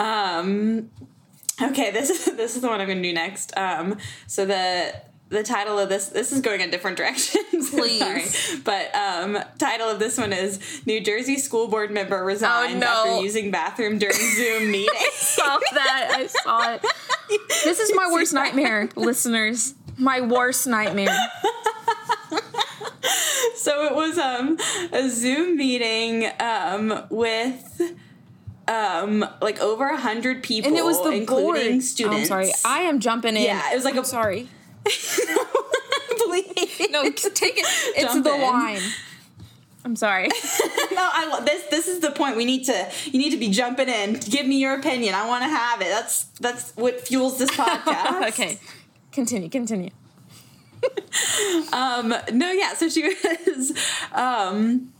Um, 0.00 0.90
okay, 1.60 1.90
this 1.90 2.10
is 2.10 2.24
this 2.36 2.56
is 2.56 2.62
the 2.62 2.68
one 2.68 2.80
I'm 2.80 2.86
going 2.86 3.02
to 3.02 3.08
do 3.08 3.14
next. 3.14 3.56
Um, 3.56 3.98
so 4.26 4.46
the 4.46 4.94
the 5.30 5.42
title 5.42 5.78
of 5.78 5.88
this 5.88 6.08
this 6.08 6.32
is 6.32 6.40
going 6.40 6.60
in 6.60 6.70
different 6.70 6.96
directions. 6.98 7.70
Please. 7.70 7.98
Sorry. 8.00 8.60
But 8.64 8.94
um 8.94 9.38
title 9.58 9.88
of 9.88 9.98
this 9.98 10.18
one 10.18 10.32
is 10.32 10.60
New 10.86 11.00
Jersey 11.00 11.38
school 11.38 11.68
board 11.68 11.90
member 11.90 12.22
resigns 12.24 12.74
Oh, 12.74 12.78
no. 12.78 12.86
after 13.12 13.22
using 13.22 13.50
bathroom 13.50 13.98
during 13.98 14.14
Zoom 14.16 14.70
meeting. 14.70 14.88
saw 15.14 15.58
that. 15.74 16.12
I 16.16 16.26
saw 16.26 16.74
it. 16.74 16.84
This 17.64 17.80
is 17.80 17.92
my 17.94 18.08
worst 18.12 18.32
nightmare, 18.34 18.88
listeners. 18.96 19.74
My 19.96 20.20
worst 20.20 20.66
nightmare. 20.66 21.16
so 23.56 23.84
it 23.84 23.94
was 23.94 24.18
um 24.18 24.56
a 24.92 25.08
Zoom 25.08 25.56
meeting 25.56 26.26
um 26.40 27.04
with 27.10 27.80
um 28.68 29.24
like 29.40 29.60
over 29.60 29.86
a 29.88 29.96
hundred 29.96 30.42
people 30.42 30.68
And 30.70 30.78
it 30.78 30.84
was 30.84 31.02
the 31.02 31.10
including 31.10 31.72
board. 31.72 31.82
students. 31.82 32.20
I'm 32.22 32.26
sorry. 32.26 32.52
I 32.64 32.80
am 32.82 33.00
jumping 33.00 33.36
in. 33.36 33.42
Yeah, 33.42 33.72
it 33.72 33.74
was 33.76 33.84
like 33.84 33.94
I'm 33.94 34.00
a- 34.02 34.04
sorry. 34.06 34.48
Please. 34.84 36.88
No, 36.90 37.02
take 37.10 37.58
it. 37.58 37.66
It's 37.96 38.12
Jump 38.12 38.24
the 38.24 38.34
in. 38.34 38.40
wine. 38.40 38.80
I'm 39.84 39.96
sorry. 39.96 40.28
no, 40.28 41.08
I 41.12 41.40
this 41.44 41.64
this 41.70 41.88
is 41.88 42.00
the 42.00 42.10
point. 42.10 42.36
We 42.36 42.44
need 42.44 42.64
to 42.64 42.90
you 43.06 43.18
need 43.18 43.30
to 43.30 43.38
be 43.38 43.48
jumping 43.48 43.88
in. 43.88 44.14
Give 44.14 44.46
me 44.46 44.58
your 44.58 44.74
opinion. 44.74 45.14
I 45.14 45.26
want 45.26 45.42
to 45.42 45.48
have 45.48 45.80
it. 45.80 45.88
That's 45.88 46.24
that's 46.40 46.72
what 46.76 47.00
fuels 47.00 47.38
this 47.38 47.50
podcast. 47.50 48.22
okay. 48.28 48.58
Continue, 49.12 49.48
continue. 49.48 49.90
Um 51.72 52.14
no, 52.32 52.50
yeah, 52.50 52.72
so 52.74 52.88
she 52.88 53.02
was 53.02 53.72
um 54.12 54.92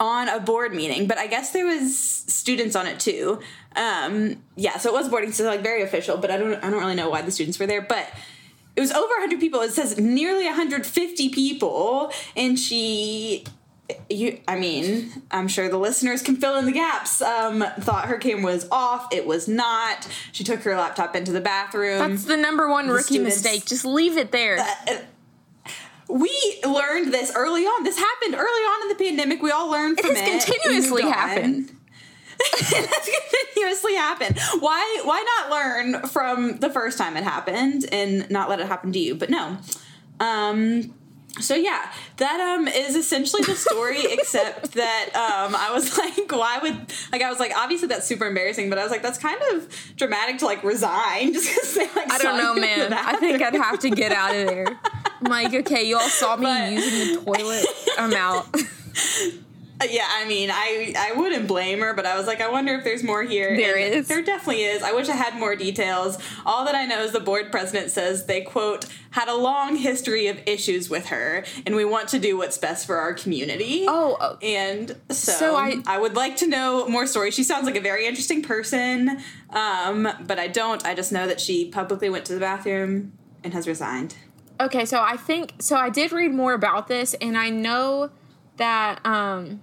on 0.00 0.28
a 0.28 0.40
board 0.40 0.74
meeting, 0.74 1.06
but 1.06 1.18
I 1.18 1.26
guess 1.28 1.52
there 1.52 1.66
was 1.66 1.96
students 1.96 2.74
on 2.74 2.86
it 2.86 2.98
too. 2.98 3.40
Um 3.76 4.36
yeah, 4.56 4.78
so 4.78 4.90
it 4.90 4.92
was 4.92 5.08
boarding, 5.08 5.32
so 5.32 5.44
like 5.44 5.62
very 5.62 5.82
official, 5.82 6.16
but 6.16 6.30
I 6.30 6.36
don't 6.36 6.54
I 6.54 6.70
don't 6.70 6.80
really 6.80 6.96
know 6.96 7.10
why 7.10 7.22
the 7.22 7.30
students 7.30 7.58
were 7.58 7.66
there, 7.66 7.82
but 7.82 8.08
it 8.76 8.80
was 8.80 8.90
over 8.92 9.06
100 9.06 9.38
people. 9.40 9.60
It 9.60 9.72
says 9.72 9.98
nearly 9.98 10.44
150 10.46 11.28
people 11.30 12.10
and 12.36 12.58
she 12.58 13.44
you 14.08 14.40
I 14.48 14.58
mean, 14.58 15.12
I'm 15.30 15.46
sure 15.46 15.68
the 15.68 15.76
listeners 15.78 16.22
can 16.22 16.36
fill 16.36 16.56
in 16.56 16.64
the 16.64 16.72
gaps. 16.72 17.20
Um 17.20 17.64
thought 17.80 18.06
her 18.06 18.16
camera 18.16 18.52
was 18.52 18.66
off. 18.72 19.12
It 19.12 19.26
was 19.26 19.46
not. 19.46 20.08
She 20.32 20.42
took 20.42 20.62
her 20.62 20.74
laptop 20.74 21.14
into 21.14 21.32
the 21.32 21.40
bathroom. 21.42 21.98
That's 21.98 22.24
the 22.24 22.36
number 22.36 22.68
one 22.68 22.88
rookie 22.88 23.14
students- 23.14 23.42
mistake. 23.42 23.66
Just 23.66 23.84
leave 23.84 24.16
it 24.16 24.32
there. 24.32 24.58
we 26.08 26.30
learned 26.66 27.12
this 27.12 27.32
early 27.34 27.62
on. 27.64 27.84
This 27.84 27.98
happened 27.98 28.34
early 28.34 28.42
on 28.44 28.82
in 28.82 28.88
the 28.96 29.04
pandemic. 29.04 29.42
We 29.42 29.50
all 29.50 29.70
learned 29.70 29.98
It 29.98 30.06
from 30.06 30.14
has 30.16 30.44
it. 30.48 30.52
continuously 30.52 31.02
happened. 31.02 31.76
It 32.52 32.86
has 32.88 33.10
continuously 33.54 33.94
happened. 33.94 34.38
Why 34.60 35.00
why 35.04 35.24
not 35.40 35.50
learn 35.50 36.02
from 36.08 36.58
the 36.58 36.70
first 36.70 36.98
time 36.98 37.16
it 37.16 37.24
happened 37.24 37.86
and 37.92 38.28
not 38.30 38.48
let 38.48 38.60
it 38.60 38.66
happen 38.66 38.92
to 38.92 38.98
you? 38.98 39.14
But 39.14 39.30
no. 39.30 39.58
Um 40.20 40.94
so 41.40 41.56
yeah, 41.56 41.90
that 42.18 42.38
um 42.40 42.68
is 42.68 42.94
essentially 42.94 43.42
the 43.42 43.56
story, 43.56 43.98
except 44.12 44.72
that 44.74 45.06
um 45.14 45.56
I 45.56 45.72
was 45.72 45.98
like, 45.98 46.30
why 46.30 46.58
would 46.62 46.76
like 47.10 47.22
I 47.22 47.28
was 47.30 47.40
like, 47.40 47.52
obviously 47.56 47.88
that's 47.88 48.06
super 48.06 48.26
embarrassing, 48.26 48.70
but 48.70 48.78
I 48.78 48.82
was 48.82 48.92
like, 48.92 49.02
that's 49.02 49.18
kind 49.18 49.40
of 49.52 49.68
dramatic 49.96 50.38
to 50.38 50.46
like 50.46 50.62
resign 50.62 51.32
just 51.32 51.48
because 51.48 51.74
they 51.74 51.86
like 52.00 52.12
I 52.12 52.18
don't 52.18 52.36
know, 52.38 52.54
you 52.54 52.62
in 52.62 52.78
the 52.84 52.90
man. 52.90 52.92
I 52.92 53.16
think 53.16 53.42
I'd 53.42 53.54
have 53.56 53.80
to 53.80 53.90
get 53.90 54.12
out 54.12 54.34
of 54.36 54.46
there. 54.46 54.66
I'm 55.24 55.30
like, 55.30 55.54
okay, 55.54 55.84
you 55.84 55.96
all 55.96 56.08
saw 56.08 56.36
me 56.36 56.44
But- 56.44 56.72
using 56.72 57.14
the 57.14 57.32
toilet. 57.32 57.66
I'm 57.98 58.12
out. 58.14 58.46
Yeah, 59.82 60.06
I 60.08 60.24
mean, 60.26 60.50
I 60.52 60.94
I 60.96 61.12
wouldn't 61.18 61.48
blame 61.48 61.80
her, 61.80 61.94
but 61.94 62.06
I 62.06 62.16
was 62.16 62.26
like, 62.26 62.40
I 62.40 62.48
wonder 62.48 62.74
if 62.74 62.84
there's 62.84 63.02
more 63.02 63.22
here. 63.22 63.56
There 63.56 63.76
And 63.76 63.94
is. 63.94 64.08
There 64.08 64.22
definitely 64.22 64.62
is. 64.62 64.82
I 64.82 64.92
wish 64.92 65.08
I 65.08 65.16
had 65.16 65.34
more 65.38 65.56
details. 65.56 66.16
All 66.46 66.64
that 66.64 66.74
I 66.74 66.86
know 66.86 67.00
is 67.02 67.12
the 67.12 67.20
board 67.20 67.50
president 67.50 67.90
says 67.90 68.26
they 68.26 68.40
quote 68.42 68.86
had 69.10 69.28
a 69.28 69.34
long 69.34 69.76
history 69.76 70.28
of 70.28 70.40
issues 70.46 70.88
with 70.88 71.06
her, 71.06 71.44
and 71.66 71.74
we 71.74 71.84
want 71.84 72.08
to 72.10 72.18
do 72.18 72.36
what's 72.36 72.56
best 72.56 72.86
for 72.86 72.96
our 72.96 73.14
community. 73.14 73.84
Oh, 73.88 74.16
oh. 74.20 74.38
and 74.42 74.96
so, 75.10 75.32
So 75.32 75.56
I- 75.56 75.82
I 75.86 75.98
would 75.98 76.14
like 76.14 76.36
to 76.38 76.46
know 76.46 76.88
more 76.88 77.06
stories. 77.06 77.34
She 77.34 77.44
sounds 77.44 77.66
like 77.66 77.76
a 77.76 77.80
very 77.80 78.06
interesting 78.06 78.42
person, 78.42 79.20
um, 79.50 80.08
but 80.26 80.38
I 80.38 80.46
don't. 80.48 80.84
I 80.86 80.94
just 80.94 81.12
know 81.12 81.26
that 81.26 81.40
she 81.40 81.68
publicly 81.68 82.08
went 82.08 82.24
to 82.26 82.34
the 82.34 82.40
bathroom 82.40 83.12
and 83.42 83.52
has 83.52 83.66
resigned. 83.68 84.14
Okay, 84.60 84.84
so 84.84 85.00
I 85.02 85.16
think 85.16 85.54
so 85.58 85.76
I 85.76 85.90
did 85.90 86.12
read 86.12 86.32
more 86.32 86.54
about 86.54 86.86
this 86.86 87.14
and 87.14 87.36
I 87.36 87.50
know 87.50 88.10
that 88.56 89.04
um 89.04 89.60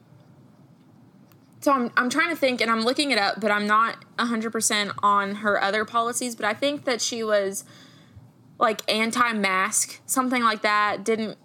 so 1.61 1.71
I'm 1.71 1.91
I'm 1.95 2.09
trying 2.09 2.29
to 2.29 2.35
think 2.35 2.59
and 2.59 2.71
I'm 2.71 2.81
looking 2.81 3.11
it 3.11 3.17
up, 3.19 3.39
but 3.39 3.51
I'm 3.51 3.67
not 3.67 4.03
100% 4.17 4.93
on 5.03 5.35
her 5.35 5.61
other 5.61 5.85
policies, 5.85 6.35
but 6.35 6.45
I 6.45 6.53
think 6.53 6.85
that 6.85 7.01
she 7.01 7.23
was 7.23 7.63
like 8.59 8.81
anti-mask, 8.91 9.99
something 10.05 10.43
like 10.43 10.61
that, 10.63 11.03
didn't 11.03 11.37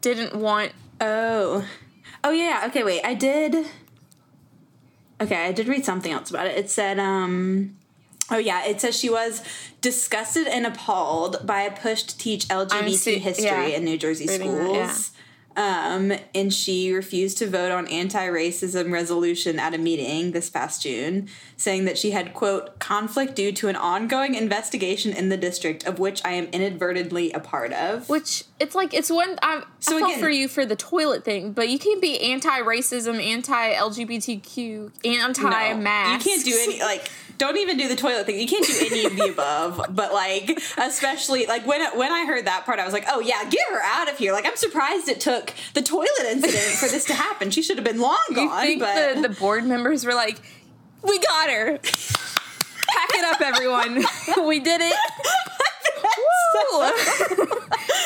didn't 0.00 0.34
want 0.34 0.72
Oh. 1.00 1.66
Oh 2.22 2.30
yeah, 2.30 2.64
okay, 2.66 2.84
wait. 2.84 3.02
I 3.04 3.14
did 3.14 3.66
Okay, 5.20 5.46
I 5.46 5.52
did 5.52 5.68
read 5.68 5.84
something 5.84 6.12
else 6.12 6.30
about 6.30 6.46
it. 6.46 6.56
It 6.56 6.70
said 6.70 6.98
um 6.98 7.76
Oh 8.30 8.38
yeah, 8.38 8.64
it 8.64 8.80
says 8.80 8.96
she 8.98 9.10
was 9.10 9.42
disgusted 9.80 10.46
and 10.46 10.66
appalled 10.66 11.46
by 11.46 11.62
a 11.62 11.70
push 11.70 12.04
to 12.04 12.16
teach 12.16 12.48
LGBT 12.48 12.96
see- 12.96 13.18
history 13.18 13.44
yeah, 13.44 13.76
in 13.76 13.84
New 13.84 13.98
Jersey 13.98 14.26
reading 14.26 14.52
schools. 14.52 15.10
that, 15.10 15.10
Um, 15.56 16.12
and 16.34 16.52
she 16.52 16.92
refused 16.92 17.38
to 17.38 17.48
vote 17.48 17.70
on 17.70 17.86
anti-racism 17.86 18.90
resolution 18.92 19.58
at 19.58 19.72
a 19.72 19.78
meeting 19.78 20.32
this 20.32 20.50
past 20.50 20.82
June, 20.82 21.28
saying 21.56 21.84
that 21.84 21.96
she 21.96 22.10
had 22.10 22.34
quote 22.34 22.78
conflict 22.80 23.36
due 23.36 23.52
to 23.52 23.68
an 23.68 23.76
ongoing 23.76 24.34
investigation 24.34 25.12
in 25.12 25.28
the 25.28 25.36
district 25.36 25.84
of 25.86 25.98
which 25.98 26.20
I 26.24 26.32
am 26.32 26.46
inadvertently 26.46 27.30
a 27.32 27.40
part 27.40 27.72
of. 27.72 28.08
which 28.08 28.44
it's 28.58 28.74
like 28.74 28.92
it's 28.94 29.10
one 29.10 29.38
I, 29.42 29.62
So 29.78 29.96
I 29.96 30.00
felt 30.00 30.10
again- 30.12 30.20
for 30.22 30.30
you 30.30 30.48
for 30.48 30.66
the 30.66 30.76
toilet 30.76 31.24
thing, 31.24 31.52
but 31.52 31.68
you 31.68 31.78
can't 31.78 32.00
be 32.02 32.18
anti-racism, 32.20 33.22
anti-LGBTQ, 33.22 34.90
anti-mask. 35.04 36.26
You 36.26 36.32
can't 36.32 36.44
do 36.44 36.58
any 36.62 36.80
like 36.80 37.10
don't 37.38 37.56
even 37.56 37.76
do 37.76 37.88
the 37.88 37.96
toilet 37.96 38.26
thing. 38.26 38.38
You 38.38 38.46
can't 38.46 38.64
do 38.66 38.74
any 38.80 39.04
of 39.06 39.16
the 39.16 39.28
above. 39.30 39.80
But 39.94 40.12
like 40.12 40.58
especially 40.78 41.46
like 41.46 41.66
when 41.66 41.80
when 41.96 42.10
I 42.12 42.24
heard 42.26 42.46
that 42.46 42.64
part, 42.64 42.78
I 42.78 42.84
was 42.84 42.92
like, 42.92 43.04
oh 43.08 43.20
yeah, 43.20 43.48
get 43.48 43.60
her 43.72 43.80
out 43.82 44.10
of 44.10 44.18
here. 44.18 44.32
Like 44.32 44.46
I'm 44.46 44.56
surprised 44.56 45.08
it 45.08 45.20
took 45.20 45.52
the 45.74 45.82
toilet 45.82 46.08
incident 46.28 46.76
for 46.78 46.88
this 46.88 47.04
to 47.06 47.14
happen. 47.14 47.50
She 47.50 47.62
should 47.62 47.76
have 47.76 47.84
been 47.84 48.00
long 48.00 48.18
You 48.30 48.36
gone. 48.36 48.60
think 48.62 48.80
but 48.80 49.14
the, 49.16 49.28
the 49.28 49.34
board 49.34 49.64
members 49.64 50.04
were 50.04 50.14
like, 50.14 50.40
"We 51.02 51.18
got 51.20 51.50
her. 51.50 51.78
Pack 52.86 53.10
it 53.14 53.24
up, 53.24 53.40
everyone. 53.40 54.04
we 54.46 54.60
did 54.60 54.80
it." 54.82 54.94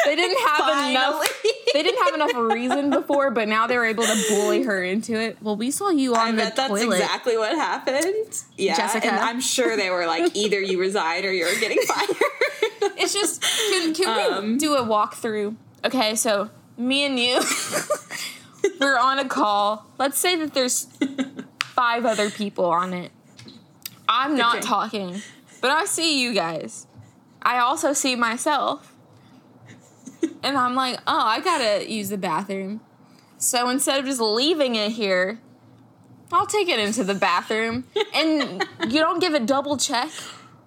They 0.04 0.16
didn't 0.16 0.38
have 0.46 0.88
enough. 0.90 1.14
Finally. 1.14 1.26
They 1.74 1.82
didn't 1.82 2.02
have 2.04 2.14
enough 2.14 2.34
reason 2.34 2.90
before, 2.90 3.30
but 3.30 3.46
now 3.48 3.66
they 3.66 3.76
were 3.76 3.84
able 3.84 4.04
to 4.04 4.24
bully 4.30 4.62
her 4.62 4.82
into 4.82 5.18
it. 5.18 5.36
Well, 5.42 5.56
we 5.56 5.70
saw 5.70 5.90
you 5.90 6.14
I 6.14 6.28
on 6.28 6.36
the 6.36 6.44
bet 6.44 6.56
that's 6.56 6.68
toilet. 6.70 6.96
exactly 7.00 7.36
what 7.36 7.54
happened. 7.54 8.42
Yeah, 8.56 8.74
Jessica. 8.76 9.06
and 9.08 9.16
I'm 9.18 9.40
sure 9.40 9.76
they 9.76 9.90
were 9.90 10.06
like, 10.06 10.30
either 10.36 10.60
you 10.60 10.80
resign 10.80 11.24
or 11.26 11.30
you're 11.30 11.54
getting 11.60 11.78
fired. 11.82 12.16
It's 12.96 13.12
just 13.12 13.42
can, 13.42 13.92
can 13.94 14.16
we 14.16 14.22
Um, 14.36 14.58
do 14.58 14.74
a 14.76 14.82
walkthrough? 14.82 15.56
Okay, 15.84 16.14
so 16.14 16.48
me 16.76 17.04
and 17.04 17.18
you, 17.18 17.40
we're 18.80 18.98
on 18.98 19.18
a 19.18 19.28
call. 19.28 19.86
Let's 19.98 20.18
say 20.18 20.36
that 20.36 20.54
there's 20.54 20.88
five 21.60 22.04
other 22.06 22.30
people 22.30 22.64
on 22.64 22.92
it. 22.94 23.12
I'm 24.08 24.36
not 24.36 24.56
Okay. 24.56 24.66
talking, 24.66 25.22
but 25.60 25.70
I 25.70 25.84
see 25.84 26.20
you 26.22 26.32
guys. 26.34 26.86
I 27.42 27.58
also 27.58 27.92
see 27.92 28.16
myself. 28.16 28.94
And 30.42 30.56
I'm 30.56 30.74
like, 30.74 30.98
oh, 31.06 31.20
I 31.20 31.40
gotta 31.40 31.90
use 31.90 32.08
the 32.08 32.18
bathroom. 32.18 32.80
So 33.38 33.68
instead 33.68 34.00
of 34.00 34.06
just 34.06 34.20
leaving 34.20 34.74
it 34.74 34.92
here, 34.92 35.40
I'll 36.32 36.46
take 36.46 36.68
it 36.68 36.78
into 36.78 37.04
the 37.04 37.14
bathroom. 37.14 37.84
And 38.14 38.66
you 38.88 39.00
don't 39.00 39.20
give 39.20 39.34
a 39.34 39.40
double 39.40 39.76
check 39.76 40.10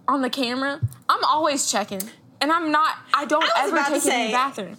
on 0.07 0.22
the 0.22 0.30
camera. 0.30 0.80
I'm 1.09 1.24
always 1.24 1.69
checking. 1.69 2.01
And 2.39 2.51
I'm 2.51 2.72
not, 2.72 2.95
I 3.13 3.26
don't 3.26 3.43
I 3.43 3.67
ever 3.67 3.78
take 3.78 4.05
it 4.05 4.13
in 4.13 4.28
the 4.28 4.32
bathroom. 4.32 4.78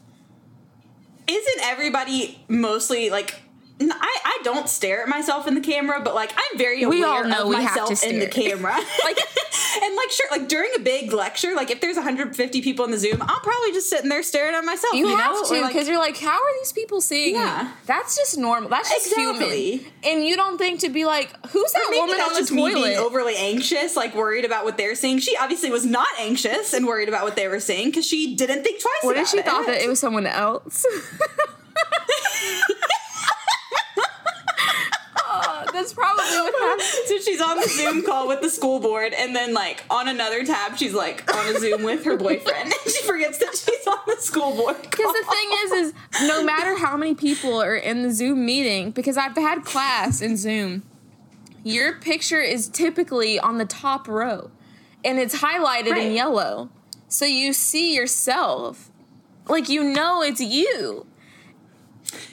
Isn't 1.29 1.63
everybody 1.63 2.45
mostly 2.49 3.11
like? 3.11 3.43
I, 3.91 4.17
I 4.25 4.41
don't 4.45 4.69
stare 4.69 5.03
at 5.03 5.09
myself 5.09 5.49
in 5.49 5.55
the 5.55 5.61
camera, 5.61 6.01
but 6.05 6.15
like 6.15 6.33
I'm 6.37 6.59
very 6.59 6.83
aware 6.83 6.99
We 6.99 7.03
all 7.05 7.25
know 7.25 7.43
of 7.45 7.49
we 7.49 7.57
have 7.57 7.75
to 7.75 7.81
myself 7.93 8.05
in 8.05 8.21
the 8.21 8.27
camera. 8.29 8.75
like, 9.05 9.19
and 9.83 9.97
like 9.97 10.11
sure, 10.11 10.27
like 10.31 10.49
during 10.49 10.71
a 10.77 10.81
big 10.81 11.13
lecture, 11.13 11.55
like 11.55 11.71
if 11.71 11.81
there's 11.81 11.97
150 11.97 12.61
people 12.63 12.85
in 12.85 12.91
the 12.91 12.99
Zoom, 12.99 13.23
I'm 13.23 13.41
probably 13.41 13.73
just 13.73 13.89
sitting 13.89 14.11
there 14.11 14.23
staring 14.23 14.55
at 14.55 14.65
myself. 14.65 14.93
You, 14.95 15.09
You, 15.09 15.17
have 15.17 15.33
know? 15.33 15.45
to 15.45 15.55
Or, 15.55 15.61
like, 15.63 15.73
because 15.73 15.89
you're 15.89 15.99
like, 15.99 16.19
how 16.19 16.35
are 16.37 16.59
these 16.61 16.73
people 16.73 17.01
seeing 17.01 17.35
Yeah. 17.35 17.63
me? 17.65 17.71
That's 17.87 18.15
just 18.17 18.37
normal. 18.39 18.69
That's 18.69 18.91
just 18.91 19.07
Exactly. 19.09 19.77
human. 19.79 19.93
And 20.05 20.25
you 20.25 20.37
don't 20.37 20.59
think 20.59 20.81
to 20.81 20.91
be 20.91 21.05
like, 21.07 21.31
who's 21.49 21.73
that 21.73 21.89
woman 21.91 22.21
on 22.21 22.35
the 22.45 22.55
me 22.55 22.65
being 22.67 22.75
toilet? 22.77 22.97
overly 22.99 23.37
anxious, 23.37 23.97
like 23.97 24.15
worried 24.15 24.45
about 24.45 24.65
what 24.65 24.77
they're 24.77 24.95
seeing. 24.95 25.19
She 25.19 25.37
obviously 25.37 25.71
was 25.71 25.87
not 25.87 26.09
anxious 26.21 26.73
and 26.75 26.87
worried 26.87 27.09
about 27.09 27.25
what 27.25 27.37
they 27.37 27.49
were 27.49 27.61
seeing 27.61 27.89
because 27.89 28.07
she 28.07 28.35
didn't 28.35 28.63
think 28.65 28.81
twice 28.83 28.93
what 29.03 29.17
if 29.17 29.29
she 29.29 29.39
it. 29.39 29.45
thought 29.47 29.67
that 29.67 29.81
it 29.81 29.89
was 29.89 29.99
someone 30.01 30.27
else? 30.27 30.85
That's 35.73 35.93
probably 35.93 36.25
what 36.25 36.55
happened. 36.55 37.07
So 37.07 37.19
she's 37.19 37.41
on 37.41 37.57
the 37.61 37.69
Zoom 37.69 38.05
call 38.05 38.29
with 38.29 38.41
the 38.41 38.51
school 38.51 38.81
board, 38.81 39.13
and 39.13 39.35
then 39.35 39.55
like 39.55 39.85
on 39.91 40.09
another 40.09 40.45
tab, 40.45 40.77
she's 40.77 40.95
like 40.95 41.35
on 41.35 41.55
a 41.55 41.59
Zoom 41.59 41.83
with 41.83 42.05
her 42.05 42.17
boyfriend, 42.17 42.73
and 42.73 42.93
she 42.93 43.03
forgets 43.03 43.39
that 43.39 43.57
she's 43.57 43.87
on 43.87 43.99
the 44.07 44.17
school 44.21 44.55
board. 44.55 44.77
Because 44.83 45.13
the 45.13 45.27
thing 45.31 45.51
is, 45.65 45.73
is 45.73 45.95
no 46.23 46.45
matter 46.45 46.77
how 46.79 46.97
many 46.97 47.15
people 47.15 47.61
are 47.61 47.77
in 47.77 48.03
the 48.03 48.11
Zoom 48.11 48.45
meeting, 48.45 48.91
because 48.91 49.17
I've 49.17 49.37
had 49.37 49.65
class 49.65 50.21
in 50.21 50.37
Zoom, 50.37 50.83
your 51.65 51.95
picture 51.95 52.41
is 52.41 52.69
typically 52.69 53.39
on 53.39 53.59
the 53.59 53.65
top 53.65 54.09
row, 54.09 54.51
and 55.05 55.19
it's 55.19 55.41
highlighted 55.41 55.97
in 55.97 56.13
yellow, 56.13 56.71
so 57.09 57.25
you 57.25 57.53
see 57.53 57.95
yourself, 57.95 58.91
like 59.49 59.69
you 59.69 59.83
know 59.83 60.23
it's 60.23 60.41
you. 60.41 61.07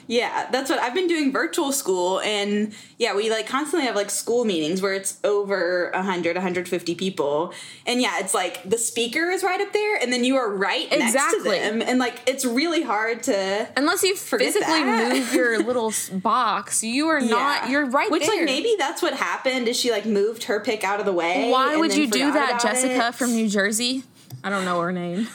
Yeah, 0.06 0.48
that's 0.50 0.68
what 0.70 0.78
I've 0.78 0.94
been 0.94 1.06
doing 1.06 1.32
virtual 1.32 1.72
school 1.72 2.20
and 2.20 2.74
yeah, 2.98 3.14
we 3.14 3.30
like 3.30 3.46
constantly 3.46 3.86
have 3.86 3.96
like 3.96 4.10
school 4.10 4.44
meetings 4.44 4.82
where 4.82 4.92
it's 4.92 5.18
over 5.24 5.90
100, 5.94 6.36
150 6.36 6.94
people. 6.94 7.52
And 7.86 8.00
yeah, 8.00 8.18
it's 8.18 8.34
like 8.34 8.68
the 8.68 8.76
speaker 8.78 9.30
is 9.30 9.42
right 9.42 9.60
up 9.60 9.72
there 9.72 9.96
and 9.96 10.12
then 10.12 10.24
you 10.24 10.36
are 10.36 10.50
right 10.50 10.86
Exactly. 10.90 11.10
next 11.12 11.34
to 11.36 11.42
them 11.78 11.82
and 11.82 11.98
like 11.98 12.20
it's 12.26 12.44
really 12.44 12.82
hard 12.82 13.22
to 13.24 13.68
Unless 13.76 14.02
you 14.02 14.16
physically 14.16 14.60
that. 14.66 15.12
move 15.12 15.32
your 15.32 15.58
little 15.64 15.92
box, 16.12 16.82
you 16.82 17.08
are 17.08 17.20
not. 17.20 17.70
You're 17.70 17.86
right 17.86 18.10
Which 18.10 18.26
there. 18.26 18.36
like 18.36 18.44
maybe 18.44 18.74
that's 18.78 19.00
what 19.02 19.14
happened 19.14 19.68
is 19.68 19.78
she 19.78 19.90
like 19.90 20.06
moved 20.06 20.44
her 20.44 20.60
pick 20.60 20.84
out 20.84 21.00
of 21.00 21.06
the 21.06 21.12
way. 21.12 21.50
Why 21.50 21.76
would 21.76 21.94
you 21.96 22.06
do 22.08 22.32
that, 22.32 22.60
Jessica 22.60 23.08
it. 23.08 23.14
from 23.14 23.30
New 23.32 23.48
Jersey? 23.48 24.02
I 24.42 24.50
don't 24.50 24.64
know 24.64 24.80
her 24.80 24.92
name. 24.92 25.26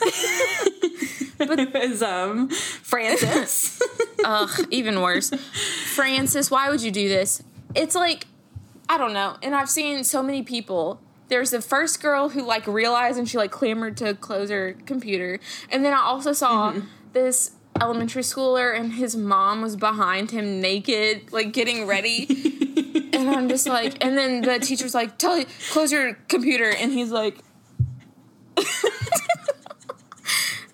but 1.37 1.59
it 1.59 1.73
was 1.73 2.01
um 2.01 2.49
Francis. 2.49 3.81
Ugh, 4.25 4.67
even 4.71 5.01
worse. 5.01 5.29
Francis, 5.93 6.49
why 6.49 6.69
would 6.69 6.81
you 6.81 6.91
do 6.91 7.07
this? 7.07 7.43
It's 7.75 7.95
like, 7.95 8.25
I 8.89 8.97
don't 8.97 9.13
know. 9.13 9.37
And 9.43 9.53
I've 9.55 9.69
seen 9.69 10.03
so 10.03 10.23
many 10.23 10.41
people. 10.43 10.99
There's 11.27 11.51
the 11.51 11.61
first 11.61 12.01
girl 12.01 12.29
who 12.29 12.45
like 12.45 12.65
realized 12.67 13.17
and 13.17 13.27
she 13.27 13.37
like 13.37 13.51
clamored 13.51 13.97
to 13.97 14.13
close 14.15 14.49
her 14.49 14.75
computer. 14.85 15.39
And 15.69 15.83
then 15.83 15.93
I 15.93 15.99
also 16.01 16.33
saw 16.33 16.71
Mm-hmm. 16.71 16.87
this 17.13 17.51
elementary 17.81 18.21
schooler 18.21 18.73
and 18.77 18.93
his 18.93 19.15
mom 19.15 19.61
was 19.61 19.75
behind 19.75 20.31
him 20.31 20.61
naked, 20.61 21.31
like 21.33 21.51
getting 21.51 21.85
ready. 21.85 22.25
and 23.13 23.29
I'm 23.29 23.49
just 23.49 23.67
like, 23.67 24.03
and 24.03 24.17
then 24.17 24.41
the 24.41 24.59
teacher's 24.59 24.93
like, 24.95 25.17
tell 25.17 25.37
you, 25.37 25.45
close 25.71 25.91
your 25.91 26.13
computer. 26.29 26.69
And 26.69 26.91
he's 26.93 27.11
like, 27.11 27.37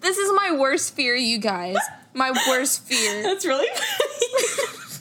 this 0.01 0.17
is 0.17 0.31
my 0.35 0.57
worst 0.57 0.95
fear, 0.95 1.15
you 1.15 1.37
guys. 1.37 1.77
My 2.13 2.31
worst 2.49 2.83
fear. 2.85 3.23
that's 3.23 3.45
really 3.45 3.67
funny. 3.73 4.67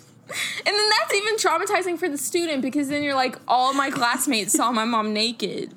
And 0.64 0.76
then 0.76 0.90
that's 0.90 1.14
even 1.14 1.36
traumatizing 1.36 1.98
for 1.98 2.08
the 2.08 2.18
student 2.18 2.62
because 2.62 2.88
then 2.88 3.02
you're 3.02 3.16
like, 3.16 3.36
all 3.48 3.72
my 3.72 3.90
classmates 3.90 4.52
saw 4.52 4.70
my 4.70 4.84
mom 4.84 5.12
naked. 5.12 5.74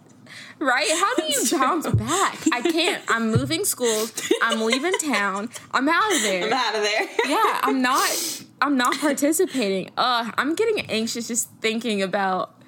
Right? 0.60 0.88
How 0.92 1.16
do 1.16 1.24
you 1.24 1.58
bounce 1.58 1.88
back? 1.88 2.38
I 2.52 2.62
can't. 2.62 3.04
I'm 3.08 3.32
moving 3.32 3.66
schools. 3.66 4.14
I'm 4.44 4.62
leaving 4.62 4.94
town. 5.00 5.50
I'm 5.72 5.90
out 5.90 6.14
of 6.14 6.22
there. 6.22 6.46
I'm 6.46 6.54
out 6.54 6.76
of 6.76 6.84
there. 6.84 7.08
Yeah, 7.28 7.60
I'm 7.64 7.82
not 7.82 8.44
I'm 8.62 8.78
not 8.78 8.96
participating. 9.00 9.90
Ugh, 9.98 10.34
I'm 10.38 10.54
getting 10.54 10.82
anxious 10.90 11.28
just 11.28 11.50
thinking 11.60 12.04
about 12.04 12.62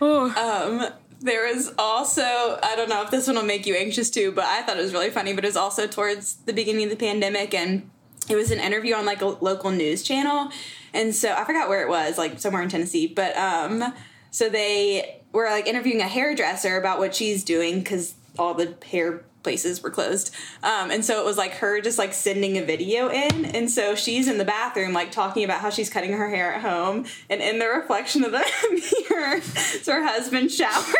Oh, 0.00 0.26
Um, 0.36 0.92
there 1.22 1.46
was 1.52 1.72
also 1.78 2.58
I 2.62 2.74
don't 2.76 2.88
know 2.88 3.02
if 3.02 3.10
this 3.10 3.26
one 3.26 3.36
will 3.36 3.42
make 3.42 3.66
you 3.66 3.74
anxious 3.74 4.10
too, 4.10 4.32
but 4.32 4.44
I 4.44 4.62
thought 4.62 4.76
it 4.76 4.82
was 4.82 4.92
really 4.92 5.10
funny. 5.10 5.32
But 5.32 5.44
it 5.44 5.48
was 5.48 5.56
also 5.56 5.86
towards 5.86 6.34
the 6.34 6.52
beginning 6.52 6.84
of 6.84 6.90
the 6.90 6.96
pandemic, 6.96 7.54
and 7.54 7.90
it 8.28 8.36
was 8.36 8.50
an 8.50 8.60
interview 8.60 8.94
on 8.94 9.06
like 9.06 9.22
a 9.22 9.26
local 9.26 9.70
news 9.70 10.02
channel, 10.02 10.50
and 10.92 11.14
so 11.14 11.32
I 11.32 11.44
forgot 11.44 11.68
where 11.68 11.82
it 11.82 11.88
was, 11.88 12.18
like 12.18 12.40
somewhere 12.40 12.62
in 12.62 12.68
Tennessee. 12.68 13.06
But 13.06 13.36
um, 13.36 13.94
so 14.30 14.48
they 14.48 15.22
were 15.32 15.46
like 15.46 15.66
interviewing 15.66 16.00
a 16.00 16.08
hairdresser 16.08 16.76
about 16.76 16.98
what 16.98 17.14
she's 17.14 17.44
doing 17.44 17.78
because 17.80 18.14
all 18.38 18.54
the 18.54 18.74
hair 18.90 19.24
places 19.42 19.82
were 19.82 19.90
closed. 19.90 20.34
Um, 20.62 20.90
and 20.90 21.04
so 21.04 21.20
it 21.20 21.24
was 21.24 21.36
like 21.36 21.52
her 21.54 21.80
just 21.80 21.98
like 21.98 22.12
sending 22.12 22.58
a 22.58 22.64
video 22.64 23.10
in. 23.10 23.44
And 23.46 23.70
so 23.70 23.94
she's 23.94 24.28
in 24.28 24.38
the 24.38 24.44
bathroom, 24.44 24.92
like 24.92 25.10
talking 25.10 25.44
about 25.44 25.60
how 25.60 25.70
she's 25.70 25.90
cutting 25.90 26.12
her 26.12 26.28
hair 26.28 26.54
at 26.54 26.62
home. 26.62 27.06
And 27.28 27.40
in 27.40 27.58
the 27.58 27.68
reflection 27.68 28.24
of 28.24 28.32
the 28.32 28.38
mirror, 29.10 29.36
is 29.36 29.86
her 29.86 30.04
husband 30.04 30.50
showering. 30.50 30.94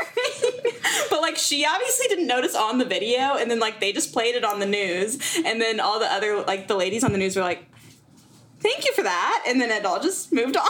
but 1.11 1.21
like 1.21 1.37
she 1.37 1.65
obviously 1.65 2.09
didn't 2.09 2.27
notice 2.27 2.55
on 2.55 2.79
the 2.79 2.85
video. 2.85 3.37
And 3.37 3.51
then 3.51 3.61
like 3.61 3.81
they 3.81 3.93
just 3.93 4.13
played 4.13 4.35
it 4.35 4.45
on 4.45 4.61
the 4.61 4.67
news. 4.67 5.19
And 5.45 5.61
then 5.61 5.81
all 5.81 5.99
the 5.99 6.13
other, 6.13 6.43
like 6.43 6.69
the 6.69 6.77
ladies 6.77 7.05
on 7.05 7.13
the 7.13 7.19
news 7.19 7.37
were 7.37 7.43
like, 7.43 7.67
Thank 8.63 8.85
you 8.85 8.93
for 8.95 9.03
that, 9.03 9.45
and 9.49 9.61
then 9.61 9.71
it 9.71 9.85
all 9.85 10.01
just 10.01 10.33
moved 10.33 10.57
on. 10.57 10.67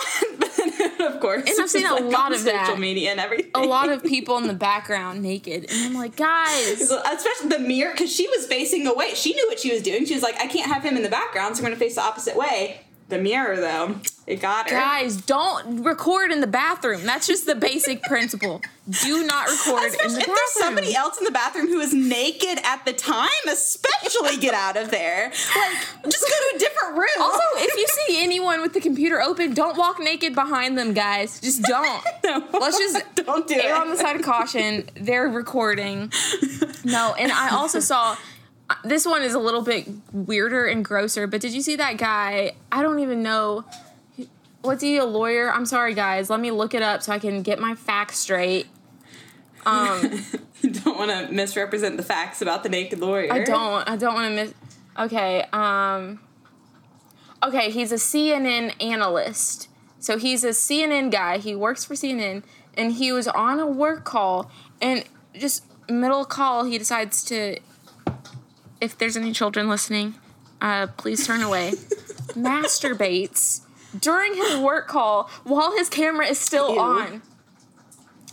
of 1.01 1.21
course, 1.21 1.49
And 1.49 1.61
I've 1.61 1.71
seen 1.71 1.87
a 1.87 1.93
like, 1.95 2.05
lot 2.05 2.33
of 2.33 2.39
social 2.39 2.77
media 2.77 3.11
and 3.11 3.21
everything. 3.21 3.51
a 3.55 3.61
lot 3.63 3.89
of 3.91 4.03
people 4.03 4.39
in 4.39 4.47
the 4.47 4.55
background 4.55 5.23
naked. 5.23 5.67
And 5.71 5.85
I'm 5.87 5.95
like, 5.95 6.17
guys, 6.17 6.81
especially 6.91 7.49
the 7.49 7.59
mirror 7.59 7.93
because 7.93 8.15
she 8.15 8.27
was 8.29 8.47
facing 8.47 8.87
away. 8.87 9.15
She 9.15 9.35
knew 9.35 9.47
what 9.49 9.59
she 9.61 9.73
was 9.73 9.83
doing. 9.83 10.07
She 10.07 10.15
was 10.15 10.23
like, 10.23 10.37
I 10.37 10.47
can't 10.47 10.73
have 10.73 10.83
him 10.83 10.97
in 10.97 11.03
the 11.03 11.09
background, 11.11 11.57
so 11.57 11.61
I'm 11.61 11.67
going 11.67 11.75
to 11.75 11.79
face 11.79 11.97
the 11.97 12.03
opposite 12.03 12.37
way. 12.37 12.81
The 13.13 13.19
mirror, 13.19 13.57
though, 13.57 13.97
it 14.27 14.41
got 14.41 14.71
her. 14.71 14.75
guys, 14.77 15.17
don't 15.21 15.83
record 15.85 16.33
in 16.33 16.41
the 16.41 16.47
bathroom. 16.47 17.05
That's 17.05 17.27
just 17.27 17.45
the 17.45 17.55
basic 17.55 18.03
principle. 18.05 18.63
Do 19.03 19.27
not 19.27 19.49
record 19.49 19.85
in 19.85 19.91
the 19.93 19.97
if 19.99 20.01
bathroom. 20.17 20.27
there's 20.35 20.53
somebody 20.53 20.95
else 20.97 21.19
in 21.19 21.25
the 21.25 21.31
bathroom 21.31 21.67
who 21.69 21.79
is 21.81 21.93
naked 21.93 22.59
at 22.65 22.87
the 22.87 22.95
time, 22.95 23.29
especially 23.51 24.39
get 24.39 24.55
out 24.55 24.79
of 24.79 24.91
there. 24.91 25.27
Like, 25.29 26.11
just 26.11 26.25
go 26.27 26.35
to 26.51 26.57
a 26.57 26.59
different 26.59 26.97
room. 26.97 27.09
Also, 27.21 27.43
if 27.57 27.77
you 27.77 27.87
see 28.07 28.23
anyone 28.25 28.63
with 28.63 28.73
the 28.73 28.81
computer 28.81 29.21
open, 29.21 29.53
don't 29.53 29.77
walk 29.77 30.01
naked 30.01 30.35
behind 30.35 30.79
them, 30.79 30.95
guys. 30.95 31.39
Just 31.41 31.63
don't. 31.65 32.03
No. 32.25 32.47
Let's 32.53 32.79
just 32.79 33.05
don't 33.17 33.47
do 33.49 33.55
err 33.57 33.75
it. 33.75 33.81
on 33.81 33.91
the 33.91 33.97
side 33.97 34.15
of 34.17 34.23
caution. 34.23 34.89
They're 34.95 35.29
recording. 35.29 36.13
No, 36.85 37.15
and 37.19 37.31
I 37.33 37.51
also 37.51 37.81
saw 37.81 38.17
this 38.85 39.07
one 39.07 39.23
is 39.23 39.35
a 39.35 39.39
little 39.39 39.63
bit 39.63 39.89
weirder 40.13 40.67
and 40.67 40.85
grosser, 40.85 41.27
but 41.27 41.41
did 41.41 41.53
you 41.53 41.63
see 41.63 41.77
that 41.77 41.97
guy? 41.97 42.53
I 42.71 42.83
don't 42.83 42.99
even 42.99 43.23
know. 43.23 43.65
What's 44.63 44.83
he 44.83 44.97
a 44.97 45.05
lawyer? 45.05 45.53
I'm 45.53 45.67
sorry, 45.67 45.95
guys. 45.95 46.31
Let 46.31 46.41
me 46.41 46.51
look 46.51 46.75
it 46.75 46.83
up 46.83 47.03
so 47.03 47.13
I 47.13 47.19
can 47.19 47.43
get 47.43 47.59
my 47.59 47.75
facts 47.75 48.19
straight. 48.19 48.69
Um, 49.67 50.25
don't 50.63 50.99
want 50.99 51.11
to 51.11 51.33
misrepresent 51.33 51.97
the 51.97 52.03
facts 52.03 52.43
about 52.43 52.63
the 52.63 52.69
naked 52.69 53.01
lawyer. 53.01 53.33
I 53.33 53.45
don't. 53.45 53.89
I 53.89 53.97
don't 53.97 54.15
want 54.15 54.29
to 54.29 54.35
miss. 54.35 54.55
Okay. 54.99 55.45
Um. 55.53 56.21
Okay, 57.43 57.71
he's 57.71 57.91
a 57.91 57.97
CNN 57.97 58.81
analyst. 58.81 59.69
So 59.99 60.19
he's 60.19 60.45
a 60.45 60.51
CNN 60.51 61.11
guy. 61.11 61.39
He 61.39 61.55
works 61.55 61.85
for 61.85 61.95
CNN, 61.95 62.43
and 62.77 62.93
he 62.93 63.13
was 63.13 63.29
on 63.29 63.59
a 63.61 63.67
work 63.67 64.05
call, 64.05 64.51
and 64.81 65.05
just 65.35 65.65
middle 65.89 66.25
call, 66.25 66.65
he 66.65 66.79
decides 66.79 67.25
to. 67.25 67.59
If 68.83 68.99
there's 68.99 69.17
any 69.17 69.33
children 69.33 69.69
listening, 69.69 70.15
uh, 70.61 70.89
please 70.97 71.25
turn 71.25 71.41
away. 71.41 71.71
Masturbates 72.35 73.61
during 73.99 74.35
his 74.35 74.57
work 74.59 74.89
call 74.89 75.31
while 75.45 75.71
his 75.77 75.89
camera 75.89 76.27
is 76.27 76.41
still 76.41 76.75
Ew. 76.75 76.81
on. 76.81 77.23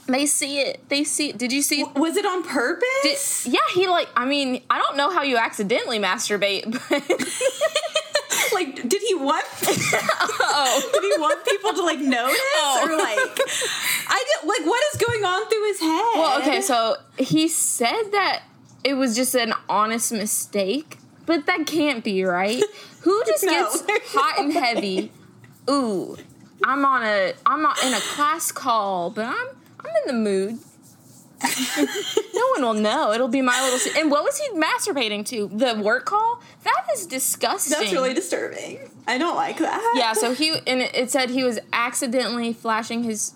They 0.08 0.26
see 0.26 0.58
it. 0.60 0.89
They 0.89 1.04
see. 1.04 1.30
It. 1.30 1.38
Did 1.38 1.52
you 1.54 1.62
see? 1.62 1.84
Was 1.95 2.18
it 2.18 2.26
on 2.26 2.41
purpose? 2.43 3.43
Did, 3.43 3.54
yeah, 3.54 3.60
he 3.76 3.88
like. 3.88 4.08
I 4.16 4.26
mean, 4.26 4.64
I 4.72 4.80
don't 4.80 4.97
know 4.97 5.12
how 5.12 5.22
you 5.22 5.38
accidentally 5.38 6.00
masturbate, 6.00 6.64
but 6.89 7.04
like, 8.54 8.89
did 8.89 9.04
he 9.04 9.14
want? 9.14 9.45
oh, 9.62 10.89
did 10.93 11.04
he 11.04 11.22
want 11.22 11.45
people 11.45 11.74
to 11.74 11.84
like 11.84 12.00
notice 12.00 12.36
Oh. 12.56 12.88
or 12.89 12.97
like? 12.97 13.39
I 14.08 14.24
did 14.41 14.47
like 14.47 14.66
what 14.66 14.84
is 14.95 15.00
going 15.00 15.24
on 15.24 15.47
through 15.47 15.68
his 15.68 15.80
head? 15.80 16.06
well, 16.16 16.39
okay. 16.41 16.62
So 16.62 16.95
he 17.20 17.47
said 17.47 18.10
that 18.12 18.41
it 18.84 18.93
was 18.95 19.15
just 19.15 19.36
an 19.36 19.53
honest 19.67 20.11
mistake, 20.11 20.97
but 21.25 21.45
that 21.45 21.65
can't 21.67 22.03
be 22.03 22.23
right. 22.23 22.63
Who 23.01 23.23
just 23.25 23.45
No, 23.45 23.51
gets 23.88 24.13
hot 24.13 24.39
and 24.39 24.51
heavy? 24.53 25.11
Ooh, 25.69 26.17
I'm 26.63 26.84
on 26.86 27.03
a 27.03 27.34
I'm 27.45 27.59
in 27.86 27.93
a 27.93 27.99
class 27.99 28.51
call, 28.51 29.09
but 29.09 29.25
I'm 29.25 29.47
I'm 29.80 29.91
in 30.01 30.07
the 30.07 30.13
mood. 30.13 30.59
no 32.34 32.47
one 32.57 32.61
will 32.63 32.73
know. 32.73 33.13
It'll 33.13 33.30
be 33.30 33.41
my 33.41 33.61
little. 33.63 33.80
se- 33.80 33.97
And 33.97 34.11
what 34.11 34.25
was 34.25 34.38
he 34.38 34.49
masturbating 34.59 35.25
to? 35.27 35.47
The 35.47 35.82
work 35.82 36.05
call? 36.05 36.41
That 36.65 36.84
is 36.93 37.05
disgusting. 37.05 37.77
That's 37.80 37.93
really 37.93 38.13
disturbing. 38.13 38.89
I 39.07 39.17
don't 39.17 39.38
like 39.38 39.57
that. 39.59 39.93
Yeah, 39.95 40.11
so 40.11 40.34
he 40.34 40.49
and 40.67 40.82
it 40.82 40.93
it 40.93 41.11
said 41.11 41.30
he 41.30 41.43
was 41.45 41.57
accidentally 41.71 42.51
flashing 42.51 43.03
his 43.03 43.36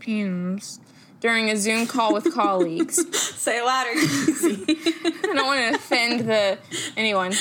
penis 0.00 0.80
during 1.20 1.50
a 1.50 1.56
Zoom 1.56 1.86
call 1.86 2.12
with 2.12 2.32
colleagues. 2.32 3.16
say 3.36 3.62
louder, 3.62 3.92
Casey. 3.92 4.64
I 4.68 5.32
don't 5.34 5.46
want 5.46 5.60
to 5.60 5.74
offend 5.74 6.28
the 6.28 6.58
anyone, 6.96 7.32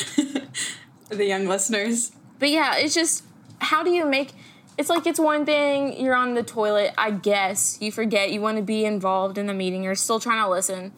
the 1.10 1.26
young 1.26 1.48
listeners. 1.48 2.12
but 2.40 2.50
yeah, 2.50 2.76
it's 2.78 2.94
just 2.94 3.24
how 3.60 3.84
do 3.84 3.92
you 3.92 4.06
make? 4.06 4.34
It's 4.78 4.90
like 4.90 5.08
it's 5.08 5.20
one 5.20 5.46
thing 5.46 6.00
you're 6.00 6.16
on 6.16 6.36
the 6.36 6.44
toilet. 6.44 6.94
I 6.98 7.12
guess 7.12 7.78
you 7.82 7.92
forget 7.92 8.32
you 8.32 8.42
want 8.42 8.58
to 8.58 8.64
be 8.64 8.86
involved 8.86 9.38
in 9.38 9.48
the 9.48 9.54
meeting. 9.54 9.84
You're 9.84 9.96
still 9.96 10.20
trying 10.20 10.44
to 10.44 10.50
listen. 10.50 10.94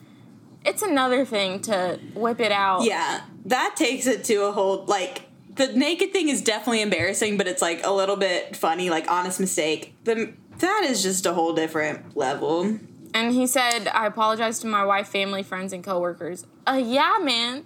It's 0.65 0.81
another 0.81 1.23
thing 1.23 1.61
to 1.61 1.99
whip 2.13 2.41
it 2.41 2.51
out. 2.51 2.83
Yeah, 2.83 3.21
that 3.45 3.75
takes 3.77 4.05
it 4.05 4.25
to 4.25 4.43
a 4.43 4.51
whole 4.51 4.83
like 4.85 5.23
the 5.55 5.67
naked 5.67 6.11
thing 6.11 6.29
is 6.29 6.41
definitely 6.41 6.81
embarrassing, 6.81 7.37
but 7.37 7.47
it's 7.47 7.61
like 7.61 7.85
a 7.85 7.91
little 7.91 8.15
bit 8.15 8.55
funny, 8.55 8.89
like 8.89 9.09
honest 9.09 9.39
mistake. 9.39 9.95
The 10.03 10.33
that 10.59 10.85
is 10.87 11.03
just 11.03 11.25
a 11.25 11.33
whole 11.33 11.53
different 11.53 12.15
level. 12.15 12.79
And 13.13 13.33
he 13.33 13.47
said, 13.47 13.87
I 13.87 14.05
apologize 14.05 14.59
to 14.59 14.67
my 14.67 14.85
wife, 14.85 15.07
family, 15.07 15.43
friends, 15.43 15.73
and 15.73 15.83
coworkers. 15.83 16.45
Uh, 16.67 16.81
yeah, 16.83 17.17
man. 17.21 17.65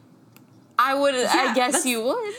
I 0.79 0.95
would, 0.95 1.13
Yeah, 1.13 1.29
I 1.31 1.53
guess 1.53 1.85
you 1.85 2.03
would. 2.03 2.33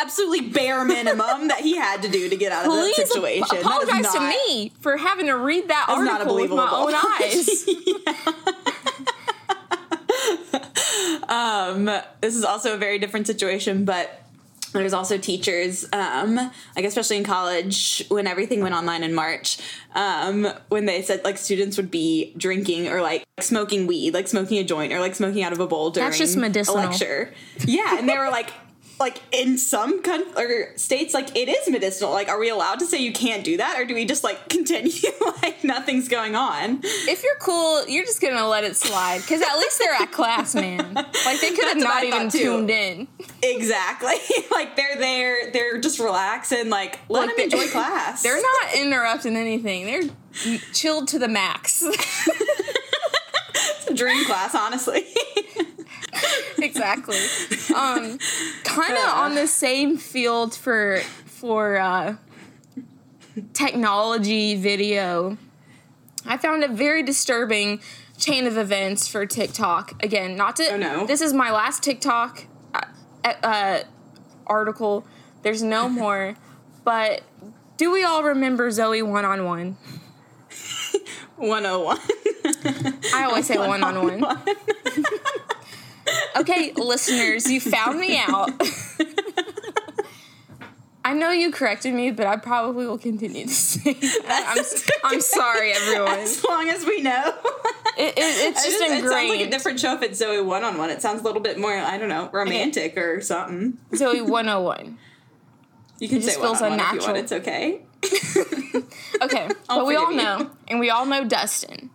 Absolutely 0.00 0.50
bare 0.50 0.84
minimum 0.84 1.48
that 1.48 1.60
he 1.60 1.76
had 1.76 2.02
to 2.02 2.08
do 2.08 2.28
to 2.28 2.36
get 2.36 2.52
out 2.52 2.66
of 2.66 2.70
Please 2.70 2.96
that 2.96 3.08
situation. 3.08 3.56
Is 3.56 3.64
apologize 3.64 4.12
to 4.12 4.20
not- 4.20 4.28
me 4.28 4.72
for 4.80 4.96
having 4.96 5.26
to 5.26 5.36
read 5.36 5.68
that 5.68 5.86
article 5.88 6.36
with 6.36 6.50
my 6.50 6.70
own 6.70 6.94
eyes. 6.94 7.66
um, 11.28 11.86
this 12.20 12.36
is 12.36 12.44
also 12.44 12.74
a 12.74 12.76
very 12.76 12.98
different 12.98 13.26
situation, 13.26 13.84
but 13.84 14.21
there's 14.78 14.92
also 14.92 15.18
teachers, 15.18 15.86
um, 15.92 16.36
like 16.76 16.84
especially 16.84 17.16
in 17.18 17.24
college 17.24 18.04
when 18.08 18.26
everything 18.26 18.60
went 18.62 18.74
online 18.74 19.02
in 19.02 19.14
March, 19.14 19.58
um, 19.94 20.46
when 20.68 20.86
they 20.86 21.02
said 21.02 21.22
like 21.24 21.38
students 21.38 21.76
would 21.76 21.90
be 21.90 22.32
drinking 22.36 22.88
or 22.88 23.02
like 23.02 23.24
smoking 23.40 23.86
weed, 23.86 24.14
like 24.14 24.28
smoking 24.28 24.58
a 24.58 24.64
joint 24.64 24.92
or 24.92 25.00
like 25.00 25.14
smoking 25.14 25.42
out 25.42 25.52
of 25.52 25.60
a 25.60 25.66
bowl 25.66 25.90
during 25.90 26.08
That's 26.08 26.18
just 26.18 26.36
a 26.36 26.40
medicinal. 26.40 26.76
lecture. 26.76 27.32
Yeah, 27.64 27.98
and 27.98 28.08
they 28.08 28.16
were 28.18 28.30
like. 28.30 28.50
Like 29.02 29.20
in 29.32 29.58
some 29.58 30.00
con- 30.02 30.22
or 30.36 30.68
states, 30.76 31.12
like 31.12 31.34
it 31.36 31.48
is 31.48 31.68
medicinal. 31.68 32.12
Like, 32.12 32.28
are 32.28 32.38
we 32.38 32.50
allowed 32.50 32.78
to 32.78 32.86
say 32.86 32.98
you 32.98 33.12
can't 33.12 33.42
do 33.42 33.56
that, 33.56 33.76
or 33.80 33.84
do 33.84 33.94
we 33.94 34.04
just 34.04 34.22
like 34.22 34.48
continue 34.56 34.92
like 35.42 35.64
nothing's 35.64 36.06
going 36.08 36.36
on? 36.36 36.80
if 36.84 37.24
you're 37.24 37.34
cool, 37.40 37.84
you're 37.88 38.04
just 38.04 38.20
gonna 38.22 38.46
let 38.46 38.62
it 38.62 38.76
slide. 38.76 39.20
Because 39.22 39.42
at 39.42 39.56
least 39.58 39.80
they're 39.80 39.92
at 39.94 40.12
class, 40.12 40.54
man. 40.54 40.94
Like 40.94 41.40
they 41.40 41.50
could 41.50 41.66
have 41.66 41.78
not 41.78 42.04
even 42.04 42.30
tuned 42.30 42.70
in. 42.70 43.08
Exactly. 43.42 44.14
like 44.52 44.76
they're 44.76 44.96
there, 44.96 45.50
they're 45.50 45.80
just 45.80 45.98
relaxing. 45.98 46.70
Like 46.70 47.00
let 47.08 47.26
Like, 47.26 47.36
them 47.36 47.44
enjoy 47.44 47.66
class. 47.72 48.22
They're 48.22 48.40
not 48.40 48.74
interrupting 48.76 49.36
anything. 49.36 49.86
They're 49.86 50.58
chilled 50.72 51.08
to 51.08 51.18
the 51.18 51.28
max. 51.28 51.82
It's 51.84 53.88
a 53.88 53.94
dream 53.94 54.24
class, 54.26 54.54
honestly. 54.54 55.04
exactly. 56.58 57.18
Um, 57.74 58.18
kind 58.64 58.94
of 58.94 59.08
on 59.08 59.34
the 59.34 59.46
same 59.46 59.96
field 59.96 60.54
for 60.54 61.00
for 61.26 61.78
uh, 61.78 62.16
technology 63.52 64.56
video. 64.56 65.36
I 66.24 66.36
found 66.36 66.62
a 66.62 66.68
very 66.68 67.02
disturbing 67.02 67.80
chain 68.18 68.46
of 68.46 68.56
events 68.56 69.08
for 69.08 69.26
TikTok. 69.26 70.02
Again, 70.02 70.36
not 70.36 70.56
to. 70.56 70.72
Oh, 70.72 70.76
no. 70.76 71.06
This 71.06 71.20
is 71.20 71.32
my 71.32 71.50
last 71.50 71.82
TikTok 71.82 72.46
uh, 72.74 73.32
uh, 73.42 73.80
article. 74.46 75.04
There's 75.42 75.62
no 75.62 75.88
more. 75.88 76.36
But 76.84 77.22
do 77.76 77.92
we 77.92 78.04
all 78.04 78.22
remember 78.22 78.70
Zoey 78.70 79.02
one 79.06 79.24
on 79.24 79.44
one? 79.44 79.76
101. 81.36 81.98
I 83.14 83.24
always 83.24 83.46
say 83.46 83.56
one 83.58 83.82
on 83.82 84.20
one. 84.20 84.38
Okay, 86.36 86.72
listeners, 86.76 87.50
you 87.50 87.60
found 87.60 87.98
me 88.00 88.18
out. 88.18 88.50
I 91.04 91.14
know 91.14 91.30
you 91.32 91.50
corrected 91.50 91.92
me, 91.94 92.12
but 92.12 92.26
I 92.28 92.36
probably 92.36 92.86
will 92.86 92.96
continue 92.98 93.44
to 93.46 93.52
say 93.52 93.92
that. 93.94 94.54
I'm, 95.04 95.12
I'm 95.14 95.20
sorry, 95.20 95.72
everyone. 95.72 96.20
As 96.20 96.44
long 96.44 96.68
as 96.68 96.86
we 96.86 97.00
know. 97.02 97.34
It, 97.98 98.14
it, 98.14 98.14
it's 98.16 98.64
It 98.64 98.70
just 98.70 98.80
It 98.82 99.00
sounds 99.10 99.28
like 99.28 99.40
a 99.40 99.50
different 99.50 99.80
show 99.80 99.94
if 99.94 100.02
it's 100.02 100.22
Zoey 100.22 100.44
one 100.44 100.62
on 100.62 100.78
one. 100.78 100.90
It 100.90 101.02
sounds 101.02 101.20
a 101.20 101.24
little 101.24 101.42
bit 101.42 101.58
more, 101.58 101.72
I 101.76 101.98
don't 101.98 102.08
know, 102.08 102.30
romantic 102.32 102.96
or 102.96 103.20
something. 103.20 103.78
Zoey 103.92 104.22
101. 104.22 104.96
You 105.98 106.08
can 106.08 106.18
It 106.18 106.22
say 106.24 106.40
feels 106.40 106.60
one 106.60 106.72
on 106.72 106.78
one 106.78 106.80
if 106.80 106.92
you 107.04 107.10
unnatural. 107.10 107.14
want. 107.14 107.18
It's 107.18 107.32
okay. 107.32 108.82
Okay, 109.22 109.48
I'll 109.68 109.80
but 109.80 109.86
we 109.86 109.94
all 109.94 110.10
you. 110.10 110.16
know, 110.16 110.50
and 110.66 110.80
we 110.80 110.90
all 110.90 111.06
know 111.06 111.24
Dustin. 111.24 111.90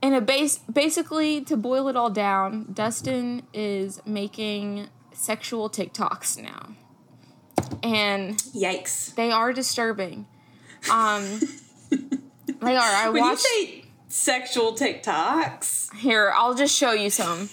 And 0.00 0.14
a 0.14 0.20
base, 0.20 0.58
basically, 0.72 1.40
to 1.42 1.56
boil 1.56 1.88
it 1.88 1.96
all 1.96 2.10
down, 2.10 2.68
Dustin 2.72 3.42
is 3.52 4.00
making 4.06 4.88
sexual 5.12 5.68
TikToks 5.68 6.40
now, 6.40 6.68
and 7.82 8.36
Yikes. 8.54 9.14
they 9.16 9.32
are 9.32 9.52
disturbing. 9.52 10.26
Um, 10.92 11.40
they 11.90 12.76
are. 12.76 12.80
I 12.80 13.08
When 13.10 13.22
watched. 13.22 13.44
you 13.44 13.66
say 13.66 13.84
sexual 14.06 14.72
TikToks, 14.74 15.94
Here, 15.96 16.32
I'll 16.34 16.54
just 16.54 16.76
show 16.76 16.92
you 16.92 17.10
some. 17.10 17.48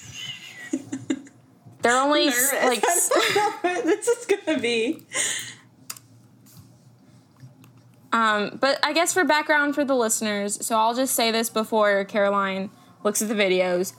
They're 1.82 1.98
only 1.98 2.26
like 2.28 2.84
I 2.84 3.00
don't 3.10 3.36
know 3.36 3.52
what 3.62 3.84
this 3.86 4.08
is 4.08 4.26
gonna 4.26 4.60
be. 4.60 5.06
Um, 8.16 8.58
but 8.62 8.80
I 8.82 8.94
guess 8.94 9.12
for 9.12 9.26
background 9.26 9.76
for 9.76 9.84
the 9.84 9.94
listeners, 9.94 10.66
so 10.66 10.78
I'll 10.78 10.94
just 10.94 11.14
say 11.14 11.32
this 11.32 11.50
before 11.50 12.06
Caroline 12.06 12.70
looks 13.04 13.22
at 13.22 13.28
the 13.28 13.34
videos. 13.36 13.94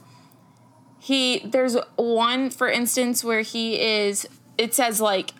He 0.97 1.37
there's 1.45 1.77
one 1.97 2.49
for 2.49 2.67
instance 2.67 3.23
where 3.23 3.41
he 3.41 3.79
is 3.79 4.27
it 4.57 4.73
says 4.73 4.99
like 4.99 5.35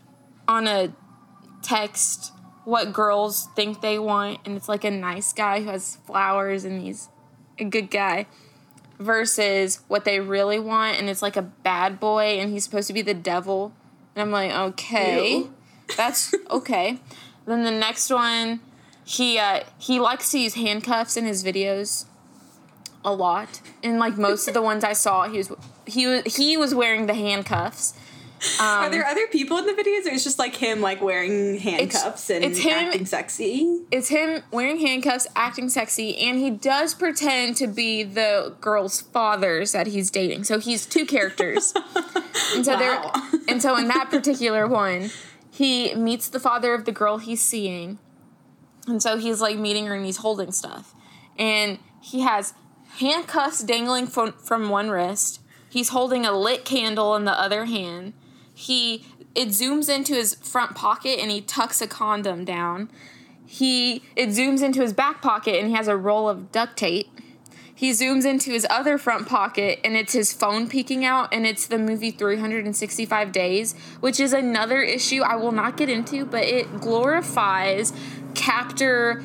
on 0.48 0.68
a 0.68 0.94
text 1.64 2.32
what 2.66 2.94
girls 2.94 3.48
think 3.56 3.82
they 3.82 3.98
want 3.98 4.42
and 4.46 4.56
it's 4.56 4.70
like 4.70 4.84
a 4.84 4.92
nice 4.92 5.34
guy 5.34 5.62
who 5.62 5.70
has 5.70 5.96
flowers 6.06 6.64
and 6.64 6.80
he's 6.80 7.10
a 7.58 7.64
good 7.64 7.90
guy 7.90 8.28
versus 9.00 9.82
what 9.88 10.06
they 10.06 10.20
really 10.20 10.60
want 10.60 11.00
and 11.00 11.10
it's 11.10 11.24
like 11.24 11.36
a 11.36 11.42
bad 11.42 12.00
boy 12.00 12.38
and 12.40 12.52
he's 12.52 12.64
supposed 12.64 12.88
to 12.88 12.94
be 12.94 13.02
the 13.02 13.16
devil 13.16 13.74
and 14.16 14.22
I'm 14.22 14.32
like 14.32 14.52
okay 14.52 15.38
Ew. 15.38 15.54
that's 15.98 16.36
okay 16.52 17.00
then 17.48 17.64
the 17.64 17.72
next 17.72 18.12
one 18.12 18.60
he 19.08 19.40
uh 19.40 19.62
he 19.80 20.00
likes 20.00 20.32
to 20.32 20.40
use 20.40 20.54
handcuffs 20.56 21.16
in 21.16 21.26
his 21.26 21.44
videos 21.44 22.06
a 23.06 23.14
lot 23.14 23.62
and 23.82 24.00
like 24.00 24.18
most 24.18 24.48
of 24.50 24.54
the 24.54 24.62
ones 24.62 24.84
I 24.84 24.94
saw 24.94 25.30
he 25.30 25.38
was 25.38 25.52
he 25.86 26.06
was 26.08 26.36
he 26.36 26.58
was 26.58 26.76
wearing 26.76 27.06
the 27.06 27.14
handcuffs 27.14 27.94
Are 28.60 28.90
there 28.92 29.04
other 29.06 29.26
people 29.28 29.58
in 29.58 29.66
the 29.66 29.72
videos, 29.74 30.06
or 30.06 30.14
it's 30.14 30.24
just 30.24 30.38
like 30.38 30.56
him, 30.56 30.80
like 30.80 31.02
wearing 31.02 31.58
handcuffs 31.58 32.30
and 32.30 32.46
it's 32.46 32.60
him- 32.60 32.90
acting 32.90 33.06
sexy? 33.08 33.82
it's 33.90 34.10
him 34.10 34.44
wearing 34.52 34.78
handcuffs, 34.80 35.26
acting 35.36 35.70
sexy, 35.70 36.16
and 36.18 36.38
he 36.38 36.52
does 36.52 36.94
pretend 36.94 37.58
to 37.58 37.66
be 37.66 38.04
the 38.04 38.54
girl's 38.62 39.02
fathers 39.02 39.72
that 39.72 39.88
he's 39.88 40.12
dating. 40.12 40.44
So 40.44 40.60
he's 40.60 40.86
two 40.86 41.04
characters. 41.08 41.74
and 42.54 42.64
so 42.64 42.74
Wow. 42.74 42.80
there 42.80 43.02
and 43.48 43.60
so 43.60 43.76
in 43.76 43.88
that 43.88 44.12
particular 44.12 44.68
one, 44.68 45.10
he 45.50 45.96
meets 45.96 46.30
the 46.30 46.40
father 46.40 46.76
of 46.76 46.86
the 46.86 46.92
girl 46.92 47.18
he's 47.18 47.42
seeing. 47.42 47.98
And 48.88 49.04
so 49.04 49.18
he's 49.18 49.42
like 49.42 49.58
meeting 49.58 49.86
her 49.86 49.96
and 49.96 50.06
he's 50.06 50.18
holding 50.18 50.52
stuff. 50.52 50.96
And 51.38 51.80
he 52.02 52.22
has 52.22 52.54
handcuffs 53.00 53.64
dangling 53.64 54.08
from, 54.08 54.34
from 54.34 54.70
one 54.70 54.90
wrist. 54.90 55.42
He's 55.70 55.90
holding 55.90 56.26
a 56.26 56.32
lit 56.32 56.66
candle 56.66 57.16
in 57.16 57.26
the 57.26 57.40
other 57.40 57.66
hand. 57.66 58.14
He 58.54 59.06
it 59.36 59.50
zooms 59.50 59.88
into 59.88 60.16
his 60.16 60.34
front 60.34 60.74
pocket 60.76 61.20
and 61.20 61.30
he 61.30 61.42
tucks 61.42 61.80
a 61.80 61.88
condom 61.88 62.44
down. 62.44 62.90
He 63.46 64.02
it 64.16 64.30
zooms 64.30 64.64
into 64.64 64.82
his 64.82 64.94
back 64.94 65.22
pocket 65.22 65.60
and 65.60 65.68
he 65.68 65.76
has 65.76 65.88
a 65.88 65.96
roll 65.96 66.28
of 66.28 66.52
duct 66.52 66.78
tape. 66.78 67.08
He 67.76 67.92
zooms 67.92 68.26
into 68.26 68.50
his 68.50 68.66
other 68.72 68.98
front 68.98 69.28
pocket 69.28 69.80
and 69.84 69.96
it's 69.96 70.14
his 70.14 70.34
phone 70.34 70.68
peeking 70.68 71.06
out 71.06 71.32
and 71.32 71.46
it's 71.46 71.68
the 71.68 71.78
movie 71.78 72.10
365 72.10 73.32
Days, 73.32 73.76
which 74.00 74.20
is 74.20 74.34
another 74.34 74.82
issue 74.82 75.22
I 75.22 75.36
will 75.36 75.52
not 75.52 75.78
get 75.78 75.88
into, 75.88 76.26
but 76.26 76.44
it 76.44 76.82
glorifies 76.82 77.94
captor 78.38 79.22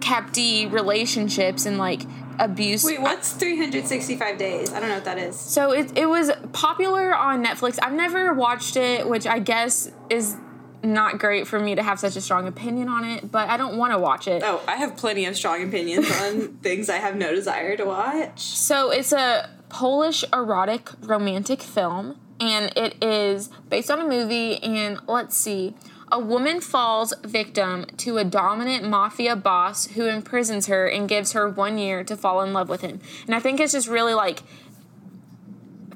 captee 0.00 0.70
relationships 0.70 1.64
and 1.64 1.78
like 1.78 2.02
abuse. 2.38 2.84
Wait, 2.84 3.00
what's 3.00 3.32
365 3.32 4.36
days? 4.36 4.72
I 4.72 4.80
don't 4.80 4.88
know 4.88 4.96
what 4.96 5.04
that 5.06 5.18
is. 5.18 5.38
So 5.38 5.72
it, 5.72 5.96
it 5.96 6.06
was 6.06 6.30
popular 6.52 7.14
on 7.14 7.44
Netflix. 7.44 7.78
I've 7.82 7.94
never 7.94 8.34
watched 8.34 8.76
it, 8.76 9.08
which 9.08 9.26
I 9.26 9.38
guess 9.38 9.90
is 10.10 10.36
not 10.82 11.18
great 11.18 11.46
for 11.46 11.58
me 11.58 11.74
to 11.74 11.82
have 11.82 11.98
such 11.98 12.16
a 12.16 12.20
strong 12.20 12.46
opinion 12.46 12.88
on 12.88 13.04
it, 13.04 13.30
but 13.30 13.48
I 13.48 13.56
don't 13.56 13.76
want 13.76 13.92
to 13.92 13.98
watch 13.98 14.28
it. 14.28 14.42
Oh, 14.44 14.62
I 14.68 14.76
have 14.76 14.96
plenty 14.96 15.24
of 15.24 15.36
strong 15.36 15.62
opinions 15.62 16.10
on 16.10 16.58
things 16.62 16.88
I 16.88 16.98
have 16.98 17.16
no 17.16 17.34
desire 17.34 17.76
to 17.76 17.84
watch. 17.84 18.40
So 18.40 18.90
it's 18.90 19.12
a 19.12 19.50
Polish 19.68 20.24
erotic 20.32 20.90
romantic 21.02 21.62
film, 21.62 22.18
and 22.38 22.72
it 22.76 23.02
is 23.02 23.48
based 23.68 23.90
on 23.90 24.00
a 24.00 24.06
movie. 24.06 24.62
And 24.62 25.00
let's 25.08 25.36
see, 25.36 25.74
a 26.12 26.20
woman 26.20 26.60
falls 26.60 27.12
victim 27.24 27.84
to 27.96 28.18
a 28.18 28.24
dominant 28.24 28.88
mafia 28.88 29.34
boss 29.34 29.88
who 29.88 30.06
imprisons 30.06 30.66
her 30.66 30.86
and 30.86 31.08
gives 31.08 31.32
her 31.32 31.48
one 31.48 31.78
year 31.78 32.04
to 32.04 32.16
fall 32.16 32.42
in 32.42 32.52
love 32.52 32.68
with 32.68 32.80
him. 32.80 33.00
And 33.26 33.34
I 33.34 33.40
think 33.40 33.58
it's 33.58 33.72
just 33.72 33.88
really 33.88 34.14
like, 34.14 34.42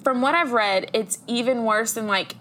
from 0.03 0.21
what 0.21 0.35
I've 0.35 0.53
read, 0.53 0.91
it's 0.93 1.19
even 1.27 1.65
worse 1.65 1.93
than 1.93 2.07
like 2.07 2.35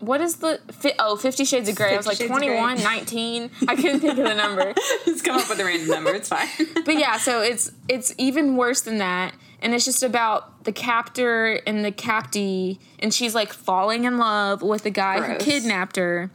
what 0.00 0.20
is 0.20 0.36
the 0.36 0.60
oh 1.00 1.16
50 1.16 1.44
shades 1.44 1.68
of 1.68 1.74
gray 1.74 1.94
i 1.94 1.96
was 1.96 2.06
like 2.06 2.18
Fifty 2.18 2.32
Shades 2.32 2.42
of 2.42 2.46
Grey. 2.46 2.56
21 2.56 2.82
19 2.84 3.50
i 3.66 3.74
couldn't 3.74 3.98
think 4.00 4.16
of 4.16 4.24
the 4.24 4.34
number 4.34 4.72
Just 5.04 5.24
come 5.24 5.40
up 5.40 5.48
with 5.48 5.58
a 5.58 5.64
random 5.64 5.88
number. 5.88 6.14
It's 6.14 6.28
fine. 6.28 6.48
but 6.84 6.96
yeah 6.96 7.16
so 7.16 7.42
it's 7.42 7.72
it's 7.88 8.14
even 8.16 8.56
worse 8.56 8.80
than 8.80 8.98
that 8.98 9.34
and 9.60 9.74
it's 9.74 9.84
just 9.84 10.02
about 10.02 10.64
the 10.64 10.72
captor 10.72 11.60
and 11.66 11.84
the 11.84 11.92
captee 11.92 12.78
and 12.98 13.12
she's 13.12 13.34
like 13.34 13.52
falling 13.52 14.04
in 14.04 14.18
love 14.18 14.62
with 14.62 14.82
the 14.84 14.90
guy 14.90 15.18
Gross. 15.18 15.42
who 15.44 15.50
kidnapped 15.50 15.96
her. 15.96 16.30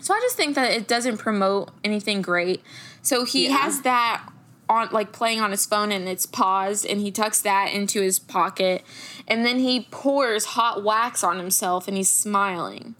So 0.00 0.14
i 0.14 0.20
just 0.20 0.36
think 0.36 0.54
that 0.54 0.70
it 0.72 0.86
doesn't 0.88 1.18
promote 1.18 1.70
anything 1.84 2.22
great. 2.22 2.62
So 3.02 3.24
he 3.24 3.46
Yeah. 3.48 3.58
has 3.58 3.82
that 3.82 4.22
on 4.68 4.88
like 4.92 5.10
playing 5.12 5.40
on 5.40 5.50
his 5.50 5.66
phone 5.66 5.90
and 5.90 6.08
it's 6.08 6.26
paused 6.26 6.86
and 6.86 7.00
he 7.00 7.10
tucks 7.10 7.40
that 7.42 7.72
into 7.72 8.00
his 8.00 8.18
pocket. 8.18 8.82
And 9.26 9.44
then 9.44 9.58
he 9.58 9.88
pours 9.90 10.44
hot 10.44 10.84
wax 10.84 11.24
on 11.24 11.38
himself 11.38 11.88
and 11.88 11.96
he's 11.96 12.10
smiling. 12.10 12.94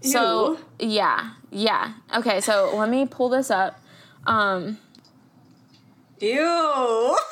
So 0.00 0.58
yeah 0.78 1.32
yeah. 1.50 1.94
Okay 2.16 2.40
so 2.40 2.72
let 2.76 2.88
me 2.88 3.04
pull 3.06 3.28
this 3.30 3.50
up. 3.50 3.80
Um 4.26 4.78
Ew. 6.20 7.16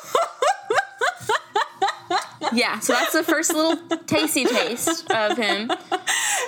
Yeah, 2.53 2.79
so 2.79 2.93
that's 2.93 3.13
the 3.13 3.23
first 3.23 3.53
little 3.53 3.97
tasty 4.05 4.45
taste 4.45 5.09
of 5.11 5.37
him. 5.37 5.71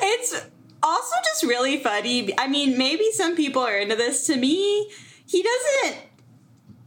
It's 0.02 0.46
also 0.82 1.16
just 1.26 1.44
really 1.44 1.82
funny. 1.84 2.38
I 2.38 2.48
mean, 2.48 2.78
maybe 2.78 3.12
some 3.12 3.36
people 3.36 3.62
are 3.62 3.78
into 3.78 3.96
this. 3.96 4.26
To 4.28 4.38
me, 4.38 4.90
he 5.26 5.44
doesn't 5.44 5.98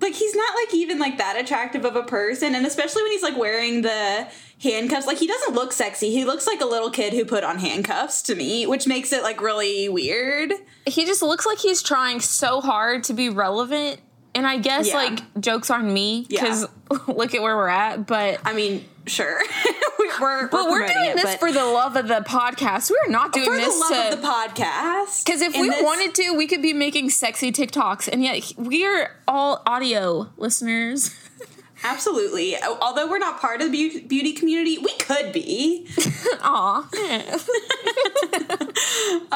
like 0.01 0.14
he's 0.14 0.35
not 0.35 0.55
like 0.57 0.75
even 0.75 0.99
like 0.99 1.18
that 1.18 1.37
attractive 1.39 1.85
of 1.85 1.95
a 1.95 2.03
person 2.03 2.55
and 2.55 2.66
especially 2.66 3.03
when 3.03 3.12
he's 3.12 3.23
like 3.23 3.37
wearing 3.37 3.83
the 3.83 4.27
handcuffs 4.61 5.07
like 5.07 5.18
he 5.18 5.29
doesn't 5.29 5.55
look 5.55 5.73
sexy 5.73 6.11
he 6.11 6.25
looks 6.25 6.45
like 6.45 6.61
a 6.61 6.64
little 6.64 6.91
kid 6.91 7.12
who 7.12 7.25
put 7.25 7.45
on 7.45 7.59
handcuffs 7.59 8.20
to 8.20 8.35
me 8.35 8.66
which 8.66 8.89
makes 8.89 9.12
it 9.12 9.23
like 9.23 9.41
really 9.41 9.89
weird 9.89 10.53
He 10.87 11.05
just 11.07 11.23
looks 11.23 11.47
like 11.47 11.59
he's 11.59 11.83
trying 11.83 12.20
so 12.20 12.61
hard 12.61 13.05
to 13.05 13.12
be 13.14 13.29
relevant. 13.29 14.01
And 14.35 14.47
I 14.47 14.57
guess 14.59 14.89
Yeah. 14.89 14.97
like 14.97 15.41
jokes 15.41 15.70
on 15.70 15.93
me 15.93 16.26
because 16.28 16.66
look 17.09 17.35
at 17.35 17.43
where 17.43 17.57
we're 17.57 17.68
at. 17.68 18.07
But 18.07 18.41
i 18.45 18.53
mean 18.53 18.85
sure 19.07 19.41
We- 19.99 20.11
we're, 20.20 20.49
but 20.49 20.64
we're 20.68 20.87
promoting 20.87 20.97
doing 20.97 21.11
it, 21.11 21.16
this 21.16 21.35
for 21.37 21.51
the 21.53 21.64
love 21.64 21.97
of 21.97 22.07
the 22.09 22.20
podcast. 22.26 22.91
We're 22.91 23.11
not 23.11 23.33
doing 23.33 23.47
for 23.47 23.57
this 23.57 23.66
for 23.66 23.89
the 23.89 23.95
love 24.01 24.09
to 24.11 24.12
of 24.16 24.20
the 24.22 24.26
podcast 24.28 25.24
because 25.24 25.41
if 25.43 25.55
we 25.55 25.68
this- 25.68 25.83
wanted 25.83 26.14
to, 26.16 26.33
we 26.37 26.47
could 26.47 26.62
be 26.62 26.72
making 26.72 27.11
sexy 27.11 27.51
TikToks, 27.53 28.09
and 28.12 28.22
yet 28.22 28.53
we 28.57 28.85
are 28.87 29.11
all 29.26 29.62
audio 29.66 30.28
listeners. 30.37 31.14
absolutely 31.85 32.57
although 32.62 33.09
we're 33.09 33.18
not 33.18 33.41
part 33.41 33.61
of 33.61 33.70
the 33.70 34.03
beauty 34.07 34.33
community 34.33 34.78
we 34.78 34.93
could 34.99 35.33
be 35.33 35.87
Aw. 36.43 36.89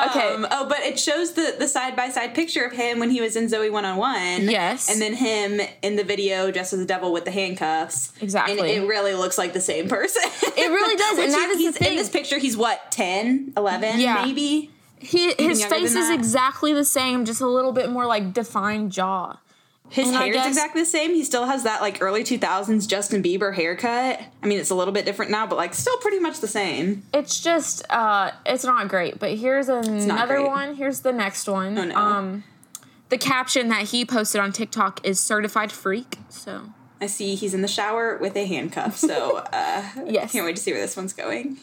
okay. 0.09 0.35
Um, 0.35 0.47
oh, 0.51 0.67
but 0.69 0.81
it 0.81 0.99
shows 0.99 1.33
the 1.33 1.55
the 1.59 1.69
side 1.69 1.97
by 1.97 2.09
side 2.09 2.35
picture 2.35 2.65
of 2.65 2.73
him 2.73 2.99
when 2.99 3.11
he 3.11 3.21
was 3.21 3.37
in 3.37 3.47
Zoey 3.47 3.71
101. 3.71 4.49
Yes. 4.49 4.91
And 4.91 5.01
then 5.01 5.15
him 5.15 5.61
in 5.83 5.97
the 5.97 6.05
video 6.05 6.51
dressed 6.51 6.73
as 6.73 6.81
a 6.81 6.87
devil 6.87 7.13
with 7.13 7.25
the 7.25 7.31
handcuffs. 7.31 8.13
Exactly. 8.21 8.59
And 8.59 8.85
it 8.85 8.87
really 8.87 9.15
looks 9.15 9.39
like 9.39 9.53
the 9.53 9.61
same 9.61 9.89
person. 9.89 10.23
It 10.43 10.71
really 10.71 10.97
does, 10.97 11.19
and 11.25 11.33
that 11.33 11.51
is 11.51 11.57
the 11.59 11.63
he's, 11.63 11.77
thing. 11.77 11.91
In 11.93 11.97
this 11.97 12.09
picture, 12.09 12.39
he's 12.39 12.57
what, 12.57 12.91
10, 12.91 13.53
11, 13.57 14.01
Yeah. 14.01 14.25
maybe? 14.25 14.71
He, 14.99 15.35
his 15.35 15.65
face 15.65 15.95
is 15.95 16.11
exactly 16.11 16.73
the 16.73 16.85
same, 16.85 17.27
just 17.27 17.41
a 17.41 17.47
little 17.47 17.73
bit 17.73 17.91
more 17.91 18.07
like 18.07 18.33
defined 18.33 18.93
jaw. 18.93 19.37
His 19.89 20.09
And 20.09 20.17
hair 20.17 20.33
guess- 20.33 20.47
is 20.47 20.57
exactly 20.57 20.83
the 20.83 20.87
same. 20.89 21.15
He 21.15 21.23
still 21.25 21.47
has 21.47 21.63
that 21.63 21.81
like 21.81 21.99
early 22.03 22.25
2000s 22.25 22.87
Justin 22.89 23.23
Bieber 23.23 23.55
haircut. 23.55 24.21
I 24.43 24.47
mean, 24.47 24.59
it's 24.59 24.71
a 24.71 24.75
little 24.75 24.93
bit 24.93 25.05
different 25.05 25.31
now, 25.31 25.47
but 25.47 25.57
like 25.57 25.75
still 25.75 25.97
pretty 25.99 26.19
much 26.19 26.41
the 26.41 26.49
same. 26.49 27.05
It's 27.15 27.41
just 27.41 27.85
uh 27.91 28.33
it's 28.45 28.65
not 28.65 28.89
great. 28.89 29.19
But 29.19 29.35
here's 29.39 29.69
another 29.69 30.45
one. 30.45 30.75
Here's 30.75 31.01
the 31.01 31.13
next 31.13 31.49
one. 31.49 31.79
Oh, 31.79 31.85
no. 31.85 31.95
Um 31.97 32.45
the 33.09 33.19
caption 33.19 33.69
that 33.69 33.85
he 33.85 34.05
posted 34.05 34.41
on 34.41 34.53
TikTok 34.53 35.07
is 35.07 35.21
certified 35.21 35.71
freak. 35.71 36.19
So 36.29 36.71
I 37.01 37.07
see 37.07 37.35
he's 37.37 37.55
in 37.55 37.63
the 37.63 37.69
shower 37.69 38.19
with 38.21 38.35
a 38.37 38.45
handcuff, 38.47 38.97
so 38.97 39.37
uh, 39.53 39.85
Yes. 40.07 40.33
can't 40.33 40.45
wait 40.45 40.57
to 40.57 40.63
see 40.63 40.73
where 40.73 40.81
this 40.81 40.97
one's 40.97 41.13
going. 41.13 41.59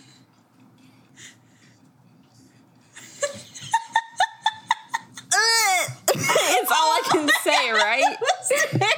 it's 6.16 6.72
all 6.72 6.78
I 6.78 7.02
can 7.12 7.30
say, 7.44 7.72
right? 7.72 8.18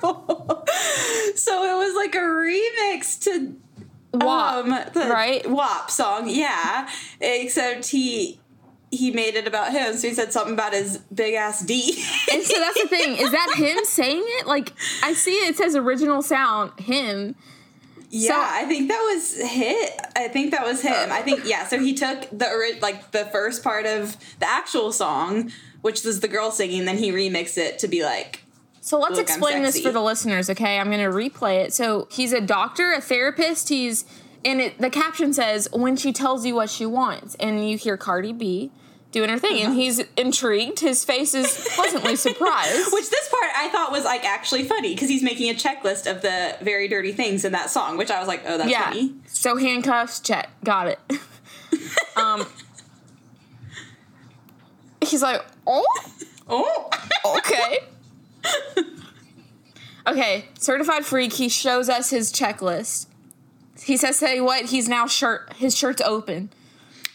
terrible. 0.00 0.64
So 1.36 1.64
it 1.64 1.76
was 1.86 1.94
like 1.96 2.14
a 2.14 2.18
remix 2.18 3.20
to 3.24 3.56
WAP, 4.12 4.64
um, 4.64 4.68
the 4.92 5.08
right? 5.10 5.48
WAP 5.48 5.90
song, 5.90 6.28
yeah. 6.28 6.88
Except 7.20 7.86
he 7.88 8.40
he 8.90 9.12
made 9.12 9.36
it 9.36 9.46
about 9.46 9.70
him, 9.72 9.94
so 9.96 10.08
he 10.08 10.14
said 10.14 10.32
something 10.32 10.54
about 10.54 10.72
his 10.72 10.98
big 11.14 11.34
ass 11.34 11.64
D. 11.64 12.02
And 12.32 12.42
so 12.42 12.58
that's 12.58 12.82
the 12.82 12.88
thing. 12.88 13.16
Is 13.16 13.30
that 13.30 13.54
him 13.56 13.78
saying 13.84 14.22
it? 14.24 14.46
Like 14.46 14.72
I 15.02 15.12
see 15.12 15.32
it 15.32 15.56
says 15.56 15.76
original 15.76 16.22
sound 16.22 16.78
him. 16.80 17.36
yeah, 18.10 18.30
So- 18.30 18.34
I 18.36 18.64
think 18.64 18.88
that 18.88 18.98
was 19.00 19.36
hit. 19.40 19.92
I 20.16 20.26
think 20.28 20.50
that 20.50 20.64
was 20.64 20.82
him. 20.82 21.12
I 21.12 21.22
think 21.22 21.42
yeah. 21.46 21.66
So 21.66 21.78
he 21.78 21.94
took 21.94 22.28
the 22.30 22.76
like 22.82 23.12
the 23.12 23.26
first 23.26 23.62
part 23.62 23.86
of 23.86 24.16
the 24.40 24.46
actual 24.48 24.90
song, 24.90 25.52
which 25.82 26.04
was 26.04 26.20
the 26.20 26.28
girl 26.28 26.50
singing, 26.50 26.84
then 26.84 26.98
he 26.98 27.10
remixed 27.10 27.58
it 27.58 27.78
to 27.80 27.88
be 27.88 28.02
like 28.02 28.44
So 28.80 28.98
let's 28.98 29.18
explain 29.18 29.62
this 29.62 29.80
for 29.80 29.92
the 29.92 30.02
listeners, 30.02 30.50
okay? 30.50 30.78
I'm 30.78 30.90
going 30.90 30.98
to 31.00 31.06
replay 31.06 31.64
it. 31.64 31.72
So 31.72 32.08
he's 32.10 32.32
a 32.32 32.40
doctor, 32.40 32.92
a 32.92 33.00
therapist. 33.00 33.68
He's 33.68 34.04
and 34.44 34.60
it 34.60 34.78
the 34.78 34.90
caption 34.90 35.32
says 35.32 35.68
when 35.72 35.96
she 35.96 36.12
tells 36.12 36.46
you 36.46 36.54
what 36.54 36.70
she 36.70 36.86
wants 36.86 37.34
and 37.36 37.68
you 37.68 37.76
hear 37.76 37.96
Cardi 37.96 38.32
B 38.32 38.70
doing 39.12 39.28
her 39.28 39.38
thing 39.38 39.62
and 39.62 39.74
he's 39.74 40.00
intrigued. 40.16 40.80
His 40.80 41.04
face 41.04 41.34
is 41.34 41.68
pleasantly 41.74 42.16
surprised. 42.16 42.92
Which 42.92 43.10
this 43.10 43.28
part 43.28 43.50
I 43.56 43.68
thought 43.70 43.90
was 43.90 44.04
like 44.04 44.24
actually 44.24 44.64
funny 44.64 44.94
because 44.94 45.08
he's 45.08 45.22
making 45.22 45.50
a 45.50 45.54
checklist 45.54 46.10
of 46.10 46.22
the 46.22 46.56
very 46.60 46.88
dirty 46.88 47.12
things 47.12 47.44
in 47.44 47.52
that 47.52 47.70
song, 47.70 47.96
which 47.96 48.10
I 48.10 48.18
was 48.18 48.28
like, 48.28 48.42
oh, 48.46 48.58
that's 48.58 48.70
yeah. 48.70 48.84
funny. 48.84 49.14
So 49.26 49.56
handcuffs, 49.56 50.20
check. 50.20 50.50
Got 50.64 50.88
it. 50.88 50.98
um 52.16 52.46
He's 55.04 55.22
like, 55.22 55.44
"Oh, 55.66 55.84
Oh, 56.48 56.90
okay." 57.38 57.78
Okay, 60.06 60.46
certified 60.58 61.04
freak. 61.04 61.34
He 61.34 61.48
shows 61.48 61.88
us 61.88 62.10
his 62.10 62.32
checklist. 62.32 63.06
He 63.82 63.96
says, 63.96 64.16
"Say 64.16 64.40
what?" 64.40 64.66
He's 64.66 64.88
now 64.88 65.06
shirt. 65.06 65.52
His 65.56 65.76
shirt's 65.76 66.02
open. 66.02 66.50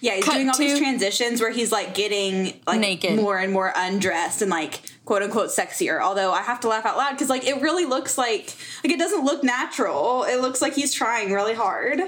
yeah, 0.01 0.15
he's 0.15 0.23
Cut 0.25 0.35
doing 0.35 0.49
all 0.49 0.57
these 0.57 0.77
transitions 0.77 1.41
where 1.41 1.51
he's 1.51 1.71
like 1.71 1.95
getting 1.95 2.59
like 2.67 2.79
Naked. 2.79 3.15
more 3.15 3.37
and 3.37 3.51
more 3.51 3.73
undressed 3.75 4.41
and 4.43 4.51
like 4.51 4.81
quote 5.03 5.23
unquote 5.23 5.49
sexier. 5.49 5.99
Although 5.99 6.31
I 6.31 6.41
have 6.43 6.59
to 6.61 6.67
laugh 6.67 6.85
out 6.85 6.95
loud 6.97 7.11
because 7.13 7.29
like 7.29 7.45
it 7.45 7.59
really 7.61 7.85
looks 7.85 8.17
like 8.17 8.55
like 8.83 8.93
it 8.93 8.99
doesn't 8.99 9.25
look 9.25 9.43
natural. 9.43 10.23
It 10.23 10.39
looks 10.41 10.61
like 10.61 10.75
he's 10.75 10.93
trying 10.93 11.31
really 11.33 11.55
hard. 11.55 12.01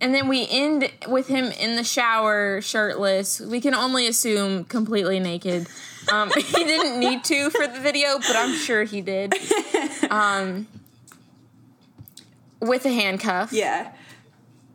And 0.00 0.14
then 0.14 0.28
we 0.28 0.46
end 0.48 0.90
with 1.08 1.26
him 1.26 1.46
in 1.46 1.76
the 1.76 1.84
shower, 1.84 2.60
shirtless. 2.60 3.40
We 3.40 3.60
can 3.60 3.74
only 3.74 4.06
assume 4.06 4.64
completely 4.64 5.18
naked. 5.18 5.66
Um, 6.12 6.30
he 6.36 6.64
didn't 6.64 7.00
need 7.00 7.24
to 7.24 7.50
for 7.50 7.66
the 7.66 7.80
video, 7.80 8.18
but 8.18 8.36
I'm 8.36 8.54
sure 8.54 8.84
he 8.84 9.00
did. 9.00 9.34
Um, 10.10 10.66
with 12.60 12.86
a 12.86 12.90
handcuff. 12.90 13.52
Yeah. 13.52 13.92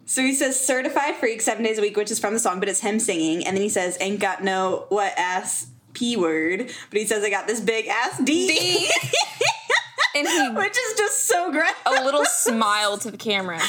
So 0.06 0.22
he 0.22 0.34
says 0.34 0.64
certified 0.64 1.16
freak 1.16 1.42
seven 1.42 1.64
days 1.64 1.80
a 1.80 1.82
week, 1.82 1.98
which 1.98 2.12
is 2.12 2.20
from 2.20 2.34
the 2.36 2.40
song, 2.40 2.60
but 2.60 2.70
it's 2.70 2.82
him 2.82 3.00
singing. 3.00 3.48
And 3.48 3.58
then 3.58 3.64
he 3.64 3.70
says, 3.70 3.98
ain't 4.00 4.20
got 4.20 4.44
no 4.44 4.86
what 4.90 5.12
ass 5.18 5.72
P 5.94 6.18
word. 6.18 6.72
But 6.92 7.00
he 7.00 7.06
says, 7.08 7.24
I 7.24 7.32
got 7.32 7.48
this 7.48 7.62
big 7.62 7.88
ass 7.88 8.20
D. 8.20 8.48
D. 8.48 8.92
And 10.16 10.28
he 10.28 10.50
which 10.56 10.78
is 10.78 10.98
just 10.98 11.26
so 11.26 11.52
great. 11.52 11.74
a 11.86 12.04
little 12.04 12.26
smile 12.26 12.98
to 13.00 13.10
the 13.12 13.18
camera. 13.18 13.60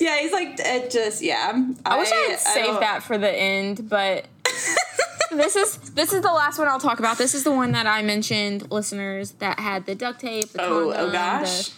yeah, 0.00 0.18
he's 0.20 0.32
like, 0.32 0.56
it 0.58 0.90
just, 0.90 1.22
yeah. 1.22 1.52
I 1.84 1.98
wish 1.98 2.10
I 2.12 2.28
had 2.30 2.38
saved 2.38 2.66
don't- 2.66 2.80
that 2.80 3.02
for 3.02 3.18
the 3.18 3.30
end, 3.30 3.88
but 3.88 4.26
this 5.30 5.56
is 5.56 5.76
this 5.90 6.12
is 6.12 6.22
the 6.22 6.32
last 6.32 6.58
one 6.58 6.68
I'll 6.68 6.80
talk 6.80 6.98
about. 6.98 7.18
This 7.18 7.34
is 7.34 7.44
the 7.44 7.52
one 7.52 7.72
that 7.72 7.86
I 7.86 8.02
mentioned, 8.02 8.70
listeners, 8.70 9.32
that 9.32 9.58
had 9.60 9.86
the 9.86 9.94
duct 9.94 10.20
tape, 10.20 10.48
the 10.50 10.62
Oh, 10.62 10.90
condom, 10.92 11.08
oh 11.08 11.12
gosh. 11.12 11.68
the, 11.68 11.74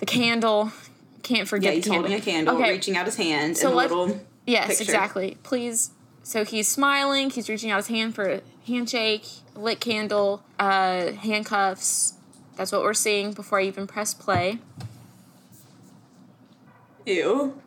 the 0.00 0.06
candle. 0.06 0.72
Can't 1.22 1.46
forget 1.46 1.72
Yeah, 1.72 1.76
he's 1.76 1.84
candle. 1.84 2.02
holding 2.02 2.18
a 2.18 2.20
candle, 2.22 2.56
Okay. 2.56 2.70
reaching 2.70 2.96
out 2.96 3.04
his 3.06 3.16
hand 3.16 3.56
So 3.56 3.72
let- 3.74 3.90
little. 3.90 4.20
Yes, 4.46 4.68
picture. 4.68 4.84
exactly. 4.84 5.36
Please. 5.42 5.90
So 6.22 6.44
he's 6.44 6.66
smiling. 6.66 7.30
He's 7.30 7.48
reaching 7.48 7.70
out 7.70 7.76
his 7.76 7.88
hand 7.88 8.14
for 8.14 8.24
a 8.28 8.40
handshake, 8.66 9.24
lit 9.54 9.80
candle, 9.80 10.42
uh, 10.58 11.12
handcuffs. 11.12 12.14
That's 12.60 12.72
what 12.72 12.82
we're 12.82 12.92
seeing 12.92 13.32
before 13.32 13.58
I 13.58 13.62
even 13.62 13.86
press 13.86 14.12
play. 14.12 14.58
Ew. 17.06 17.58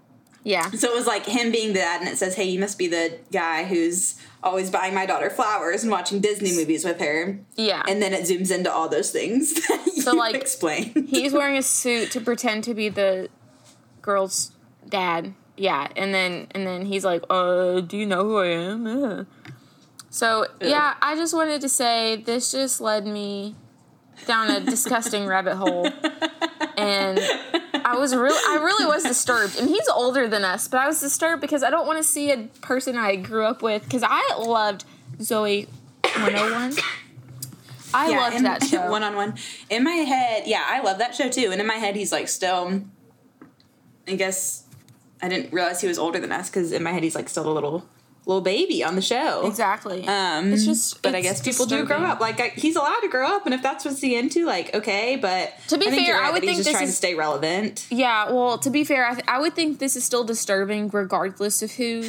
Yeah. 0.43 0.69
So 0.69 0.87
it 0.91 0.93
was 0.95 1.07
like 1.07 1.25
him 1.25 1.51
being 1.51 1.69
the 1.69 1.79
dad, 1.79 2.01
and 2.01 2.07
it 2.07 2.15
says, 2.19 2.35
hey, 2.35 2.43
you 2.43 2.59
must 2.59 2.77
be 2.77 2.85
the 2.87 3.17
guy 3.31 3.63
who's 3.63 4.21
always 4.43 4.69
buying 4.69 4.93
my 4.93 5.07
daughter 5.07 5.31
flowers 5.31 5.81
and 5.81 5.91
watching 5.91 6.19
Disney 6.21 6.55
movies 6.55 6.85
with 6.85 6.99
her. 6.99 7.39
Yeah. 7.55 7.81
And 7.87 8.03
then 8.03 8.13
it 8.13 8.21
zooms 8.25 8.55
into 8.55 8.71
all 8.71 8.87
those 8.87 9.09
things 9.09 9.55
that 9.67 9.83
you 9.87 10.03
So, 10.03 10.13
like, 10.13 10.35
explain. 10.35 11.07
He's 11.09 11.33
wearing 11.33 11.57
a 11.57 11.63
suit 11.63 12.11
to 12.11 12.21
pretend 12.21 12.63
to 12.65 12.75
be 12.75 12.89
the 12.89 13.29
girl's 14.03 14.51
dad. 14.87 15.33
yeah, 15.57 15.87
and 15.95 16.13
then 16.13 16.45
and 16.51 16.67
then 16.67 16.85
he's 16.85 17.03
like, 17.03 17.23
"Uh, 17.31 17.79
do 17.79 17.97
you 17.97 18.05
know 18.05 18.23
who 18.25 18.37
I 18.37 18.47
am?" 18.49 18.85
Uh. 18.85 19.23
So 20.11 20.45
yeah, 20.61 20.93
I 21.01 21.15
just 21.15 21.33
wanted 21.33 21.61
to 21.61 21.69
say 21.69 22.15
this 22.17 22.51
just 22.51 22.79
led 22.79 23.07
me 23.07 23.55
down 24.25 24.49
a 24.49 24.59
disgusting 24.59 25.25
rabbit 25.27 25.55
hole, 25.55 25.87
and 26.77 27.19
I 27.85 27.95
was 27.97 28.15
really, 28.15 28.39
I 28.49 28.63
really 28.63 28.85
was 28.85 29.03
disturbed. 29.03 29.57
And 29.59 29.67
he's 29.69 29.87
older 29.89 30.27
than 30.27 30.43
us, 30.45 30.67
but 30.67 30.79
I 30.79 30.87
was 30.87 30.99
disturbed 30.99 31.41
because 31.41 31.63
I 31.63 31.69
don't 31.69 31.85
want 31.87 31.97
to 31.99 32.03
see 32.03 32.31
a 32.31 32.47
person 32.61 32.97
I 32.97 33.15
grew 33.17 33.45
up 33.45 33.61
with 33.61 33.83
because 33.83 34.03
I 34.05 34.35
loved 34.37 34.85
Zoey 35.19 35.67
101. 36.03 36.73
I 37.95 38.09
Yeah, 38.09 38.19
loved 38.21 38.35
in- 38.37 38.43
that 38.43 38.63
show. 38.69 38.89
One 38.89 39.03
on 39.03 39.15
one. 39.15 39.35
In 39.69 39.83
my 39.83 39.91
head, 39.91 40.43
yeah, 40.47 40.63
I 40.67 40.81
love 40.81 40.97
that 40.99 41.13
show 41.15 41.29
too. 41.29 41.49
And 41.51 41.61
in 41.61 41.67
my 41.67 41.75
head, 41.75 41.95
he's 41.95 42.11
like 42.11 42.27
still. 42.27 42.81
I 44.07 44.15
guess 44.15 44.63
I 45.21 45.29
didn't 45.29 45.53
realize 45.53 45.79
he 45.79 45.87
was 45.87 45.97
older 45.97 46.19
than 46.19 46.31
us 46.31 46.49
because 46.49 46.71
in 46.73 46.83
my 46.83 46.91
head 46.91 47.03
he's 47.03 47.15
like 47.15 47.29
still 47.29 47.47
a 47.49 47.53
little 47.53 47.87
little 48.25 48.41
baby 48.41 48.83
on 48.83 48.95
the 48.95 49.01
show. 49.01 49.45
exactly. 49.45 50.07
Um, 50.07 50.53
It's 50.53 50.65
just- 50.65 51.01
but 51.01 51.13
I 51.13 51.21
guess 51.21 51.41
people 51.41 51.65
do 51.65 51.83
grow 51.83 51.97
up. 51.97 52.19
Like 52.21 52.39
I, 52.39 52.49
he's 52.55 52.75
allowed 52.77 52.99
to 53.01 53.09
grow 53.09 53.27
up, 53.27 53.45
and 53.45 53.53
if 53.53 53.61
that's 53.61 53.83
what's 53.85 53.99
he 54.01 54.15
into, 54.15 54.45
like 54.45 54.73
okay. 54.73 55.17
But 55.17 55.53
To 55.67 55.77
be 55.77 55.87
I 55.87 55.91
fair, 55.91 56.15
right 56.15 56.23
I 56.29 56.31
would 56.31 56.41
think 56.41 56.57
just 56.57 56.65
this 56.65 56.73
trying 56.73 56.85
is- 56.85 56.91
to 56.91 56.95
stay 56.95 57.15
relevant. 57.15 57.85
Yeah, 57.89 58.31
well, 58.31 58.57
to 58.59 58.69
be 58.69 58.83
fair, 58.83 59.05
I, 59.05 59.13
th- 59.13 59.25
I 59.27 59.39
would 59.39 59.53
think 59.55 59.79
this 59.79 59.95
is 59.95 60.03
still 60.03 60.23
disturbing 60.23 60.89
regardless 60.89 61.61
of 61.61 61.71
who 61.71 62.03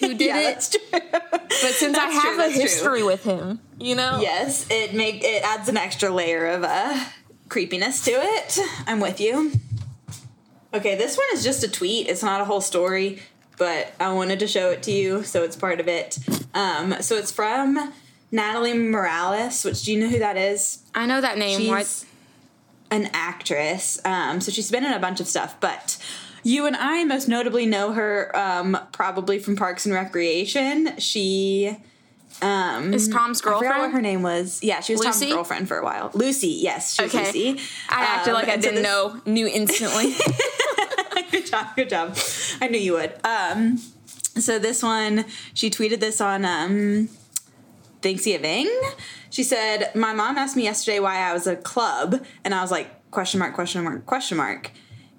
who 0.00 0.08
did 0.14 0.20
yeah, 0.20 0.38
it. 0.40 0.44
that's 0.54 0.68
true. 0.70 0.80
But 1.22 1.72
since 1.74 1.96
I 1.96 2.06
have 2.06 2.22
true, 2.22 2.32
a 2.34 2.36
that's 2.38 2.52
true. 2.54 2.62
history 2.62 3.02
with 3.04 3.22
him, 3.24 3.60
you 3.78 3.94
know, 3.94 4.18
Yes, 4.20 4.66
it 4.70 4.94
make 4.94 5.22
it 5.22 5.42
adds 5.44 5.68
an 5.68 5.76
extra 5.76 6.10
layer 6.10 6.46
of 6.46 6.64
uh, 6.64 6.98
creepiness 7.48 8.04
to 8.06 8.10
it. 8.12 8.58
I'm 8.88 8.98
with 8.98 9.20
you. 9.20 9.52
Okay, 10.74 10.94
this 10.96 11.16
one 11.18 11.26
is 11.34 11.44
just 11.44 11.62
a 11.62 11.68
tweet. 11.68 12.08
It's 12.08 12.22
not 12.22 12.40
a 12.40 12.44
whole 12.46 12.62
story, 12.62 13.20
but 13.58 13.92
I 14.00 14.12
wanted 14.12 14.38
to 14.40 14.46
show 14.46 14.70
it 14.70 14.82
to 14.84 14.90
you, 14.92 15.22
so 15.22 15.42
it's 15.42 15.56
part 15.56 15.80
of 15.80 15.88
it. 15.88 16.18
Um, 16.54 16.96
so 17.00 17.16
it's 17.16 17.30
from 17.30 17.92
Natalie 18.30 18.74
Morales. 18.74 19.64
Which 19.64 19.82
do 19.84 19.92
you 19.92 20.00
know 20.00 20.08
who 20.08 20.18
that 20.18 20.36
is? 20.36 20.78
I 20.94 21.06
know 21.06 21.20
that 21.20 21.38
name. 21.38 21.60
She's 21.60 22.06
an 22.90 23.08
actress. 23.12 23.98
Um, 24.04 24.40
so 24.40 24.50
she's 24.52 24.70
been 24.70 24.84
in 24.84 24.92
a 24.92 24.98
bunch 24.98 25.20
of 25.20 25.26
stuff, 25.26 25.58
but 25.60 25.96
you 26.42 26.66
and 26.66 26.76
I 26.76 27.04
most 27.04 27.28
notably 27.28 27.66
know 27.66 27.92
her 27.92 28.34
um, 28.36 28.76
probably 28.92 29.38
from 29.38 29.56
Parks 29.56 29.86
and 29.86 29.94
Recreation. 29.94 30.98
She 30.98 31.76
um, 32.42 32.92
Is 32.92 33.08
Tom's 33.08 33.40
girlfriend. 33.40 33.72
I 33.72 33.76
forgot 33.76 33.86
what 33.86 33.92
her 33.94 34.00
name 34.02 34.22
was. 34.22 34.60
Yeah, 34.62 34.80
she 34.80 34.92
was 34.94 35.04
Lucy? 35.04 35.26
Tom's 35.26 35.34
girlfriend 35.34 35.68
for 35.68 35.78
a 35.78 35.84
while. 35.84 36.10
Lucy, 36.14 36.48
yes, 36.48 36.94
she's 36.94 37.14
Okay. 37.14 37.26
Lucy. 37.26 37.60
I 37.88 38.02
acted 38.04 38.30
Um, 38.30 38.34
like 38.34 38.48
I 38.48 38.56
didn't 38.56 38.76
this- 38.76 38.84
know. 38.84 39.20
Knew 39.24 39.46
instantly. 39.46 40.14
good 41.30 41.46
job, 41.46 41.68
good 41.76 41.88
job. 41.88 42.14
I 42.62 42.68
knew 42.68 42.78
you 42.78 42.92
would. 42.92 43.12
Um, 43.24 43.78
so 44.38 44.60
this 44.60 44.84
one, 44.84 45.24
she 45.52 45.68
tweeted 45.68 45.98
this 45.98 46.20
on 46.20 46.44
um, 46.44 47.08
Thanksgiving. 48.02 48.70
She 49.30 49.42
said, 49.42 49.90
"My 49.96 50.12
mom 50.12 50.38
asked 50.38 50.56
me 50.56 50.62
yesterday 50.62 51.00
why 51.00 51.16
I 51.16 51.32
was 51.32 51.48
a 51.48 51.56
club, 51.56 52.24
and 52.44 52.54
I 52.54 52.62
was 52.62 52.70
like, 52.70 53.10
question 53.10 53.40
mark, 53.40 53.54
question 53.54 53.82
mark, 53.82 54.06
question 54.06 54.36
mark." 54.36 54.70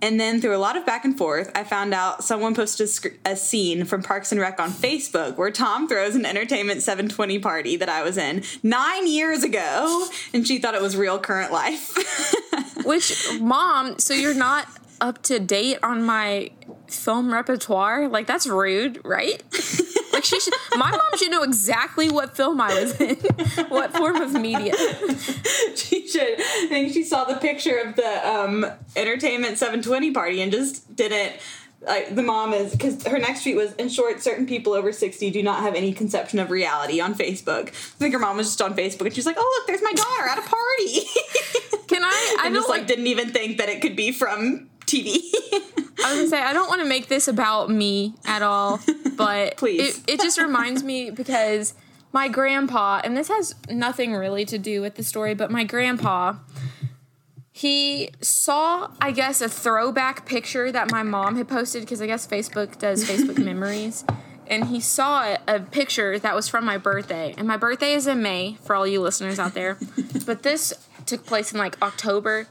And 0.01 0.19
then 0.19 0.39
through 0.39 0.55
a 0.55 0.57
lot 0.57 0.77
of 0.77 0.85
back 0.85 1.03
and 1.03 1.17
forth, 1.17 1.51
I 1.53 1.65
found 1.65 1.93
out 1.93 2.23
someone 2.23 2.55
posted 2.55 2.85
a, 2.85 2.87
sc- 2.87 3.19
a 3.25 3.35
scene 3.35 3.83
from 3.83 4.03
Parks 4.03 4.31
and 4.31 4.39
Rec 4.39 4.59
on 4.59 4.69
Facebook 4.69 5.37
where 5.37 5.51
Tom 5.51 5.87
throws 5.87 6.15
an 6.15 6.25
Entertainment 6.25 6.81
720 6.81 7.39
party 7.39 7.75
that 7.75 7.89
I 7.89 8.03
was 8.03 8.17
in 8.17 8.43
nine 8.63 9.05
years 9.07 9.43
ago, 9.43 10.07
and 10.33 10.47
she 10.47 10.59
thought 10.59 10.75
it 10.75 10.81
was 10.81 10.95
real 10.95 11.19
current 11.19 11.51
life. 11.51 11.97
Which, 12.85 13.39
mom, 13.41 13.99
so 13.99 14.13
you're 14.13 14.33
not 14.33 14.67
up 15.03 15.21
to 15.21 15.37
date 15.37 15.77
on 15.83 16.01
my 16.01 16.49
film 16.97 17.31
repertoire? 17.31 18.07
Like, 18.07 18.27
that's 18.27 18.47
rude, 18.47 18.99
right? 19.03 19.41
like, 20.13 20.23
she 20.23 20.39
should, 20.39 20.53
my 20.77 20.91
mom 20.91 21.01
should 21.17 21.31
know 21.31 21.43
exactly 21.43 22.09
what 22.09 22.35
film 22.35 22.61
I 22.61 22.79
was 22.79 22.99
in, 22.99 23.15
what 23.69 23.95
form 23.95 24.17
of 24.17 24.33
media. 24.33 24.73
she 25.75 26.07
should. 26.07 26.39
I 26.39 26.67
think 26.69 26.93
she 26.93 27.03
saw 27.03 27.25
the 27.25 27.35
picture 27.35 27.77
of 27.77 27.95
the 27.95 28.27
um, 28.27 28.65
entertainment 28.95 29.57
720 29.57 30.11
party 30.11 30.41
and 30.41 30.51
just 30.51 30.95
didn't. 30.95 31.33
Like 31.85 32.15
the 32.15 32.23
mom 32.23 32.53
is 32.53 32.71
because 32.71 33.05
her 33.07 33.19
next 33.19 33.43
tweet 33.43 33.57
was 33.57 33.73
in 33.73 33.89
short, 33.89 34.21
certain 34.23 34.45
people 34.45 34.71
over 34.71 34.93
60 34.93 35.31
do 35.31 35.43
not 35.43 35.59
have 35.59 35.75
any 35.75 35.91
conception 35.91 36.39
of 36.39 36.49
reality 36.49 37.01
on 37.01 37.13
Facebook. 37.13 37.67
I 37.67 37.71
think 37.71 38.13
her 38.13 38.19
mom 38.19 38.37
was 38.37 38.47
just 38.47 38.61
on 38.61 38.73
Facebook 38.73 39.07
and 39.07 39.13
she's 39.13 39.25
like, 39.25 39.35
"Oh 39.37 39.57
look, 39.59 39.67
there's 39.67 39.83
my 39.83 39.91
daughter 39.91 40.29
at 40.29 40.37
a 40.37 40.43
party," 40.43 41.09
Can 41.87 42.03
I? 42.03 42.37
I 42.41 42.49
just 42.51 42.69
like 42.69 42.87
didn't 42.87 43.07
even 43.07 43.29
think 43.29 43.57
that 43.57 43.69
it 43.69 43.81
could 43.81 43.95
be 43.95 44.11
from 44.11 44.69
TV. 44.85 45.19
I 46.03 46.09
was 46.09 46.17
gonna 46.17 46.27
say 46.27 46.41
I 46.41 46.53
don't 46.53 46.67
want 46.67 46.81
to 46.81 46.87
make 46.87 47.07
this 47.07 47.27
about 47.27 47.69
me 47.69 48.15
at 48.25 48.41
all, 48.41 48.79
but 49.15 49.57
Please. 49.57 49.99
it, 49.99 50.13
it 50.13 50.19
just 50.19 50.39
reminds 50.39 50.83
me 50.83 51.09
because 51.11 51.73
my 52.11 52.27
grandpa, 52.27 53.01
and 53.03 53.17
this 53.17 53.27
has 53.27 53.55
nothing 53.69 54.13
really 54.13 54.45
to 54.45 54.57
do 54.57 54.81
with 54.81 54.95
the 54.95 55.03
story, 55.03 55.33
but 55.33 55.49
my 55.49 55.63
grandpa, 55.63 56.35
he 57.51 58.09
saw, 58.21 58.91
I 59.01 59.11
guess, 59.11 59.41
a 59.41 59.49
throwback 59.49 60.25
picture 60.25 60.71
that 60.71 60.91
my 60.91 61.03
mom 61.03 61.37
had 61.37 61.47
posted 61.47 61.81
because 61.81 62.01
I 62.01 62.07
guess 62.07 62.27
Facebook 62.27 62.77
does 62.79 63.03
Facebook 63.03 63.37
memories. 63.43 64.05
And 64.45 64.65
he 64.65 64.79
saw 64.79 65.37
a 65.47 65.59
picture 65.61 66.19
that 66.19 66.35
was 66.35 66.47
from 66.47 66.65
my 66.65 66.77
birthday. 66.77 67.33
And 67.37 67.47
my 67.47 67.57
birthday 67.57 67.93
is 67.93 68.07
in 68.07 68.21
May 68.21 68.57
for 68.63 68.75
all 68.75 68.85
you 68.85 69.01
listeners 69.01 69.39
out 69.39 69.53
there. 69.53 69.77
but 70.25 70.43
this 70.43 70.73
took 71.05 71.25
place 71.25 71.51
in 71.53 71.57
like 71.57 71.81
October 71.81 72.47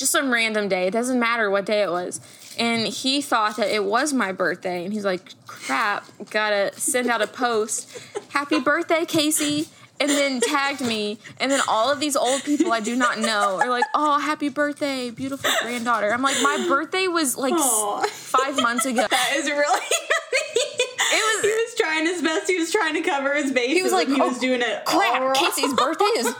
just 0.00 0.10
some 0.12 0.32
random 0.32 0.68
day. 0.68 0.86
It 0.88 0.90
doesn't 0.92 1.18
matter 1.20 1.48
what 1.50 1.64
day 1.66 1.82
it 1.82 1.90
was. 1.90 2.20
And 2.58 2.86
he 2.86 3.22
thought 3.22 3.56
that 3.58 3.72
it 3.72 3.84
was 3.84 4.12
my 4.12 4.32
birthday. 4.32 4.84
And 4.84 4.92
he's 4.92 5.04
like, 5.04 5.22
crap, 5.46 6.04
gotta 6.30 6.72
send 6.74 7.08
out 7.08 7.22
a 7.22 7.26
post. 7.28 7.96
Happy 8.30 8.58
birthday, 8.58 9.04
Casey. 9.04 9.68
And 10.00 10.08
then 10.10 10.40
tagged 10.40 10.80
me. 10.80 11.18
And 11.38 11.52
then 11.52 11.60
all 11.68 11.92
of 11.92 12.00
these 12.00 12.16
old 12.16 12.42
people 12.42 12.72
I 12.72 12.80
do 12.80 12.96
not 12.96 13.18
know 13.18 13.60
are 13.62 13.68
like, 13.68 13.84
oh, 13.94 14.18
happy 14.18 14.48
birthday, 14.48 15.10
beautiful 15.10 15.50
granddaughter. 15.60 16.10
I'm 16.10 16.22
like, 16.22 16.36
my 16.42 16.64
birthday 16.68 17.06
was 17.06 17.36
like 17.36 17.52
s- 17.52 17.60
Aw. 17.60 18.06
five 18.06 18.56
months 18.62 18.86
ago. 18.86 19.06
that 19.10 19.32
is 19.36 19.44
really 19.50 19.80
funny. 19.80 21.12
was- 21.12 21.42
he 21.42 21.48
was 21.48 21.74
trying 21.78 21.99
his. 22.40 22.48
He 22.48 22.58
was 22.58 22.72
trying 22.72 22.94
to 22.94 23.00
cover 23.02 23.34
his 23.34 23.52
bases. 23.52 23.76
He 23.76 23.82
was 23.82 23.92
like, 23.92 24.08
he 24.08 24.20
"Oh, 24.20 24.28
was 24.28 24.38
doing 24.38 24.60
it. 24.62 24.82
all 24.86 24.98
Crap, 25.00 25.20
wrong." 25.22 25.34
Casey's 25.34 25.72
birthday 25.74 26.04
is. 26.04 26.34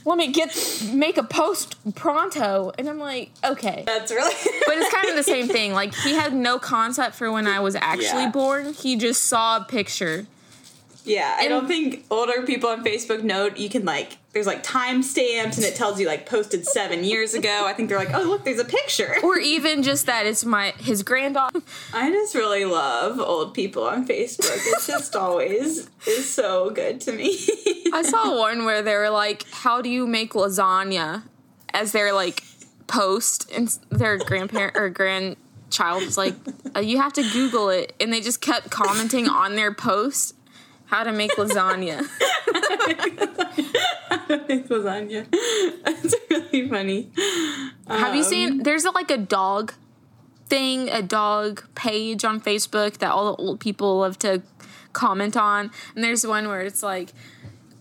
Let 0.04 0.18
me 0.18 0.28
get 0.32 0.54
make 0.92 1.18
a 1.18 1.22
post 1.24 1.76
pronto. 1.96 2.72
And 2.78 2.88
I'm 2.88 2.98
like, 2.98 3.30
okay. 3.44 3.82
That's 3.86 4.12
really. 4.12 4.34
But 4.66 4.78
it's 4.78 4.94
kind 4.94 5.08
of 5.08 5.16
the 5.16 5.22
same 5.22 5.48
thing. 5.48 5.72
Like 5.72 5.94
he 5.94 6.14
had 6.14 6.32
no 6.34 6.58
concept 6.58 7.16
for 7.16 7.30
when 7.32 7.46
I 7.46 7.60
was 7.60 7.74
actually 7.74 8.22
Yeah. 8.24 8.30
born. 8.30 8.72
He 8.74 8.96
just 8.96 9.24
saw 9.24 9.56
a 9.58 9.64
picture. 9.64 10.26
Yeah, 11.04 11.34
I 11.38 11.42
And- 11.42 11.50
don't 11.50 11.68
think 11.68 12.04
older 12.10 12.42
people 12.42 12.68
on 12.70 12.84
Facebook 12.84 13.22
know 13.22 13.46
you 13.56 13.68
can 13.68 13.84
like 13.84 14.18
there's 14.36 14.46
like 14.46 14.62
time 14.62 15.00
timestamps 15.00 15.56
and 15.56 15.64
it 15.64 15.74
tells 15.74 15.98
you 15.98 16.06
like 16.06 16.26
posted 16.26 16.66
seven 16.66 17.04
years 17.04 17.32
ago. 17.32 17.64
I 17.66 17.72
think 17.72 17.88
they're 17.88 17.98
like, 17.98 18.12
oh 18.12 18.22
look, 18.22 18.44
there's 18.44 18.58
a 18.58 18.66
picture. 18.66 19.16
Or 19.22 19.38
even 19.38 19.82
just 19.82 20.04
that 20.06 20.26
it's 20.26 20.44
my 20.44 20.74
his 20.78 21.02
granddaughter. 21.02 21.62
I 21.94 22.10
just 22.10 22.34
really 22.34 22.66
love 22.66 23.18
old 23.18 23.54
people 23.54 23.84
on 23.84 24.06
Facebook. 24.06 24.58
It's 24.66 24.86
just 24.86 25.16
always 25.16 25.88
is 26.06 26.32
so 26.32 26.68
good 26.68 27.00
to 27.02 27.12
me. 27.12 27.38
I 27.94 28.02
saw 28.02 28.38
one 28.38 28.66
where 28.66 28.82
they 28.82 28.94
were 28.94 29.10
like, 29.10 29.46
How 29.50 29.80
do 29.80 29.88
you 29.88 30.06
make 30.06 30.34
lasagna? 30.34 31.22
As 31.72 31.92
their 31.92 32.12
like 32.12 32.42
post 32.86 33.50
and 33.50 33.68
their 33.90 34.18
grandparent 34.18 34.76
or 34.76 34.90
grandchild 34.90 36.04
was 36.04 36.18
like, 36.18 36.34
uh, 36.74 36.80
you 36.80 36.98
have 36.98 37.12
to 37.14 37.22
Google 37.32 37.70
it. 37.70 37.94
And 38.00 38.12
they 38.12 38.20
just 38.20 38.42
kept 38.42 38.70
commenting 38.70 39.28
on 39.28 39.56
their 39.56 39.74
post 39.74 40.34
how 40.86 41.04
to 41.04 41.12
make 41.12 41.32
lasagna. 41.36 42.00
it's 44.48 44.68
lasagna. 44.68 45.26
It's 45.32 46.14
really 46.30 46.68
funny. 46.68 47.10
Have 47.88 48.14
you 48.14 48.22
Um, 48.22 48.28
seen? 48.28 48.62
There's 48.62 48.84
like 48.84 49.10
a 49.10 49.18
dog 49.18 49.74
thing, 50.48 50.88
a 50.88 51.02
dog 51.02 51.64
page 51.74 52.24
on 52.24 52.40
Facebook 52.40 52.98
that 52.98 53.10
all 53.10 53.34
the 53.34 53.42
old 53.42 53.60
people 53.60 53.98
love 53.98 54.18
to 54.20 54.42
comment 54.92 55.36
on, 55.36 55.70
and 55.94 56.04
there's 56.04 56.26
one 56.26 56.48
where 56.48 56.62
it's 56.62 56.82
like 56.82 57.12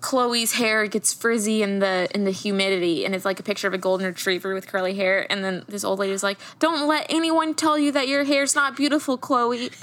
Chloe's 0.06 0.54
hair 0.54 0.86
gets 0.86 1.12
frizzy 1.16 1.64
in 1.64 1.80
the 1.80 2.08
in 2.14 2.26
the 2.26 2.32
humidity, 2.32 3.06
and 3.06 3.16
it's 3.16 3.26
like 3.26 3.40
a 3.40 3.44
picture 3.44 3.68
of 3.68 3.74
a 3.74 3.80
golden 3.80 4.06
retriever 4.06 4.54
with 4.54 4.68
curly 4.68 4.94
hair, 4.94 5.26
and 5.32 5.44
then 5.44 5.64
this 5.68 5.84
old 5.84 5.98
lady's 5.98 6.22
like, 6.22 6.38
"Don't 6.60 6.88
let 6.88 7.08
anyone 7.10 7.56
tell 7.56 7.76
you 7.80 7.92
that 7.92 8.08
your 8.08 8.24
hair's 8.24 8.54
not 8.54 8.78
beautiful, 8.78 9.18
Chloe." 9.18 9.72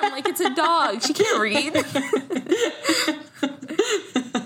I'm 0.00 0.10
like, 0.10 0.26
"It's 0.26 0.40
a 0.40 0.54
dog. 0.54 1.02
She 1.02 1.12
can't 1.12 1.38
read." 1.38 1.84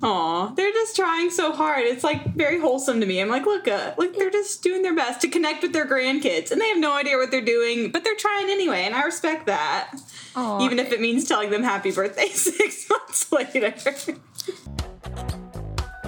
Aw, 0.00 0.54
they're 0.54 0.72
just 0.72 0.94
trying 0.94 1.30
so 1.30 1.52
hard. 1.52 1.84
It's 1.84 2.04
like 2.04 2.34
very 2.34 2.60
wholesome 2.60 3.00
to 3.00 3.06
me. 3.06 3.20
I'm 3.20 3.28
like, 3.28 3.46
look, 3.46 3.66
uh, 3.66 3.94
look, 3.98 4.16
they're 4.16 4.30
just 4.30 4.62
doing 4.62 4.82
their 4.82 4.94
best 4.94 5.20
to 5.22 5.28
connect 5.28 5.62
with 5.62 5.72
their 5.72 5.86
grandkids, 5.86 6.52
and 6.52 6.60
they 6.60 6.68
have 6.68 6.78
no 6.78 6.96
idea 6.96 7.16
what 7.16 7.32
they're 7.32 7.40
doing, 7.40 7.90
but 7.90 8.04
they're 8.04 8.16
trying 8.16 8.48
anyway, 8.48 8.82
and 8.82 8.94
I 8.94 9.02
respect 9.02 9.46
that. 9.46 9.92
Aw. 10.36 10.64
Even 10.64 10.78
if 10.78 10.92
it 10.92 11.00
means 11.00 11.26
telling 11.26 11.50
them 11.50 11.64
happy 11.64 11.90
birthday 11.90 12.28
six 12.32 12.88
months 12.88 13.32
later. 13.32 13.74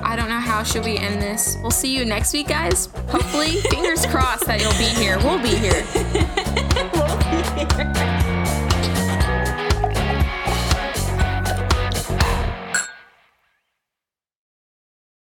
I 0.03 0.17
don't 0.17 0.29
know 0.29 0.41
how 0.41 0.63
should 0.63 0.85
we 0.85 0.97
end 0.97 1.21
this. 1.21 1.57
We'll 1.61 1.71
see 1.71 1.97
you 1.97 2.05
next 2.05 2.33
week, 2.33 2.49
guys. 2.49 2.87
Hopefully, 3.09 3.61
fingers 3.71 4.07
crossed 4.07 4.47
that 4.47 4.61
you'll 4.61 4.71
be 4.73 4.89
here. 5.01 5.19
We'll 5.19 5.43
be 5.43 5.57
here. 5.57 5.85
We'll 6.93 7.19
be 7.19 7.85
here. 7.95 8.07